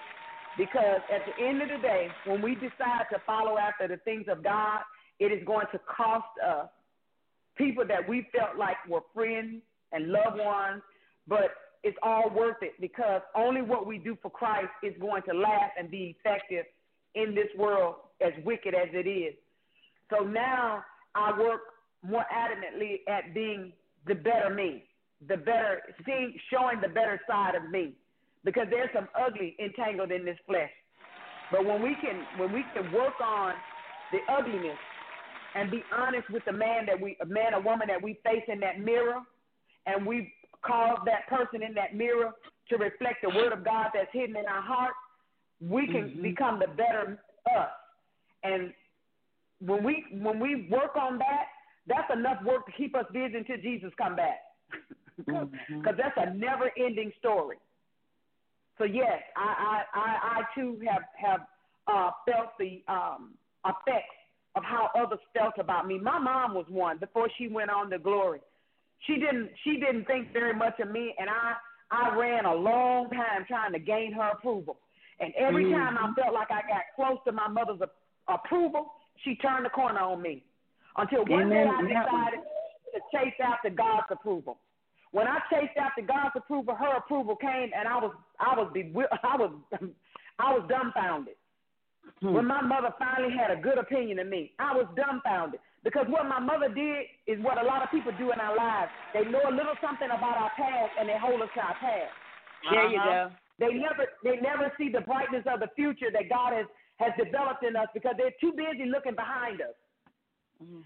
[0.59, 4.27] Because at the end of the day, when we decide to follow after the things
[4.29, 4.81] of God,
[5.19, 6.69] it is going to cost us
[7.57, 9.63] people that we felt like were friends
[9.93, 10.83] and loved ones,
[11.27, 11.53] but
[11.83, 15.73] it's all worth it because only what we do for Christ is going to last
[15.79, 16.65] and be effective
[17.15, 19.35] in this world as wicked as it is.
[20.11, 20.85] So now
[21.15, 21.61] I work
[22.03, 23.73] more adamantly at being
[24.07, 24.85] the better me,
[25.29, 27.93] the better, seeing, showing the better side of me,
[28.45, 30.71] because there's some ugly entangled in this flesh.
[31.51, 33.55] But when we can, when we can work on
[34.11, 34.79] the ugliness
[35.55, 38.43] and be honest with the man that we, a man or woman that we face
[38.49, 39.21] in that mirror,
[39.87, 40.33] and we
[40.65, 42.33] cause that person in that mirror
[42.71, 44.93] to reflect the word of God that's hidden in our heart,
[45.69, 46.23] we can Mhm.
[46.23, 47.23] become the better
[47.55, 47.71] us.
[48.43, 48.75] And
[49.61, 51.49] when we when we work on that,
[51.87, 54.41] that's enough work to keep us busy until Jesus come back.
[55.17, 55.97] Because Mhm.
[55.97, 57.59] that's a never-ending story.
[58.79, 61.47] So yes, I I I, I too have have
[61.87, 63.35] uh, felt the um,
[63.67, 64.17] effects
[64.55, 65.99] of how others felt about me.
[65.99, 68.41] My mom was one before she went on to glory.
[69.07, 71.55] She didn't she didn't think very much of me, and I
[71.91, 74.79] I ran a long time trying to gain her approval.
[75.23, 75.79] And every Mhm.
[75.79, 77.91] time I felt like I got close to my mother's a-
[78.33, 78.93] approval,
[79.23, 80.43] she turned the corner on me.
[80.97, 82.41] Until one day I decided
[82.93, 84.59] to chase after God's approval.
[85.13, 89.09] When I chased after God's approval, her approval came, and I was I was bewil-
[89.23, 89.53] I was
[90.39, 91.37] I was dumbfounded.
[92.21, 92.33] Hmm.
[92.35, 96.27] When my mother finally had a good opinion of me, I was dumbfounded because what
[96.27, 98.91] my mother did is what a lot of people do in our lives.
[99.13, 102.13] They know a little something about our past and they hold us to our past.
[102.71, 103.31] There you go.
[103.63, 106.67] They never they never see the brightness of the future that God has
[106.99, 109.79] has developed in us because they're too busy looking behind us.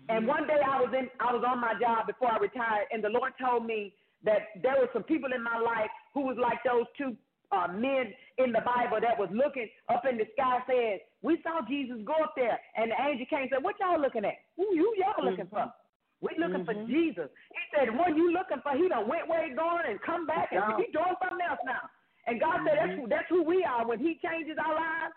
[0.08, 3.02] And one day I was in I was on my job before I retired and
[3.02, 6.60] the Lord told me that there were some people in my life who was like
[6.64, 7.16] those two
[7.52, 11.60] uh, men in the Bible that was looking up in the sky said, We saw
[11.68, 14.36] Jesus go up there and the angel came and said, What y'all looking at?
[14.56, 15.72] Who you y'all looking for?
[16.20, 16.88] We looking for Mhm.
[16.88, 17.28] Jesus.
[17.52, 18.72] He said, What you looking for?
[18.72, 20.76] He done went where he going and come back and Yeah.
[20.76, 21.88] he doing something else now.
[22.26, 23.86] And God said that's who that's who we are.
[23.86, 25.14] When he changes our lives,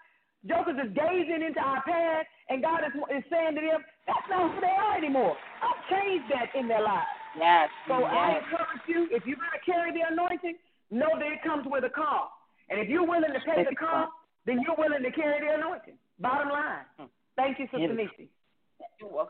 [0.47, 4.55] Jokers is gazing into our past, and God is, is saying to them, that's not
[4.55, 5.35] who they are anymore.
[5.59, 7.11] I've changed that in their lives.
[7.37, 7.69] Yes.
[7.87, 10.55] So I encourage you, if you're going to carry the anointing,
[10.91, 12.31] know that it comes with a cost.
[12.69, 14.11] And if you're willing to pay the cost,
[14.45, 15.95] then you're willing to carry the anointing.
[16.19, 17.09] Bottom line.
[17.35, 17.93] Thank you, Sister Yeah.
[17.93, 18.29] Nisi.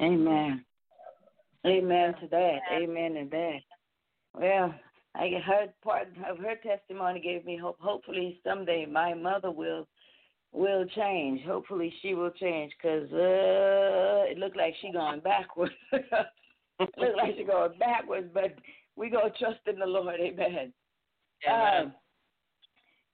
[0.02, 0.66] Amen.
[1.66, 2.60] Amen to that.
[2.72, 3.62] Amen to that.
[4.34, 4.76] Well,
[5.16, 7.80] I heard part of her testimony gave me hope.
[7.80, 9.88] Hopefully someday my mother will
[10.52, 11.42] will change.
[11.46, 15.74] Hopefully she will change because uh, it looked like she going backwards.
[15.92, 18.56] it looked like she going backwards, but
[18.96, 20.20] we gonna trust in the Lord.
[20.20, 20.74] Amen.
[21.50, 21.94] Um,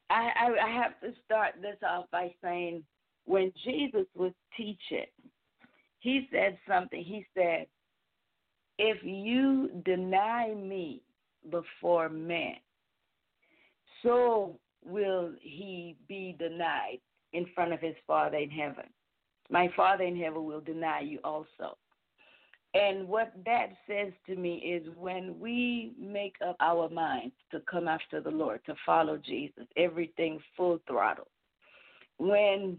[0.09, 2.83] I, I I have to start this off by saying
[3.25, 5.07] when Jesus was teaching,
[5.99, 7.03] he said something.
[7.03, 7.65] He said,
[8.77, 11.01] If you deny me
[11.49, 12.55] before men,
[14.03, 16.99] so will he be denied
[17.33, 18.85] in front of his Father in heaven.
[19.49, 21.77] My Father in heaven will deny you also.
[22.73, 27.87] And what that says to me is when we make up our minds to come
[27.87, 31.27] after the Lord, to follow Jesus, everything full throttle.
[32.17, 32.77] When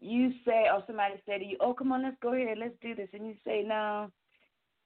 [0.00, 2.94] you say, or somebody say to you, "Oh, come on, let's go here, let's do
[2.94, 4.10] this," and you say, "No,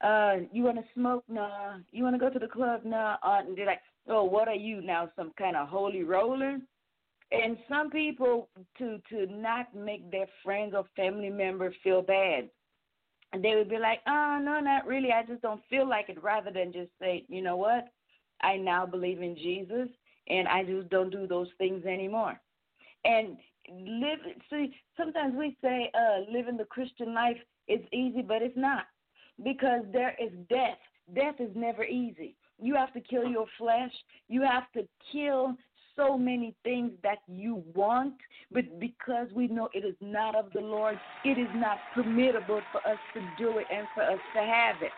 [0.02, 1.24] uh, you want to smoke?
[1.28, 1.76] No.
[1.90, 2.82] You want to go to the club?
[2.84, 5.10] No." Uh, and they're like, "Oh, what are you now?
[5.16, 6.58] Some kind of holy roller?"
[7.32, 12.50] And some people to to not make their friends or family member feel bad
[13.42, 15.10] they would be like, oh, no, not really.
[15.12, 17.88] I just don't feel like it, rather than just say, you know what?
[18.42, 19.88] I now believe in Jesus
[20.28, 22.40] and I just don't do those things anymore.
[23.04, 23.36] And
[23.70, 24.18] live,
[24.50, 27.36] see, sometimes we say uh, living the Christian life
[27.68, 28.84] is easy, but it's not
[29.42, 30.78] because there is death.
[31.14, 32.34] Death is never easy.
[32.60, 33.92] You have to kill your flesh.
[34.28, 35.56] You have to kill
[35.96, 38.14] so many things that you want,
[38.50, 42.78] but because we know it is not of the Lord, it is not permittable for
[42.88, 44.90] us to do it and for us to have it.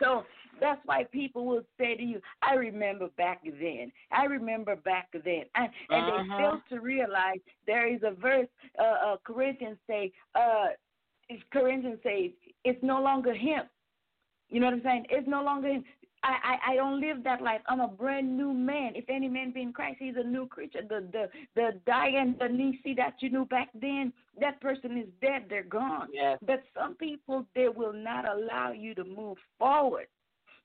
[0.00, 0.24] So
[0.60, 3.92] that's why people will say to you, I remember back then.
[4.10, 5.44] I remember back then.
[5.54, 6.22] And, and uh-huh.
[6.22, 8.48] they fail to realize there is a verse,
[8.78, 10.66] uh, uh, Corinthians say, uh,
[11.52, 12.32] Corinthians say,
[12.66, 13.62] it's no longer him.
[14.48, 15.06] You know what I'm saying?
[15.10, 15.84] It's no longer him.
[16.22, 17.60] I, I, I don't live that life.
[17.68, 18.92] I'm a brand new man.
[18.96, 20.80] If any man be in Christ, he's a new creature.
[20.88, 25.44] The the the Diane the Nisi that you knew back then, that person is dead.
[25.48, 26.08] They're gone.
[26.12, 26.38] Yes.
[26.44, 30.06] But some people they will not allow you to move forward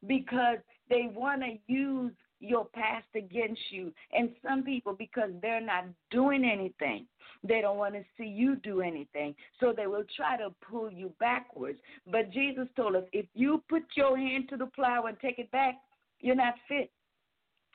[0.08, 0.58] because
[0.90, 3.94] they want to use your past against you.
[4.12, 7.06] And some people, because they're not doing anything,
[7.48, 9.36] they don't want to see you do anything.
[9.60, 11.80] So they will try to pull you backwards.
[12.12, 15.52] But Jesus told us if you put your hand to the plow and take it
[15.52, 15.76] back,
[16.20, 16.92] you're not fit.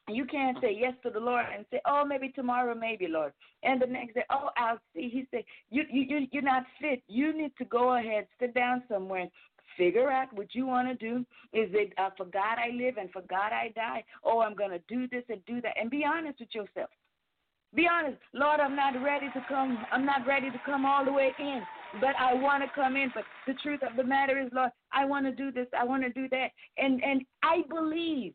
[0.08, 3.32] You can't say yes to the Lord and say, "Oh, maybe tomorrow, maybe Lord,"
[3.64, 7.02] and the next day, "Oh, I'll see." He said, "You, you, you're not fit.
[7.08, 9.26] You need to go ahead, sit down somewhere,
[9.76, 11.18] Figure out what you want to do.
[11.52, 14.04] Is it uh, for God I live and for God I die?
[14.24, 15.74] Oh, I'm going to do this and do that.
[15.80, 16.90] And be honest with yourself.
[17.74, 18.18] Be honest.
[18.32, 19.84] Lord, I'm not ready to come.
[19.92, 21.62] I'm not ready to come all the way in,
[22.00, 23.10] but I want to come in.
[23.14, 25.66] But the truth of the matter is, Lord, I want to do this.
[25.78, 26.48] I want to do that.
[26.78, 28.32] And and I believe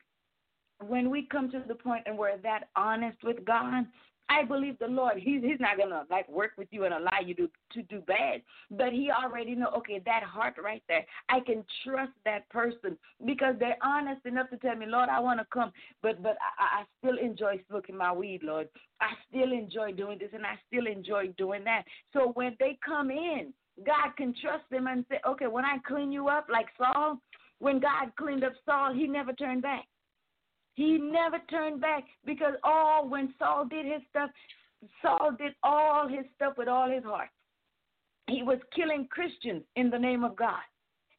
[0.85, 3.85] when we come to the point and we're that honest with God,
[4.31, 7.33] I believe the Lord, He's He's not gonna like work with you and allow you
[7.35, 8.41] to to do bad.
[8.71, 13.55] But He already know, okay, that heart right there, I can trust that person because
[13.59, 15.71] they're honest enough to tell me, Lord, I want to come,
[16.01, 18.69] but but I, I still enjoy smoking my weed, Lord.
[19.01, 21.83] I still enjoy doing this and I still enjoy doing that.
[22.13, 23.53] So when they come in,
[23.85, 27.19] God can trust them and say, okay, when I clean you up like Saul,
[27.59, 29.85] when God cleaned up Saul, he never turned back.
[30.75, 34.29] He never turned back because all when Saul did his stuff,
[35.01, 37.29] Saul did all his stuff with all his heart.
[38.27, 40.61] He was killing Christians in the name of God.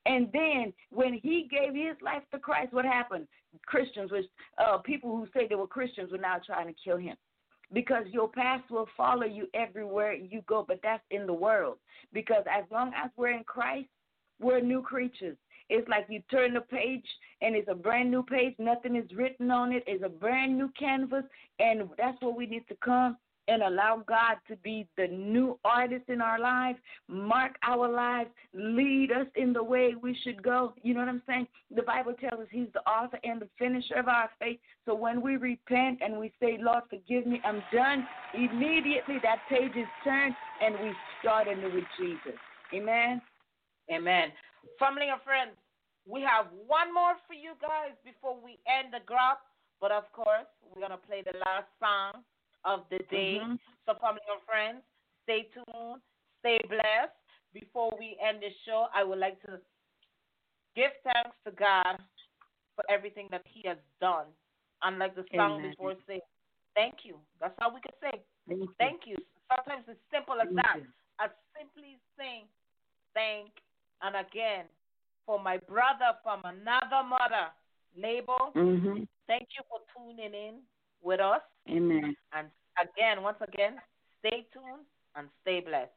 [0.07, 3.29] And then when he gave his life to Christ, what happened?
[3.67, 4.25] Christians, which
[4.59, 7.17] uh, people who say they were Christians, were now trying to kill him.
[7.73, 11.79] Because your past will follow you everywhere you go, but that's in the world.
[12.13, 13.89] Because as long as we're in Christ,
[14.41, 15.37] we're new creatures.
[15.75, 17.07] It's like you turn the page
[17.41, 18.55] and it's a brand new page.
[18.59, 19.83] Nothing is written on it.
[19.87, 21.25] It's a brand new canvas.
[21.59, 23.17] And that's what we need to come
[23.49, 26.79] and allow God to be the new artist in our lives,
[27.09, 30.75] mark our lives, lead us in the way we should go.
[30.83, 31.49] You know what I'm saying?
[31.75, 34.61] The Bible tells us He's the author and the finisher of our faith.
[34.85, 39.73] So when we repent and we say, Lord, forgive me, I'm done, immediately that page
[39.75, 42.39] is turned and we start anew with Jesus.
[42.75, 43.21] Amen.
[43.93, 44.29] Amen.
[44.79, 45.51] Family and friends,
[46.07, 49.39] we have one more for you guys before we end the grab.
[49.81, 52.23] But of course, we're going to play the last song
[52.65, 53.43] of the day.
[53.43, 53.59] Mm-hmm.
[53.87, 54.83] So, family and friends,
[55.27, 56.03] stay tuned,
[56.41, 57.15] stay blessed.
[57.53, 59.59] Before we end the show, I would like to
[60.75, 62.01] give thanks to God
[62.75, 64.31] for everything that He has done.
[64.83, 65.71] Unlike the song Amen.
[65.71, 66.21] before, say,
[66.75, 67.21] Thank you.
[67.37, 68.69] That's how we can say, Thank you.
[68.79, 69.19] Thank you.
[69.51, 70.79] Sometimes it's simple as thank that.
[70.81, 70.89] You.
[71.21, 72.49] As simply saying,
[73.13, 73.53] Thank
[74.03, 74.67] and again,
[75.27, 77.51] for my brother from another mother,
[77.97, 79.05] label, mm-hmm.
[79.27, 80.55] thank you for tuning in
[81.03, 81.41] with us.
[81.69, 82.15] Amen.
[82.33, 82.49] And
[82.81, 83.77] again, once again,
[84.19, 84.87] stay tuned
[85.17, 85.91] and stay blessed.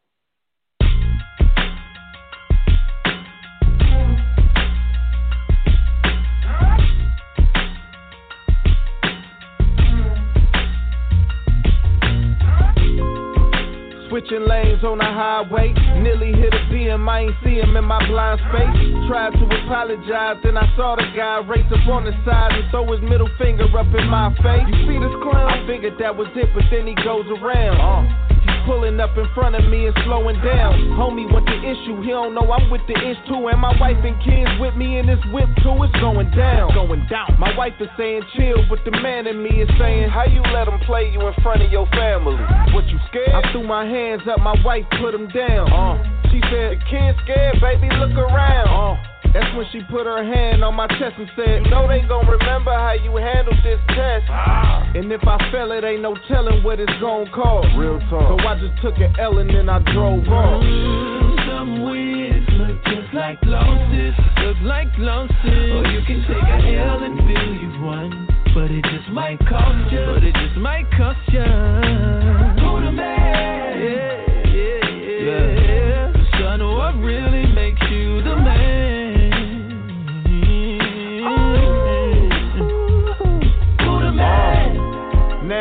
[14.16, 15.76] Switching lanes on the highway.
[16.00, 18.72] Nearly hit a BM, I ain't see him in my blind space.
[19.12, 22.88] Tried to apologize, then I saw the guy race up on the side and throw
[22.96, 24.64] his middle finger up in my face.
[24.72, 25.52] You see this clown?
[25.52, 27.76] I figured that was it, but then he goes around.
[27.76, 28.35] Uh
[28.66, 30.74] pulling up in front of me and slowing down.
[30.98, 32.02] Homie, what the issue?
[32.02, 33.48] He don't know I'm with the ish too.
[33.48, 35.78] And my wife and kids with me in this whip too.
[35.86, 36.74] It's going down.
[36.74, 37.38] Going down.
[37.40, 40.68] My wife is saying chill, but the man in me is saying, How you let
[40.68, 42.36] him play you in front of your family?
[42.74, 43.32] What you scared?
[43.32, 45.72] I threw my hands up, my wife put him down.
[45.72, 46.02] Uh.
[46.34, 48.68] She said, The kid's scared, baby, look around.
[48.68, 49.15] Uh.
[49.36, 52.24] That's when she put her hand on my chest and said, You know they gon'
[52.24, 54.24] remember how you handled this test.
[54.32, 54.88] Ah.
[54.96, 57.68] And if I fail, it ain't no telling what it's gon' cost.
[57.76, 58.32] Real talk.
[58.32, 60.64] So I just took an L and then I drove off.
[60.64, 64.16] Mm, some wins look just like losses.
[64.40, 65.36] Look like losses.
[65.44, 68.32] Or you can take a L and feel you've won.
[68.56, 70.16] But it just might cost you.
[70.16, 72.55] But it just might cost you.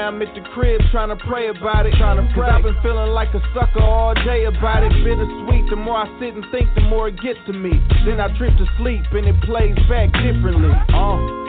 [0.05, 1.95] I'm at the crib trying to pray about it.
[1.97, 2.49] Trying to pray.
[2.49, 4.93] I've been feeling like a sucker all day about it.
[5.03, 5.71] Bittersweet.
[5.71, 7.81] The more I sit and think, the more it gets to me.
[8.05, 10.71] Then I trip to sleep and it plays back differently.
[10.93, 11.44] Uh.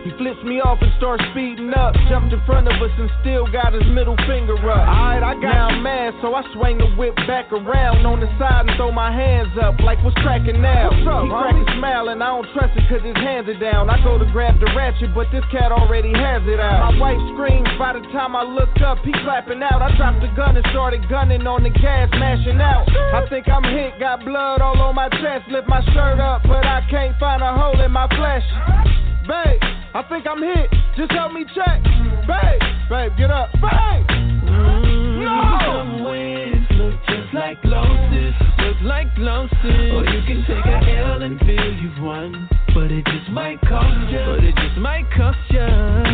[0.00, 1.92] He flips me off and starts speeding up.
[2.08, 4.88] Jumped in front of us and still got his middle finger up.
[4.88, 8.30] Alright, I got now I'm mad, so I swing the whip back around on the
[8.40, 10.88] side and throw my hands up like what's cracking now.
[10.88, 13.60] What's up, he crack a smile and I don't trust it cause his hands are
[13.60, 13.92] down.
[13.92, 16.96] I go to grab the ratchet, but this cat already has it out.
[16.96, 19.84] My wife screams by the time I looked up, he clapping out.
[19.84, 22.88] I dropped the gun and started gunning on the gas, mashing out.
[22.88, 25.44] I think I'm hit, got blood all on my chest.
[25.52, 28.46] Lift my shirt up, but I can't find a hole in my flesh.
[29.28, 29.60] Babe,
[29.92, 30.70] I think I'm hit.
[30.96, 31.82] Just help me check.
[31.82, 33.50] Babe, babe, get up.
[33.54, 34.06] Babe!
[34.46, 35.58] Mm, no!
[35.66, 38.34] Some wins look just like losses.
[38.58, 39.90] Look like losses.
[39.90, 42.48] Or you can take a L and feel you've won.
[42.72, 44.22] But it just might cost you.
[44.26, 46.09] But it just might cost you.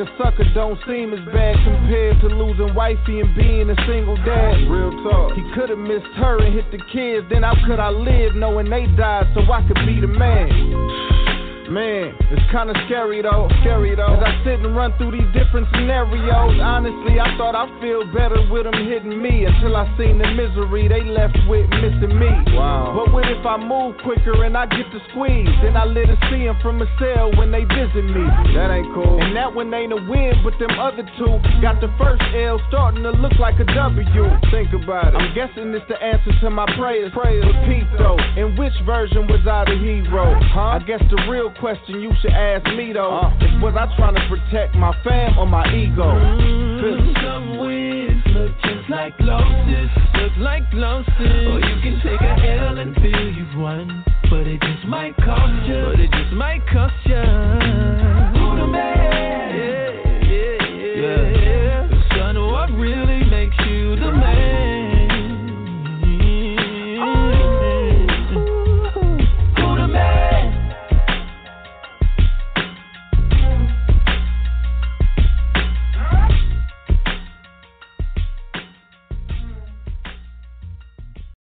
[0.00, 4.56] A sucker don't seem as bad compared to losing wifey and being a single dad.
[4.68, 5.32] Real talk.
[5.34, 8.70] He could have missed her and hit the kids, then how could I live knowing
[8.70, 11.29] they died so I could be the man?
[11.70, 14.18] Man, it's kinda scary though, scary though.
[14.18, 18.42] As I sit and run through these different scenarios, honestly, I thought I'd feel better
[18.50, 22.26] with them hitting me until I seen the misery they left with missing me.
[22.58, 22.98] Wow.
[22.98, 25.46] But what if I move quicker and I get the squeeze?
[25.62, 28.26] Then I let it see them from a cell when they visit me.
[28.58, 29.22] That ain't cool.
[29.22, 33.06] And that one ain't a win, but them other two got the first L starting
[33.06, 34.26] to look like a W.
[34.50, 35.22] Think about it.
[35.22, 37.14] I'm guessing it's the answer to my prayers.
[37.14, 37.46] Prayers.
[37.46, 40.34] Repeat though, in which version was I the hero?
[40.50, 40.74] Huh?
[40.74, 44.14] I guess the real question you should ask me though uh, is was I trying
[44.14, 46.08] to protect my fam or my ego?
[46.08, 51.12] Mm, some wins look just like losses, look like losses.
[51.20, 55.68] Or you can take a L and feel you've won, but it just might cost
[55.68, 55.84] you.
[55.84, 58.29] But it just might cost you.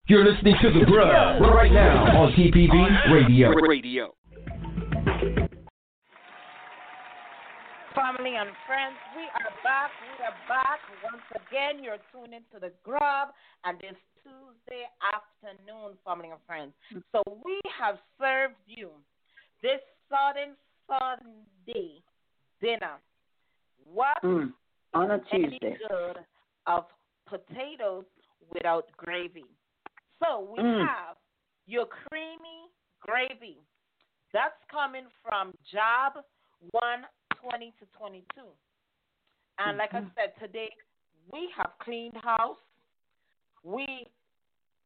[0.07, 3.49] You're listening to The Grub right now on TPV Radio.
[3.49, 4.13] Radio.
[7.95, 9.89] Family and friends, we are back.
[10.05, 11.83] We are back once again.
[11.83, 13.29] You're tuning to The Grub,
[13.63, 16.73] and it's Tuesday afternoon, family and friends.
[17.11, 18.91] So we have served you
[19.63, 20.53] this sudden
[20.85, 22.03] Sunday
[22.61, 23.01] dinner.
[23.91, 24.53] What mm,
[24.93, 26.17] on a Tuesday good
[26.67, 26.83] of
[27.27, 28.05] potatoes
[28.53, 29.45] without gravy?
[30.23, 30.79] So we mm.
[30.87, 31.17] have
[31.67, 32.69] your creamy
[33.01, 33.57] gravy.
[34.33, 36.23] That's coming from Job
[36.71, 38.23] 120 to 22.
[39.59, 40.07] And like mm-hmm.
[40.07, 40.69] I said, today
[41.31, 42.57] we have cleaned house.
[43.63, 44.05] We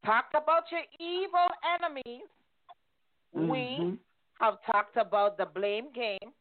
[0.05, 2.29] talked about your evil enemies.
[3.35, 3.49] Mm-hmm.
[3.49, 3.99] We
[4.39, 6.31] have talked about the blame game.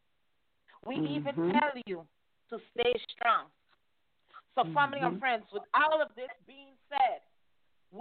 [0.86, 1.14] We mm-hmm.
[1.14, 2.06] even tell you
[2.50, 3.46] to stay strong.
[4.54, 5.18] So, family and mm-hmm.
[5.18, 6.74] friends, with all of this being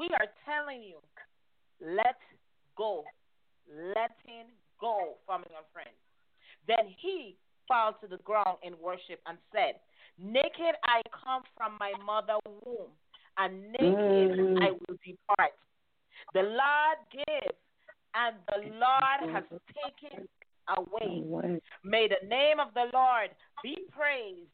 [0.07, 0.97] we are telling you,
[1.81, 2.17] let
[2.77, 3.03] go.
[3.67, 4.47] Letting
[4.79, 5.97] go, family and friends.
[6.67, 7.35] Then he
[7.67, 9.79] fell to the ground in worship and said,
[10.19, 12.89] Naked I come from my mother womb,
[13.37, 14.61] and naked mm.
[14.61, 15.53] I will depart.
[16.33, 17.51] The Lord gave,
[18.15, 19.43] and the Lord has
[19.75, 20.27] taken
[20.75, 21.59] away.
[21.83, 23.29] May the name of the Lord
[23.61, 24.49] be praised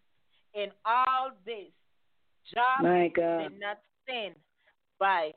[0.53, 1.71] in all this.
[2.53, 3.49] Job my God.
[3.49, 4.33] did not sin
[5.03, 5.33] by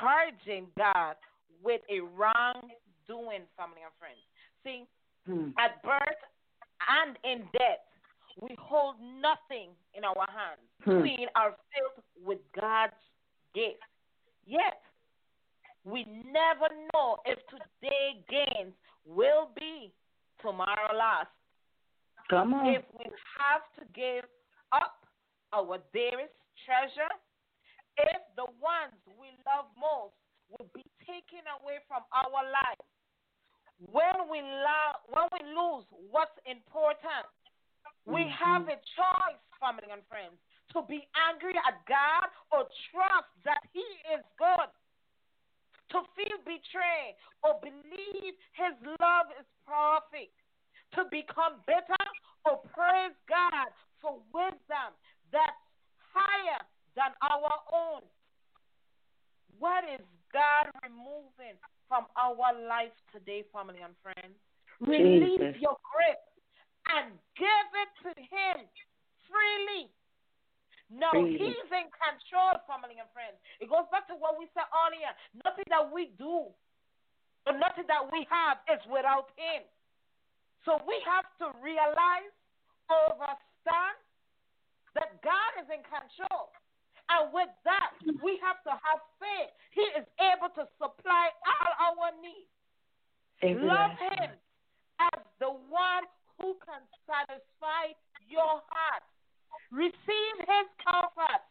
[0.00, 1.16] charging God
[1.62, 4.24] with a wrongdoing, family and friends.
[4.64, 4.86] See,
[5.26, 5.50] Hmm.
[5.58, 6.22] at birth
[6.88, 7.84] and in death,
[8.40, 10.66] we hold nothing in our hands.
[10.84, 11.02] Hmm.
[11.02, 12.96] We are filled with God's
[13.52, 13.82] gift.
[14.46, 14.80] Yet,
[15.84, 18.74] we never know if today gains
[19.04, 19.92] will be
[20.40, 21.28] tomorrow loss.
[22.30, 22.66] Come on.
[22.68, 23.04] If we
[23.38, 24.24] have to give
[24.72, 25.06] up
[25.52, 26.32] our dearest
[26.64, 27.12] treasure,
[27.98, 30.14] if the ones we love most
[30.50, 32.86] will be taken away from our lives,
[33.90, 37.26] when we lo- when we lose what's important,
[38.06, 38.38] we mm-hmm.
[38.38, 40.38] have a choice, family and friends,
[40.72, 43.84] to be angry at God or trust that He
[44.14, 44.70] is good.
[45.92, 47.14] To feel betrayed
[47.44, 50.34] or believe His love is perfect.
[50.98, 52.06] To become bitter
[52.46, 53.68] or praise God
[54.00, 54.94] for wisdom
[55.32, 55.58] that's
[56.14, 56.62] higher
[56.96, 58.02] than our own.
[59.58, 60.02] What is
[60.32, 64.34] God removing from our life today, family and friends?
[64.82, 65.62] Release Jesus.
[65.62, 66.22] your grip
[66.90, 68.66] and give it to Him
[69.30, 69.90] freely.
[70.92, 71.38] No, Freely.
[71.38, 73.40] He's in control, family and friends.
[73.58, 75.10] It goes back to what we said earlier.
[75.42, 76.50] Nothing that we do
[77.46, 79.64] or nothing that we have is without Him.
[80.68, 82.32] So we have to realize,
[82.88, 83.96] understand
[84.96, 86.52] that God is in control.
[87.10, 87.92] And with that,
[88.24, 89.52] we have to have faith.
[89.72, 92.48] He is able to supply all our needs.
[93.42, 94.30] Every Love Him
[95.00, 96.04] as the one
[96.40, 97.92] who can satisfy
[98.28, 99.04] your heart.
[99.70, 101.44] Receive His comfort.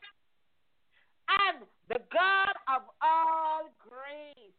[1.29, 4.57] And the God of all grace,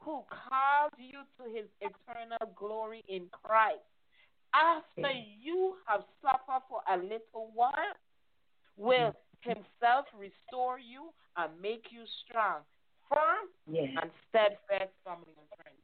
[0.00, 3.84] who calls you to His eternal glory in Christ,
[4.54, 7.94] after you have suffered for a little while,
[8.76, 12.60] will Himself restore you and make you strong,
[13.08, 13.90] firm, Yes.
[14.02, 15.82] and steadfast, family and friends.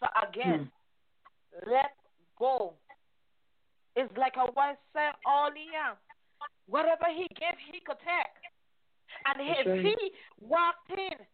[0.00, 0.70] So again,
[1.52, 1.70] Hmm.
[1.70, 1.96] let
[2.38, 2.74] go.
[3.96, 5.98] It's like I was said earlier.
[6.66, 8.36] Whatever he gave, he could take.
[9.24, 9.84] And if right.
[9.84, 11.26] he walked in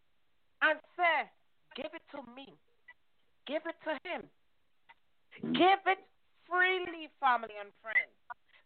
[0.63, 1.29] and said,
[1.77, 2.57] Give it to me,
[3.47, 4.31] give it to him.
[5.53, 5.99] Give it
[6.47, 8.15] freely, family and friends.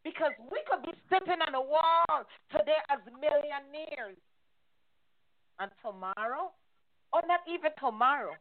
[0.05, 4.17] Because we could be sitting on the wall today as millionaires.
[5.59, 6.53] And tomorrow,
[7.13, 8.35] or not even tomorrow,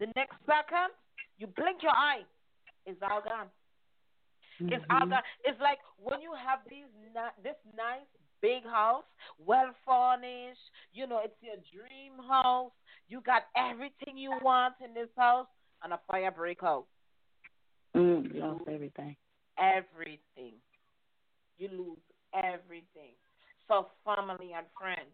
[0.00, 0.90] the next second,
[1.38, 2.24] you blink your eye,
[2.86, 3.48] it's all gone.
[4.58, 5.10] It's all Mhm.
[5.10, 5.22] gone.
[5.44, 6.86] It's like when you have these
[7.42, 8.06] this nice
[8.40, 9.04] big house,
[9.38, 10.70] well furnished.
[10.92, 12.72] You know, it's your dream house.
[13.08, 15.46] You got everything you want in this house,
[15.82, 16.86] and a fire break out.
[17.94, 19.16] Mm, lost everything.
[19.58, 20.54] Everything.
[21.58, 21.98] You lose
[22.34, 23.14] everything.
[23.68, 25.10] So, family and friends,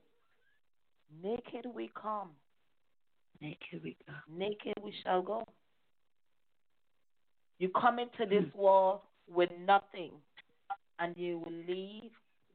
[1.23, 2.31] naked we come,
[3.41, 4.13] Naked we go.
[4.31, 5.45] naked we shall go.
[7.59, 8.61] You come into this hmm.
[8.61, 10.11] world with nothing,
[10.99, 12.11] and you will leave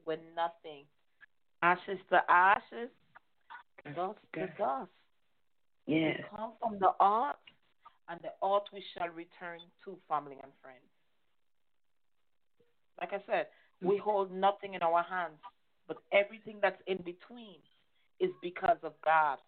[0.06, 0.84] with nothing.
[1.62, 2.90] Ashes to ashes,
[3.96, 4.90] dust to dust.
[5.86, 6.18] Yes.
[6.18, 7.36] We come from the earth,
[8.08, 10.84] and the earth we shall return to, family and friends.
[13.00, 13.46] Like I said,
[13.82, 14.04] we mm-hmm.
[14.04, 15.38] hold nothing in our hands,
[15.86, 17.60] but everything that's in between
[18.20, 19.38] is because of God.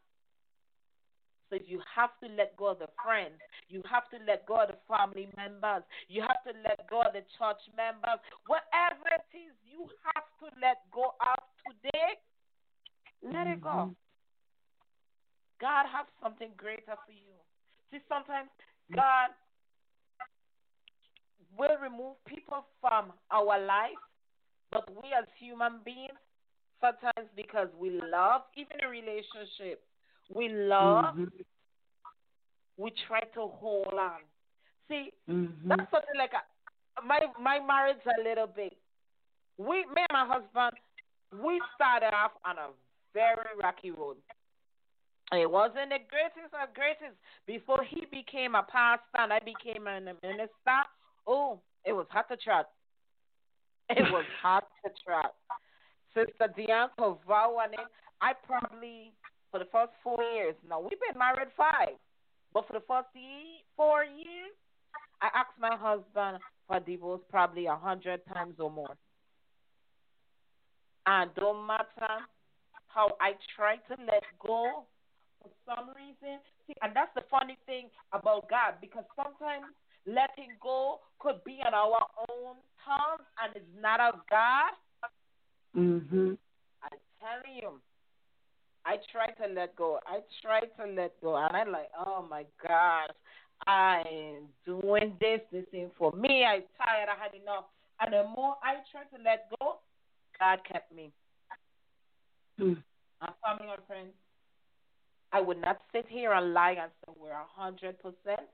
[1.51, 3.35] So if you have to let go of the friends.
[3.69, 5.83] You have to let go of the family members.
[6.07, 8.23] You have to let go of the church members.
[8.47, 12.19] Whatever it is you have to let go of today,
[13.23, 13.91] let it go.
[13.91, 13.99] Mm-hmm.
[15.61, 17.35] God has something greater for you.
[17.91, 18.49] See, sometimes
[18.91, 19.03] mm-hmm.
[19.03, 19.35] God
[21.59, 23.99] will remove people from our life,
[24.71, 26.19] but we as human beings,
[26.81, 29.83] sometimes because we love, even a relationship,
[30.33, 31.45] we love, Mhm.
[32.77, 34.23] we try to hold on.
[34.89, 35.69] See, Mhm.
[35.69, 36.43] that's something like a,
[37.03, 38.77] my my marriage a little bit.
[39.59, 40.79] We, me and my husband,
[41.33, 42.71] we started off on a
[43.13, 44.17] very rocky road.
[45.33, 47.17] It wasn't the greatest of greatest.
[47.47, 50.85] Before he became a pastor and I became a minister,
[51.27, 52.69] oh, it was hot to trot.
[53.91, 55.35] It was hard to trot.
[56.15, 56.49] Sister
[57.59, 57.81] on it.
[58.21, 59.13] I probably
[59.51, 60.55] for the first four years.
[60.69, 61.99] Now we've been married five,
[62.55, 63.09] but for the first
[63.77, 64.55] four years,
[65.23, 68.97] I asked my husband for divorce probably a hundred times or more.
[71.07, 72.23] And don't matter
[72.89, 74.85] how I try to let go,
[75.43, 79.73] for some reason, see, and that's the funny thing about God because sometimes
[80.15, 84.73] letting go could be on our own terms and it's not of God.
[85.77, 86.39] Mhm.
[86.83, 87.81] I'm telling you,
[88.85, 90.01] I tried to let go.
[90.07, 93.11] I tried to let go, and I'm like, oh my gosh,
[93.67, 95.41] I am doing this.
[95.53, 96.45] This ain't for me.
[96.45, 97.09] I'm tired.
[97.09, 97.67] I had enough.
[98.01, 99.79] And the more I tried to let go,
[100.39, 101.13] God kept me.
[102.57, 102.75] Hmm.
[103.21, 104.15] I'm family and friends.
[105.33, 108.49] I would not sit here and lie and say we're a hundred percent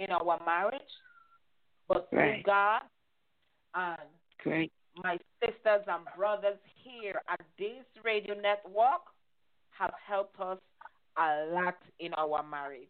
[0.00, 0.80] in our marriage,
[1.86, 2.80] but through God
[3.74, 3.98] and
[4.42, 4.72] Great.
[5.04, 9.02] my sisters and brothers here at this radio network
[9.78, 10.58] have helped us
[11.18, 12.88] a lot in our marriage.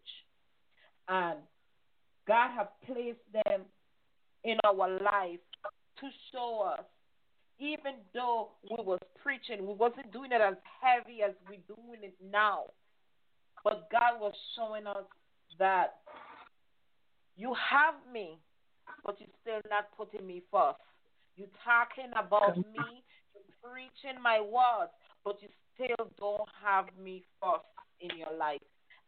[1.09, 1.39] And
[2.27, 3.63] God have placed them
[4.45, 5.41] in our life
[6.01, 6.85] to show us,
[7.59, 12.15] even though we was preaching, we wasn't doing it as heavy as we doing it
[12.31, 12.65] now.
[13.65, 15.05] But God was showing us
[15.59, 15.97] that
[17.41, 18.39] you have me,
[19.03, 20.77] but you're still not putting me first.
[21.37, 23.03] You're talking about me,
[23.33, 24.93] you're preaching my words,
[25.25, 27.65] but you still don't have me first
[28.03, 28.61] in your life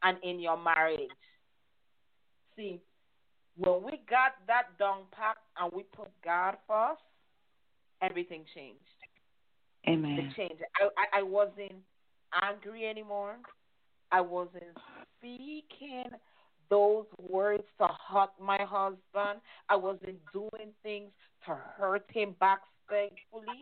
[0.02, 1.10] and in your marriage.
[2.56, 2.80] See,
[3.58, 7.02] when we got that down pat and we put God first,
[8.00, 8.80] everything changed.
[9.86, 10.18] Amen.
[10.18, 10.62] It changed.
[10.80, 11.72] I, I, I wasn't
[12.42, 13.36] angry anymore.
[14.10, 14.76] I wasn't
[15.18, 16.10] speaking
[16.70, 19.40] those words to hurt my husband.
[19.68, 21.10] I wasn't doing things
[21.46, 23.58] to hurt him back thankfully.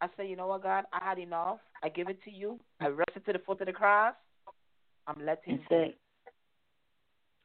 [0.00, 1.58] I said, you know what, God, I had enough.
[1.82, 2.58] I give it to you.
[2.80, 4.14] I rested to the foot of the cross.
[5.06, 5.76] I'm letting That's go.
[5.82, 5.98] it.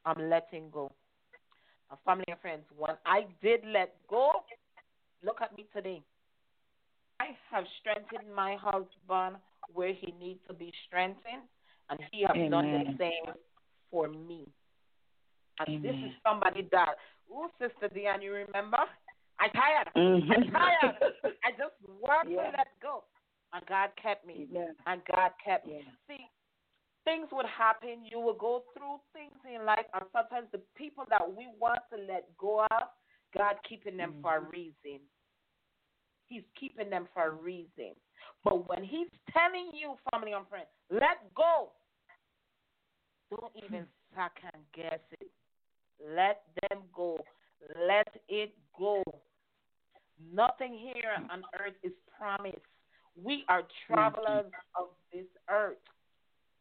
[0.04, 0.90] I'm letting go.
[1.90, 4.32] Uh, family and friends, when I did let go,
[5.22, 6.02] look at me today.
[7.20, 9.36] I have strengthened my husband
[9.72, 11.42] where he needs to be strengthened,
[11.90, 13.34] and he has done the same
[13.90, 14.46] for me.
[15.66, 16.94] And this is somebody that,
[17.32, 18.78] oh, Sister Diane, you remember?
[19.40, 19.88] I'm tired.
[19.96, 20.30] Mhm.
[20.30, 20.96] I'm tired.
[21.44, 22.50] I just worked Yeah.
[22.50, 23.04] to let go.
[23.52, 24.46] And God kept me.
[24.50, 24.74] Amen.
[24.86, 25.84] And God kept me.
[25.84, 25.92] Yeah.
[26.06, 26.30] See,
[27.04, 28.04] things would happen.
[28.04, 31.98] You will go through things in life, and sometimes the people that we want to
[32.06, 32.82] let go of,
[33.36, 35.00] God keeping them for a reason.
[36.26, 37.94] He's keeping them for a reason.
[38.44, 41.70] But when He's telling you, family and friends, let go,
[43.30, 45.30] don't even second guess it.
[46.14, 47.18] Let them go.
[47.86, 49.02] Let it go.
[50.32, 52.58] Nothing here on earth is promised.
[53.22, 55.76] We are travelers of this earth.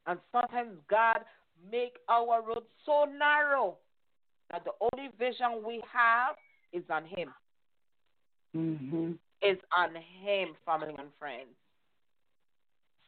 [0.05, 1.19] And sometimes God
[1.71, 3.77] make our road so narrow
[4.51, 6.35] that the only vision we have
[6.71, 7.33] is on Him.
[8.55, 9.11] Mm-hmm.
[9.41, 11.49] Is on Him, family and friends.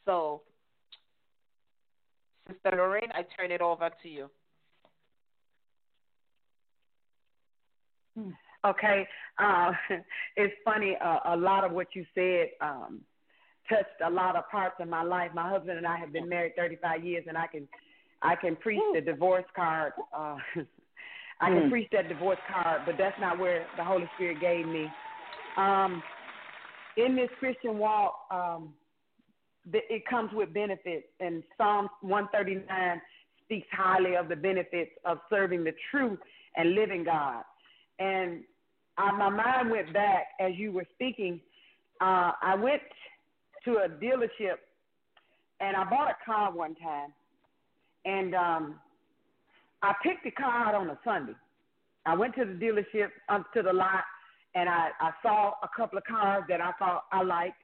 [0.06, 0.42] So,
[2.48, 4.30] Sister Lorraine, I turn it over to you.
[8.66, 9.08] Okay.
[9.38, 9.72] Uh,
[10.36, 10.98] it's funny.
[11.04, 13.02] Uh, a lot of what you said um,
[13.70, 15.32] touched a lot of parts of my life.
[15.34, 17.68] My husband and I have been married 35 years, and I can
[18.22, 19.94] I can preach the divorce card.
[20.16, 20.38] Uh,
[21.42, 21.70] I can Mm.
[21.70, 24.94] preach that divorce card, but that's not where the Holy Spirit gave me.
[25.56, 26.04] Um,
[26.98, 28.74] in this Christian walk, um,
[29.72, 33.02] th- it comes with benefits, and Psalm 139
[33.46, 36.18] speaks highly of the benefits of serving the true
[36.58, 37.44] and living God.
[38.00, 38.44] And
[38.98, 41.40] I, my mind went back as you were speaking.
[42.02, 42.82] Uh, I went
[43.66, 44.58] to a dealership
[45.60, 47.12] and I bought a car one time,
[48.06, 48.76] and um,
[49.82, 51.36] I picked the car out on a Sunday.
[52.06, 54.04] I went to the dealership, up to the lot,
[54.56, 57.58] and I, I saw a couple of cars that I thought I liked,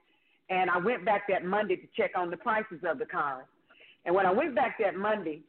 [0.49, 3.45] and I went back that Monday to check on the prices of the cars.
[4.05, 5.41] And when I went back that Monday,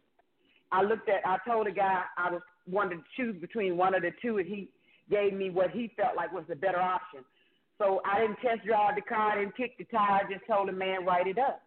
[0.73, 4.03] I looked at, I told the guy I was wanted to choose between one of
[4.03, 4.69] the two, and he
[5.11, 7.20] gave me what he felt like was the better option.
[7.78, 10.69] So I didn't test drive the car, I didn't kick the tire, I just told
[10.69, 11.61] the man write it up.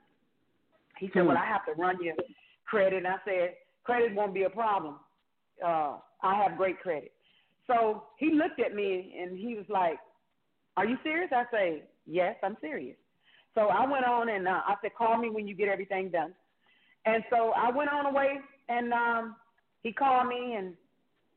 [0.97, 2.15] He said, "Well, I have to run your
[2.65, 4.99] credit." And I said, "Credit won't be a problem.
[5.63, 7.13] Uh, I have great credit."
[7.67, 9.99] So he looked at me and he was like,
[10.75, 12.97] "Are you serious?" I say, "Yes, I'm serious."
[13.55, 16.33] So I went on and uh, I said, "Call me when you get everything done."
[17.05, 19.35] And so I went on away, and um,
[19.83, 20.73] he called me and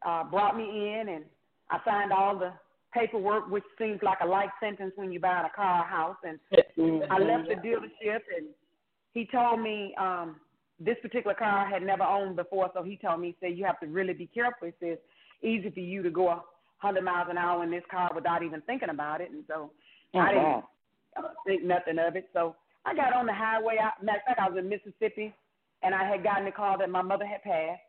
[0.05, 0.65] uh, brought me
[0.99, 1.24] in, and
[1.73, 2.53] I signed all the
[2.94, 6.16] paperwork, which seems like a life sentence when you buy a car or house.
[6.23, 6.39] And
[7.11, 8.47] I left the dealership, and
[9.15, 10.36] he told me um,
[10.78, 13.65] this particular car I had never owned before, so he told me, he said, you
[13.65, 14.69] have to really be careful.
[14.69, 14.99] He says,
[15.43, 18.90] easy for you to go 100 miles an hour in this car without even thinking
[18.90, 19.31] about it.
[19.31, 19.70] And so
[20.15, 20.69] Oh, I didn't wow.
[21.47, 22.28] think nothing of it.
[22.32, 22.55] So
[22.85, 23.78] I got on the highway.
[23.81, 25.32] I, matter of fact, I was in Mississippi,
[25.82, 27.81] and I had gotten the call that my mother had passed,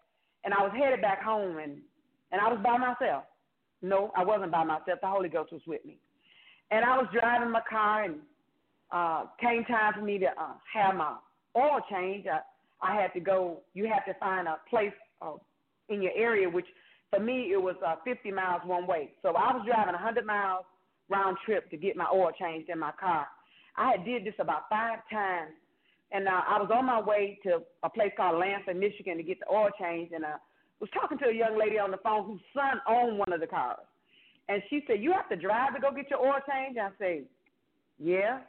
[0.44, 1.80] and I was headed back home, and
[2.32, 3.26] and I was by myself.
[3.84, 5.00] No, I wasn't by myself.
[5.02, 6.00] The Holy Ghost was with me,
[6.72, 8.16] and I was driving my car, and
[8.92, 11.16] uh, came time for me to uh, have my
[11.58, 12.40] oil change, I,
[12.82, 13.62] I had to go.
[13.74, 15.34] You had to find a place uh,
[15.90, 16.66] in your area, which
[17.10, 19.12] for me it was uh, 50 miles one way.
[19.22, 20.66] So I was driving 100 miles
[21.10, 23.28] round trip to get my oil changed in my car.
[23.76, 25.52] I had did this about five times,
[26.12, 29.40] and uh, I was on my way to a place called Lansing, Michigan, to get
[29.40, 30.38] the oil changed, and uh,
[30.84, 33.48] was talking to a young lady on the phone whose son owned one of the
[33.48, 33.80] cars,
[34.50, 37.26] and she said, "You have to drive to go get your oil changed." I said,
[37.98, 38.42] "Yeah."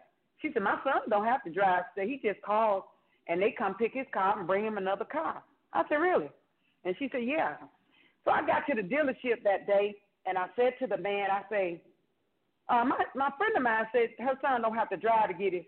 [0.42, 1.84] She said, "My son don't have to drive.
[1.94, 2.82] So he just calls,
[3.28, 6.28] and they come pick his car and bring him another car." I said, "Really?"
[6.84, 7.54] And she said, "Yeah."
[8.24, 9.94] So I got to the dealership that day,
[10.26, 11.82] and I said to the man, "I say."
[12.68, 15.52] Uh, my my friend of mine said her son don't have to drive to get
[15.52, 15.64] his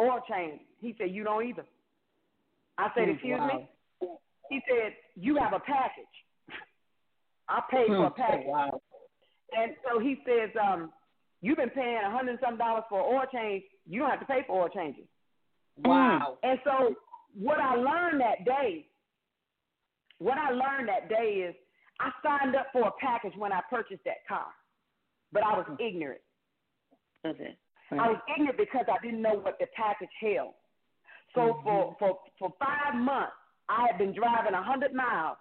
[0.00, 0.62] oil change.
[0.80, 1.66] He said you don't either.
[2.76, 3.46] I said, Hmm, excuse wow.
[3.46, 3.68] me.
[4.50, 6.04] He said you have a package.
[7.48, 8.46] I paid for a Hmm, package.
[8.46, 8.80] wow.
[9.56, 10.92] And so he says, um,
[11.40, 13.64] you've been paying a hundred and some dollars for oil change.
[13.86, 15.04] You don't have to pay for oil changes.
[15.84, 16.38] Wow.
[16.42, 16.94] And so
[17.34, 18.86] what I learned that day,
[20.18, 21.54] what I learned that day is
[22.00, 24.46] I signed up for a package when I purchased that car,
[25.32, 26.20] but I was ignorant.
[27.24, 27.56] Okay.
[27.92, 30.54] I was ignorant because I didn't know what the package held.
[31.34, 33.32] So for, for for five months,
[33.68, 35.36] I had been driving a hundred miles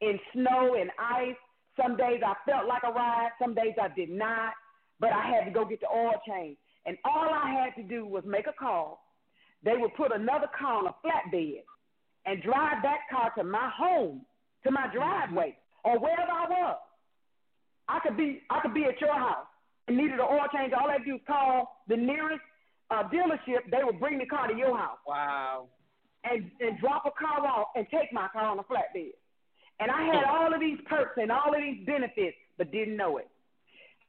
[0.00, 1.36] in snow and ice.
[1.80, 4.52] Some days I felt like a ride, some days I did not.
[4.98, 8.06] But I had to go get the oil change, and all I had to do
[8.06, 9.02] was make a call.
[9.62, 11.64] They would put another car on a flatbed
[12.24, 14.22] and drive that car to my home,
[14.64, 16.78] to my driveway, or wherever I was.
[17.88, 19.46] I could be I could be at your house
[19.86, 20.72] and needed an oil change.
[20.72, 22.42] All I do was call the nearest
[22.90, 23.70] uh, dealership.
[23.70, 24.98] They would bring the car to your house.
[25.06, 25.68] Wow.
[26.30, 29.12] And and drop a car off and take my car on a flatbed.
[29.78, 33.18] And I had all of these perks and all of these benefits, but didn't know
[33.18, 33.28] it.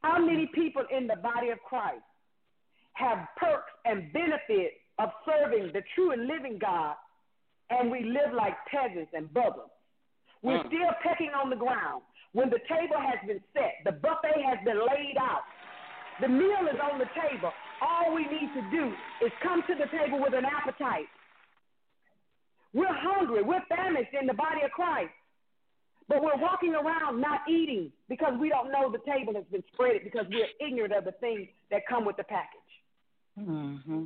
[0.02, 2.02] How many people in the body of Christ
[2.94, 6.96] have perks and benefits of serving the true and living God,
[7.70, 9.70] and we live like peasants and beggars?
[10.42, 10.66] We're Mm.
[10.66, 12.02] still pecking on the ground.
[12.32, 15.44] When the table has been set, the buffet has been laid out,
[16.20, 17.52] the meal is on the table.
[17.80, 21.08] All we need to do is come to the table with an appetite.
[22.74, 23.42] We're hungry.
[23.42, 25.10] We're famished in the body of Christ.
[26.08, 30.00] But we're walking around not eating because we don't know the table has been spread
[30.04, 32.72] because we're ignorant of the things that come with the package.
[33.38, 34.04] Mm-hmm.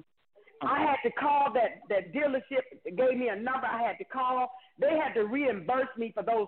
[0.62, 4.50] I had to call that, that dealership, gave me a number I had to call.
[4.80, 6.46] They had to reimburse me for those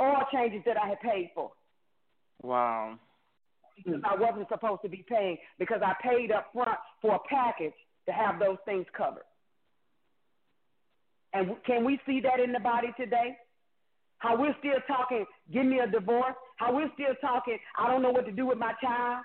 [0.00, 1.52] oil changes that I had paid for.
[2.42, 2.98] Wow.
[3.76, 7.74] because I wasn't supposed to be paying because I paid up front for a package
[8.06, 9.22] to have those things covered.
[11.32, 13.36] And can we see that in the body today?
[14.18, 16.34] How we're still talking, give me a divorce.
[16.56, 19.24] How we're still talking, I don't know what to do with my child.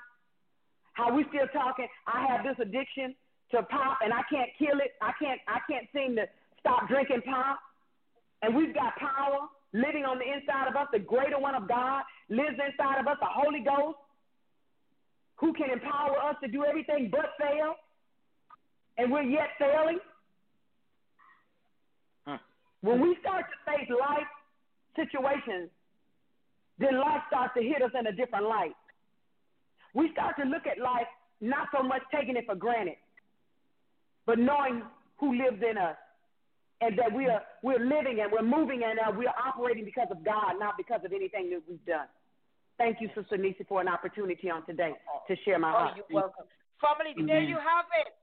[0.94, 3.14] How we're still talking, I have this addiction
[3.52, 4.94] to pop and I can't kill it.
[5.02, 6.26] I can't I can't seem to
[6.60, 7.60] stop drinking pop.
[8.42, 10.88] And we've got power living on the inside of us.
[10.92, 13.98] The greater one of God lives inside of us, the Holy Ghost,
[15.36, 17.76] who can empower us to do everything but fail.
[18.98, 20.00] And we're yet failing.
[22.82, 24.28] When we start to face life
[24.96, 25.70] situations,
[26.80, 28.76] then life starts to hit us in a different light.
[29.94, 31.08] We start to look at life
[31.42, 32.98] not so much taking it for granted,
[34.26, 34.84] but knowing
[35.18, 35.96] who lives in us
[36.82, 40.24] and that we are we're living and we're moving and uh, we're operating because of
[40.24, 42.06] God, not because of anything that we've done.
[42.78, 44.94] Thank you, Sister Nisi, for an opportunity on today
[45.28, 45.98] to share my Oh, heart.
[45.98, 46.46] you're welcome.
[46.78, 48.14] Family, there you have it.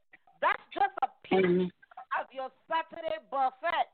[0.41, 1.71] That's just a piece Mhm.
[2.21, 3.91] of your Saturday buffet.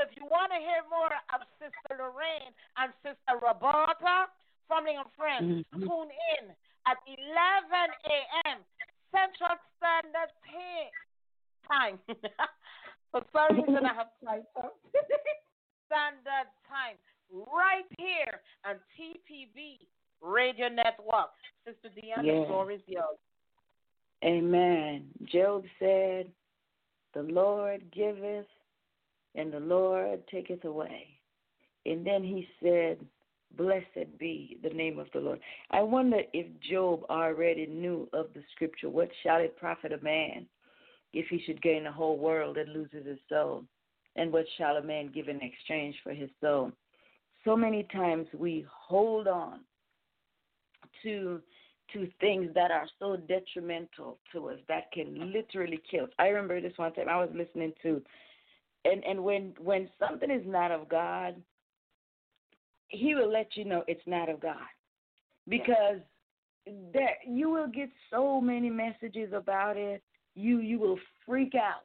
[0.00, 4.32] So if you want to hear more of Sister Lorraine and Sister Roberta,
[4.64, 5.84] family and friends, Mhm.
[5.84, 6.10] tune
[6.40, 6.56] in
[6.86, 8.64] at 11 a.m.
[9.12, 10.90] Central Standard Ta-
[11.68, 12.00] Time.
[13.12, 14.72] For some reason, I have typo.
[15.84, 16.96] Standard Time,
[17.52, 19.86] right here on TPV
[20.22, 21.34] Radio Network.
[21.66, 22.40] Sister Deanna, Yeah.
[22.40, 23.18] the floor is yours.
[24.24, 25.12] Amen.
[25.24, 26.32] Job said,
[27.12, 28.46] The Lord giveth
[29.34, 31.06] and the Lord taketh away.
[31.86, 32.98] And then he said,
[33.56, 35.40] Blessed be the name of the Lord.
[35.72, 38.88] I wonder if Job already knew of the scripture.
[38.88, 40.46] What shall it profit a man
[41.12, 43.64] if he should gain the whole world and loses his soul?
[44.14, 46.70] And what shall a man give in exchange for his soul?
[47.44, 49.60] So many times we hold on
[51.02, 51.40] to
[51.92, 56.10] to things that are so detrimental to us that can literally kill us.
[56.20, 58.00] I remember this one time I was listening to
[58.84, 61.34] and and when when something is not of God,
[62.88, 64.56] he will let you know it's not of God.
[65.48, 66.00] Because
[66.92, 70.02] that you will get so many messages about it.
[70.34, 71.84] You you will freak out.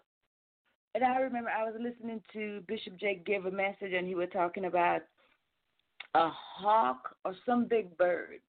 [0.94, 4.30] And I remember I was listening to Bishop Jake give a message, and he was
[4.32, 5.02] talking about
[6.16, 8.40] a hawk or some big bird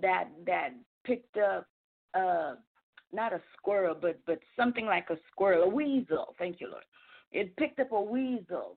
[0.00, 0.70] that that
[1.04, 1.66] picked up
[2.14, 2.54] uh
[3.12, 6.84] not a squirrel but but something like a squirrel a weasel thank you lord
[7.32, 8.76] it picked up a weasel.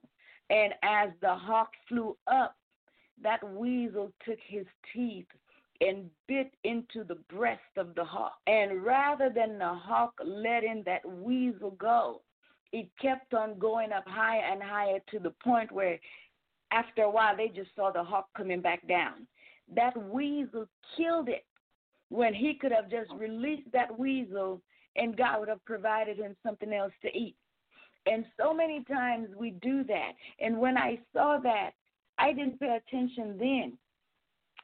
[0.49, 2.55] And as the hawk flew up
[3.23, 5.27] that weasel took his teeth
[5.79, 8.33] and bit into the breast of the hawk.
[8.47, 12.21] And rather than the hawk letting that weasel go
[12.71, 15.99] it kept on going up higher and higher to the point where
[16.71, 19.27] after a while they just saw the hawk coming back down.
[19.75, 20.67] That weasel
[20.97, 21.45] killed it
[22.09, 24.61] when he could have just released that weasel
[24.95, 27.35] and God would have provided him something else to eat.
[28.05, 30.13] And so many times we do that.
[30.39, 31.71] And when I saw that,
[32.17, 33.77] I didn't pay attention then.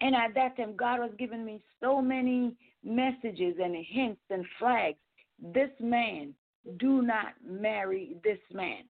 [0.02, 4.98] And at that time, God was giving me so many messages and hints and flags.
[5.54, 6.34] This man,
[6.80, 8.84] do not marry this man.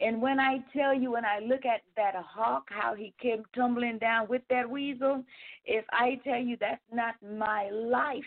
[0.00, 3.98] And when I tell you, when I look at that hawk, how he came tumbling
[3.98, 5.24] down with that weasel,
[5.64, 8.24] if I tell you that's not my life,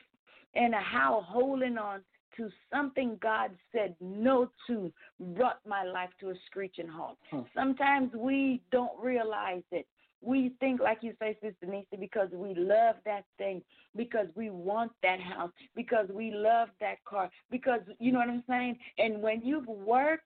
[0.55, 2.01] and how holding on
[2.37, 4.91] to something God said no to
[5.35, 7.17] brought my life to a screeching halt.
[7.31, 7.41] Hmm.
[7.55, 9.87] Sometimes we don't realize it.
[10.21, 13.61] We think, like you say, Sister Nisa, because we love that thing,
[13.95, 18.43] because we want that house, because we love that car, because you know what I'm
[18.49, 18.77] saying?
[18.97, 20.23] And when you've worked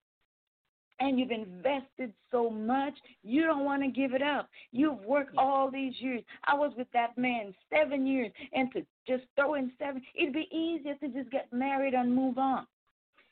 [1.02, 4.48] and you've invested so much, you don't want to give it up.
[4.72, 6.22] You've worked all these years.
[6.46, 10.48] I was with that man seven years, and to just throw in seven, it'd be
[10.52, 12.68] easier to just get married and move on.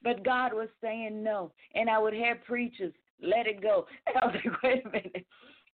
[0.03, 3.85] But God was saying no, and I would hear preachers, let it go.
[4.07, 5.25] And I was like, wait a minute.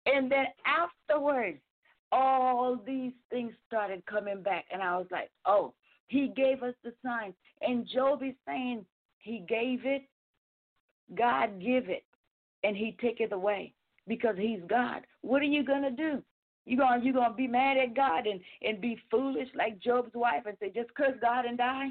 [0.06, 1.58] And then afterwards,
[2.10, 5.74] all these things started coming back, and I was like, oh,
[6.08, 7.34] he gave us the signs.
[7.60, 8.86] And Job is saying
[9.18, 10.02] he gave it,
[11.16, 12.04] God give it,
[12.64, 13.72] and He take it away
[14.06, 15.02] because He's God.
[15.22, 16.22] What are you gonna do?
[16.64, 20.46] You gonna you gonna be mad at God and and be foolish like Job's wife
[20.46, 21.88] and say just curse God and die?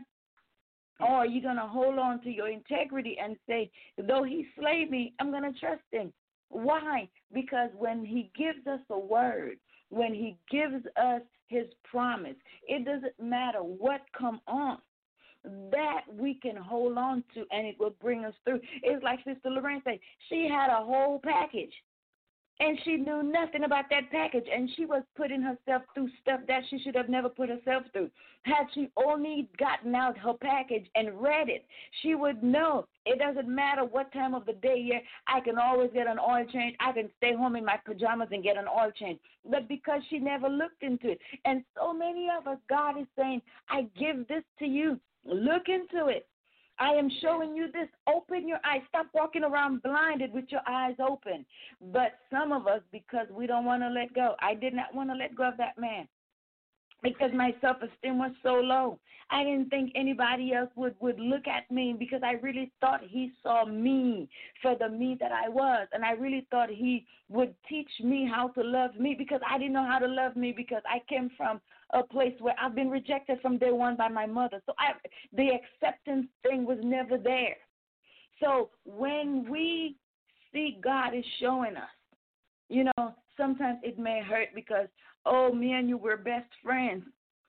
[0.99, 5.13] Or are you gonna hold on to your integrity and say, though He slay me,
[5.19, 6.13] I'm gonna trust Him?
[6.49, 7.09] Why?
[7.33, 9.57] Because when He gives us a word,
[9.89, 12.35] when He gives us His promise,
[12.67, 14.77] it doesn't matter what come on
[15.43, 18.59] that we can hold on to and it will bring us through.
[18.83, 19.99] It's like Sister Lorraine said,
[20.29, 21.73] she had a whole package
[22.61, 26.61] and she knew nothing about that package and she was putting herself through stuff that
[26.69, 28.09] she should have never put herself through.
[28.43, 31.65] Had she only gotten out her package and read it,
[32.03, 35.89] she would know it doesn't matter what time of the day here, I can always
[35.91, 36.75] get an oil change.
[36.79, 39.19] I can stay home in my pajamas and get an oil change.
[39.49, 41.19] But because she never looked into it.
[41.45, 44.99] And so many of us, God is saying, I give this to you.
[45.25, 46.27] Look into it.
[46.79, 47.87] I am showing you this.
[48.07, 48.81] Open your eyes.
[48.89, 51.45] Stop walking around blinded with your eyes open.
[51.93, 55.09] But some of us, because we don't want to let go, I did not want
[55.11, 56.07] to let go of that man
[57.03, 58.99] because my self esteem was so low.
[59.29, 63.31] I didn't think anybody else would would look at me because I really thought he
[63.41, 64.29] saw me
[64.61, 68.49] for the me that I was and I really thought he would teach me how
[68.49, 71.61] to love me because I didn't know how to love me because I came from
[71.93, 74.61] a place where I've been rejected from day one by my mother.
[74.65, 74.93] So I
[75.33, 77.55] the acceptance thing was never there.
[78.39, 79.95] So when we
[80.51, 81.83] see God is showing us,
[82.69, 84.87] you know, sometimes it may hurt because
[85.25, 87.03] oh, me and you were best friends.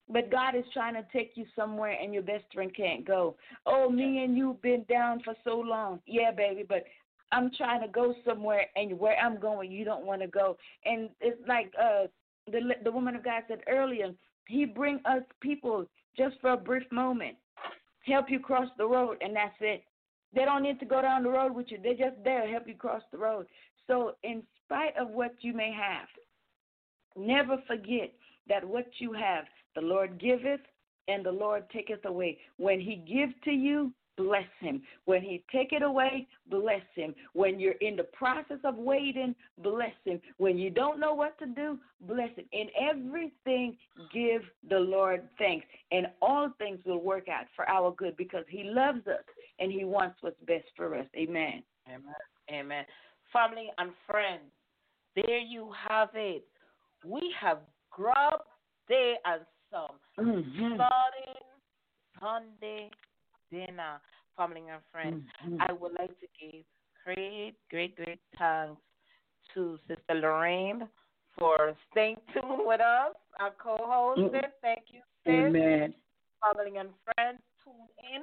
[0.08, 3.36] But God is trying to take you somewhere and your best friend can't go.
[3.64, 6.00] Oh, me and you've been down for so long.
[6.06, 6.84] Yeah, baby, but
[7.30, 10.56] I'm trying to go somewhere and where I'm going you don't want to go.
[10.84, 12.06] And it's like uh
[12.50, 14.10] the the woman of God said earlier,
[14.46, 15.86] he bring us people
[16.16, 17.36] just for a brief moment.
[18.06, 19.84] Help you cross the road and that's it.
[20.34, 21.78] They don't need to go down the road with you.
[21.82, 23.46] They're just there to help you cross the road.
[23.86, 26.08] So in spite of what you may have,
[27.16, 28.12] Never forget
[28.48, 29.44] that what you have,
[29.74, 30.60] the Lord giveth
[31.08, 32.38] and the Lord taketh away.
[32.56, 34.82] When He gives to you, bless Him.
[35.04, 37.14] When He take it away, bless Him.
[37.32, 40.20] When you're in the process of waiting, bless Him.
[40.38, 42.44] When you don't know what to do, bless Him.
[42.52, 43.76] In everything,
[44.12, 48.64] give the Lord thanks, and all things will work out for our good because He
[48.64, 49.24] loves us
[49.58, 51.06] and He wants what's best for us.
[51.16, 51.62] Amen.
[51.88, 52.14] Amen.
[52.52, 52.84] Amen.
[53.32, 54.42] Family and friends,
[55.16, 56.44] there you have it
[57.04, 57.58] we have
[57.90, 58.40] grub
[58.88, 60.74] day and some mm-hmm.
[60.74, 61.42] starting
[62.20, 62.90] Sunday
[63.52, 64.00] dinner,
[64.36, 65.22] family and friends.
[65.46, 65.60] Mm-hmm.
[65.60, 66.64] I would like to give
[67.04, 68.80] great, great, great thanks
[69.54, 70.88] to Sister Lorraine
[71.38, 74.20] for staying tuned with us, our co-host.
[74.20, 74.46] Mm-hmm.
[74.60, 75.34] Thank you, sis.
[75.34, 75.94] Amen.
[76.42, 78.22] Family and friends, tune in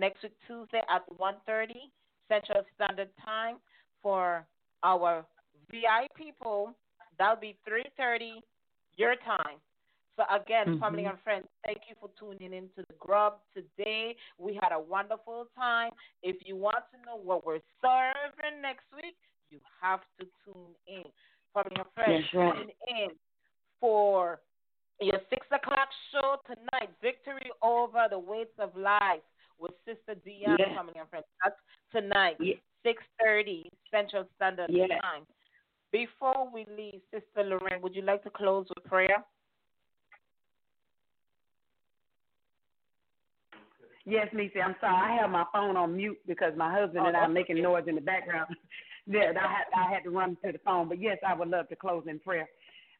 [0.00, 1.72] next week Tuesday at 1.30
[2.28, 3.56] Central Standard Time.
[4.02, 4.46] For
[4.84, 5.26] our
[5.72, 6.76] VI people,
[7.18, 8.40] that'll be 3:30
[8.96, 9.58] your time.
[10.16, 10.80] So again, Mm-hmm.
[10.80, 14.16] family and friends, thank you for tuning in to the Grub today.
[14.38, 15.90] We had a wonderful time.
[16.22, 19.16] If you want to know what we're serving next week,
[19.50, 21.04] you have to tune in.
[21.52, 22.54] Family and friends, right.
[22.56, 23.08] tune in
[23.80, 24.40] for
[25.00, 29.20] your six o'clock show tonight, Victory Over the Weights of Life
[29.58, 30.74] with Sister Dion, Yeah.
[30.74, 31.26] family and friends.
[31.44, 31.56] That's
[31.92, 32.56] tonight, Yeah.
[32.82, 34.98] six thirty Central Standard Yeah.
[35.00, 35.26] Time.
[35.92, 39.22] Before we leave, Sister Lorraine, would you like to close with prayer?
[44.06, 44.94] Yes, Nisi, I'm sorry.
[44.94, 47.96] I have my phone on mute because my husband and I are making noise in
[47.96, 48.54] the background.
[49.06, 50.88] yeah, I had I had to run to the phone.
[50.88, 52.48] But yes, I would love to close in prayer.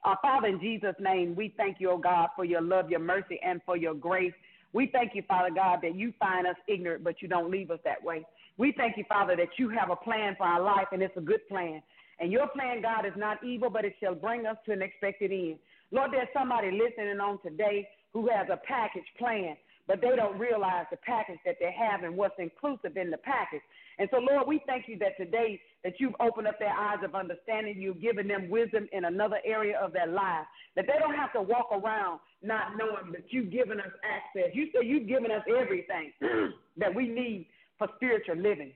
[0.05, 3.39] Uh, Father, in Jesus' name, we thank you, oh God, for your love, your mercy,
[3.45, 4.33] and for your grace.
[4.73, 7.79] We thank you, Father God, that you find us ignorant, but you don't leave us
[7.85, 8.27] that way.
[8.59, 11.21] We thank you, Father, that you have a plan for our life, and it's a
[11.21, 11.83] good plan.
[12.19, 15.31] And your plan, God, is not evil, but it shall bring us to an expected
[15.31, 15.59] end.
[15.93, 20.87] Lord, there's somebody listening on today who has a package plan, but they don't realize
[20.91, 23.63] the package that they have and what's inclusive in the package.
[23.99, 27.15] And so, Lord, we thank you that today that you've opened up their eyes of
[27.15, 27.81] understanding.
[27.81, 30.47] You've given them wisdom in another area of their life.
[30.75, 34.51] That they don't have to walk around not knowing that you've given us access.
[34.55, 36.13] You say you've given us everything
[36.77, 37.47] that we need
[37.79, 38.73] for spiritual living.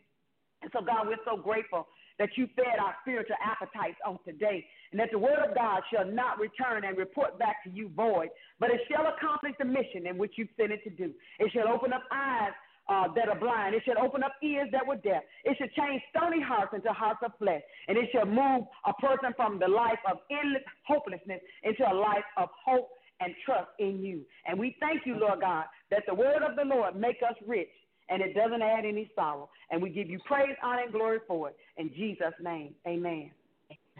[0.62, 1.86] And so, God, we're so grateful
[2.18, 6.04] that you fed our spiritual appetites on today, and that the word of God shall
[6.04, 10.18] not return and report back to you void, but it shall accomplish the mission in
[10.18, 11.12] which you've sent it to do.
[11.38, 12.52] It shall open up eyes
[12.88, 13.74] uh, that are blind.
[13.74, 15.22] It shall open up ears that were deaf.
[15.44, 19.32] It shall change stony hearts into hearts of flesh, and it shall move a person
[19.36, 22.88] from the life of endless hopelessness into a life of hope
[23.20, 24.22] and trust in you.
[24.46, 27.68] And we thank you, Lord God, that the word of the Lord make us rich
[28.08, 29.48] and it doesn't add any sorrow.
[29.70, 31.56] And we give you praise, honor, and glory for it.
[31.76, 33.30] In Jesus' name, amen.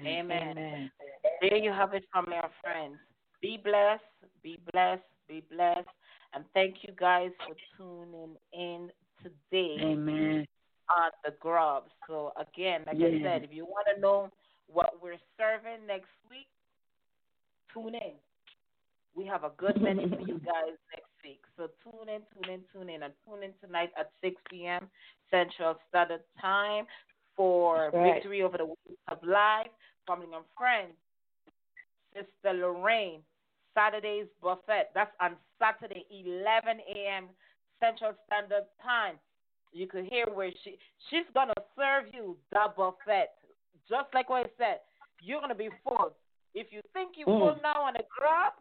[0.06, 0.90] Amen.
[1.40, 2.96] There you have it from our friends.
[3.40, 4.02] Be blessed,
[4.42, 5.88] be blessed, be blessed.
[6.34, 8.90] And thank you guys for tuning in
[9.22, 10.46] today Amen.
[10.88, 11.84] on the grub.
[12.06, 14.30] So again, like I said, if you want to know
[14.72, 16.46] what we're serving next week,
[17.72, 18.12] tune in.
[19.16, 21.40] We have a good menu for you guys next week.
[21.56, 24.88] So tune in, tune in, tune in, and tune in tonight at 6 p.m.
[25.30, 26.86] Central Standard Time
[27.36, 28.14] for right.
[28.14, 29.68] Victory Over the Wings of Life,
[30.10, 30.98] Family and Friends.
[32.12, 33.20] Sister Lorraine,
[33.74, 34.90] Saturday's Buffet.
[34.94, 37.28] That's on Saturday, 11 a.m.
[37.78, 39.14] Central Standard Time.
[39.72, 40.74] You could hear where she
[41.08, 43.30] she's gonna serve you the buffet,
[43.88, 44.80] just like what I said.
[45.22, 46.10] You're gonna be full.
[46.54, 47.62] If you think you're full Mm.
[47.62, 48.54] now on the grub,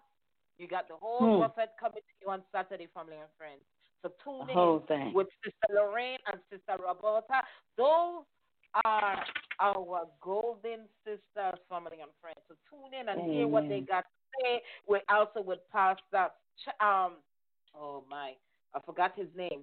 [0.60, 1.40] you got the whole Mm.
[1.40, 3.64] buffet coming to you on Saturday, family and friends.
[4.04, 7.42] So tune in with Sister Lorraine and Sister Roberta.
[7.76, 8.26] Those
[8.86, 9.24] are
[9.60, 12.40] our golden sisters, family and friends.
[12.48, 14.62] So tune in and hear what they got to say.
[14.88, 16.30] We're also with Pastor,
[16.64, 17.14] Ch- um,
[17.76, 18.34] oh my,
[18.74, 19.62] I forgot his name.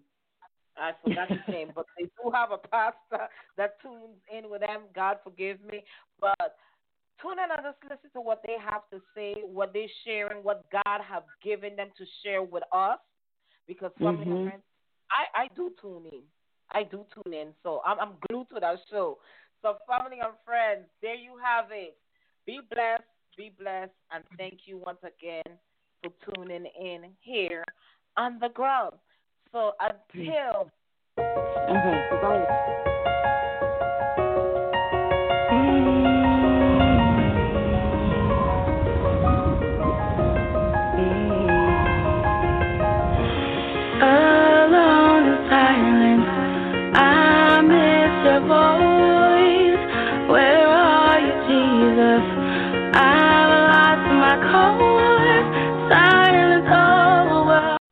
[0.76, 4.82] I forgot his name, but they do have a pastor that tunes in with them.
[4.94, 5.82] God forgive me,
[6.20, 6.56] but
[7.22, 10.64] tune in and just listen to what they have to say, what they're sharing, what
[10.70, 12.98] God have given them to share with us.
[13.66, 14.44] Because family and Mhm.
[14.44, 14.62] friends,
[15.10, 16.22] I I do tune in.
[16.72, 19.18] I do tune in, so I'm I'm glued to that show.
[19.62, 21.96] So family and friends, there you have it.
[22.46, 23.02] Be blessed,
[23.36, 25.58] be blessed, and thank you once again
[26.02, 27.64] for tuning in here
[28.16, 28.98] on the grub.
[29.52, 30.70] So until
[31.18, 32.08] Okay.
[32.22, 32.62] Bye.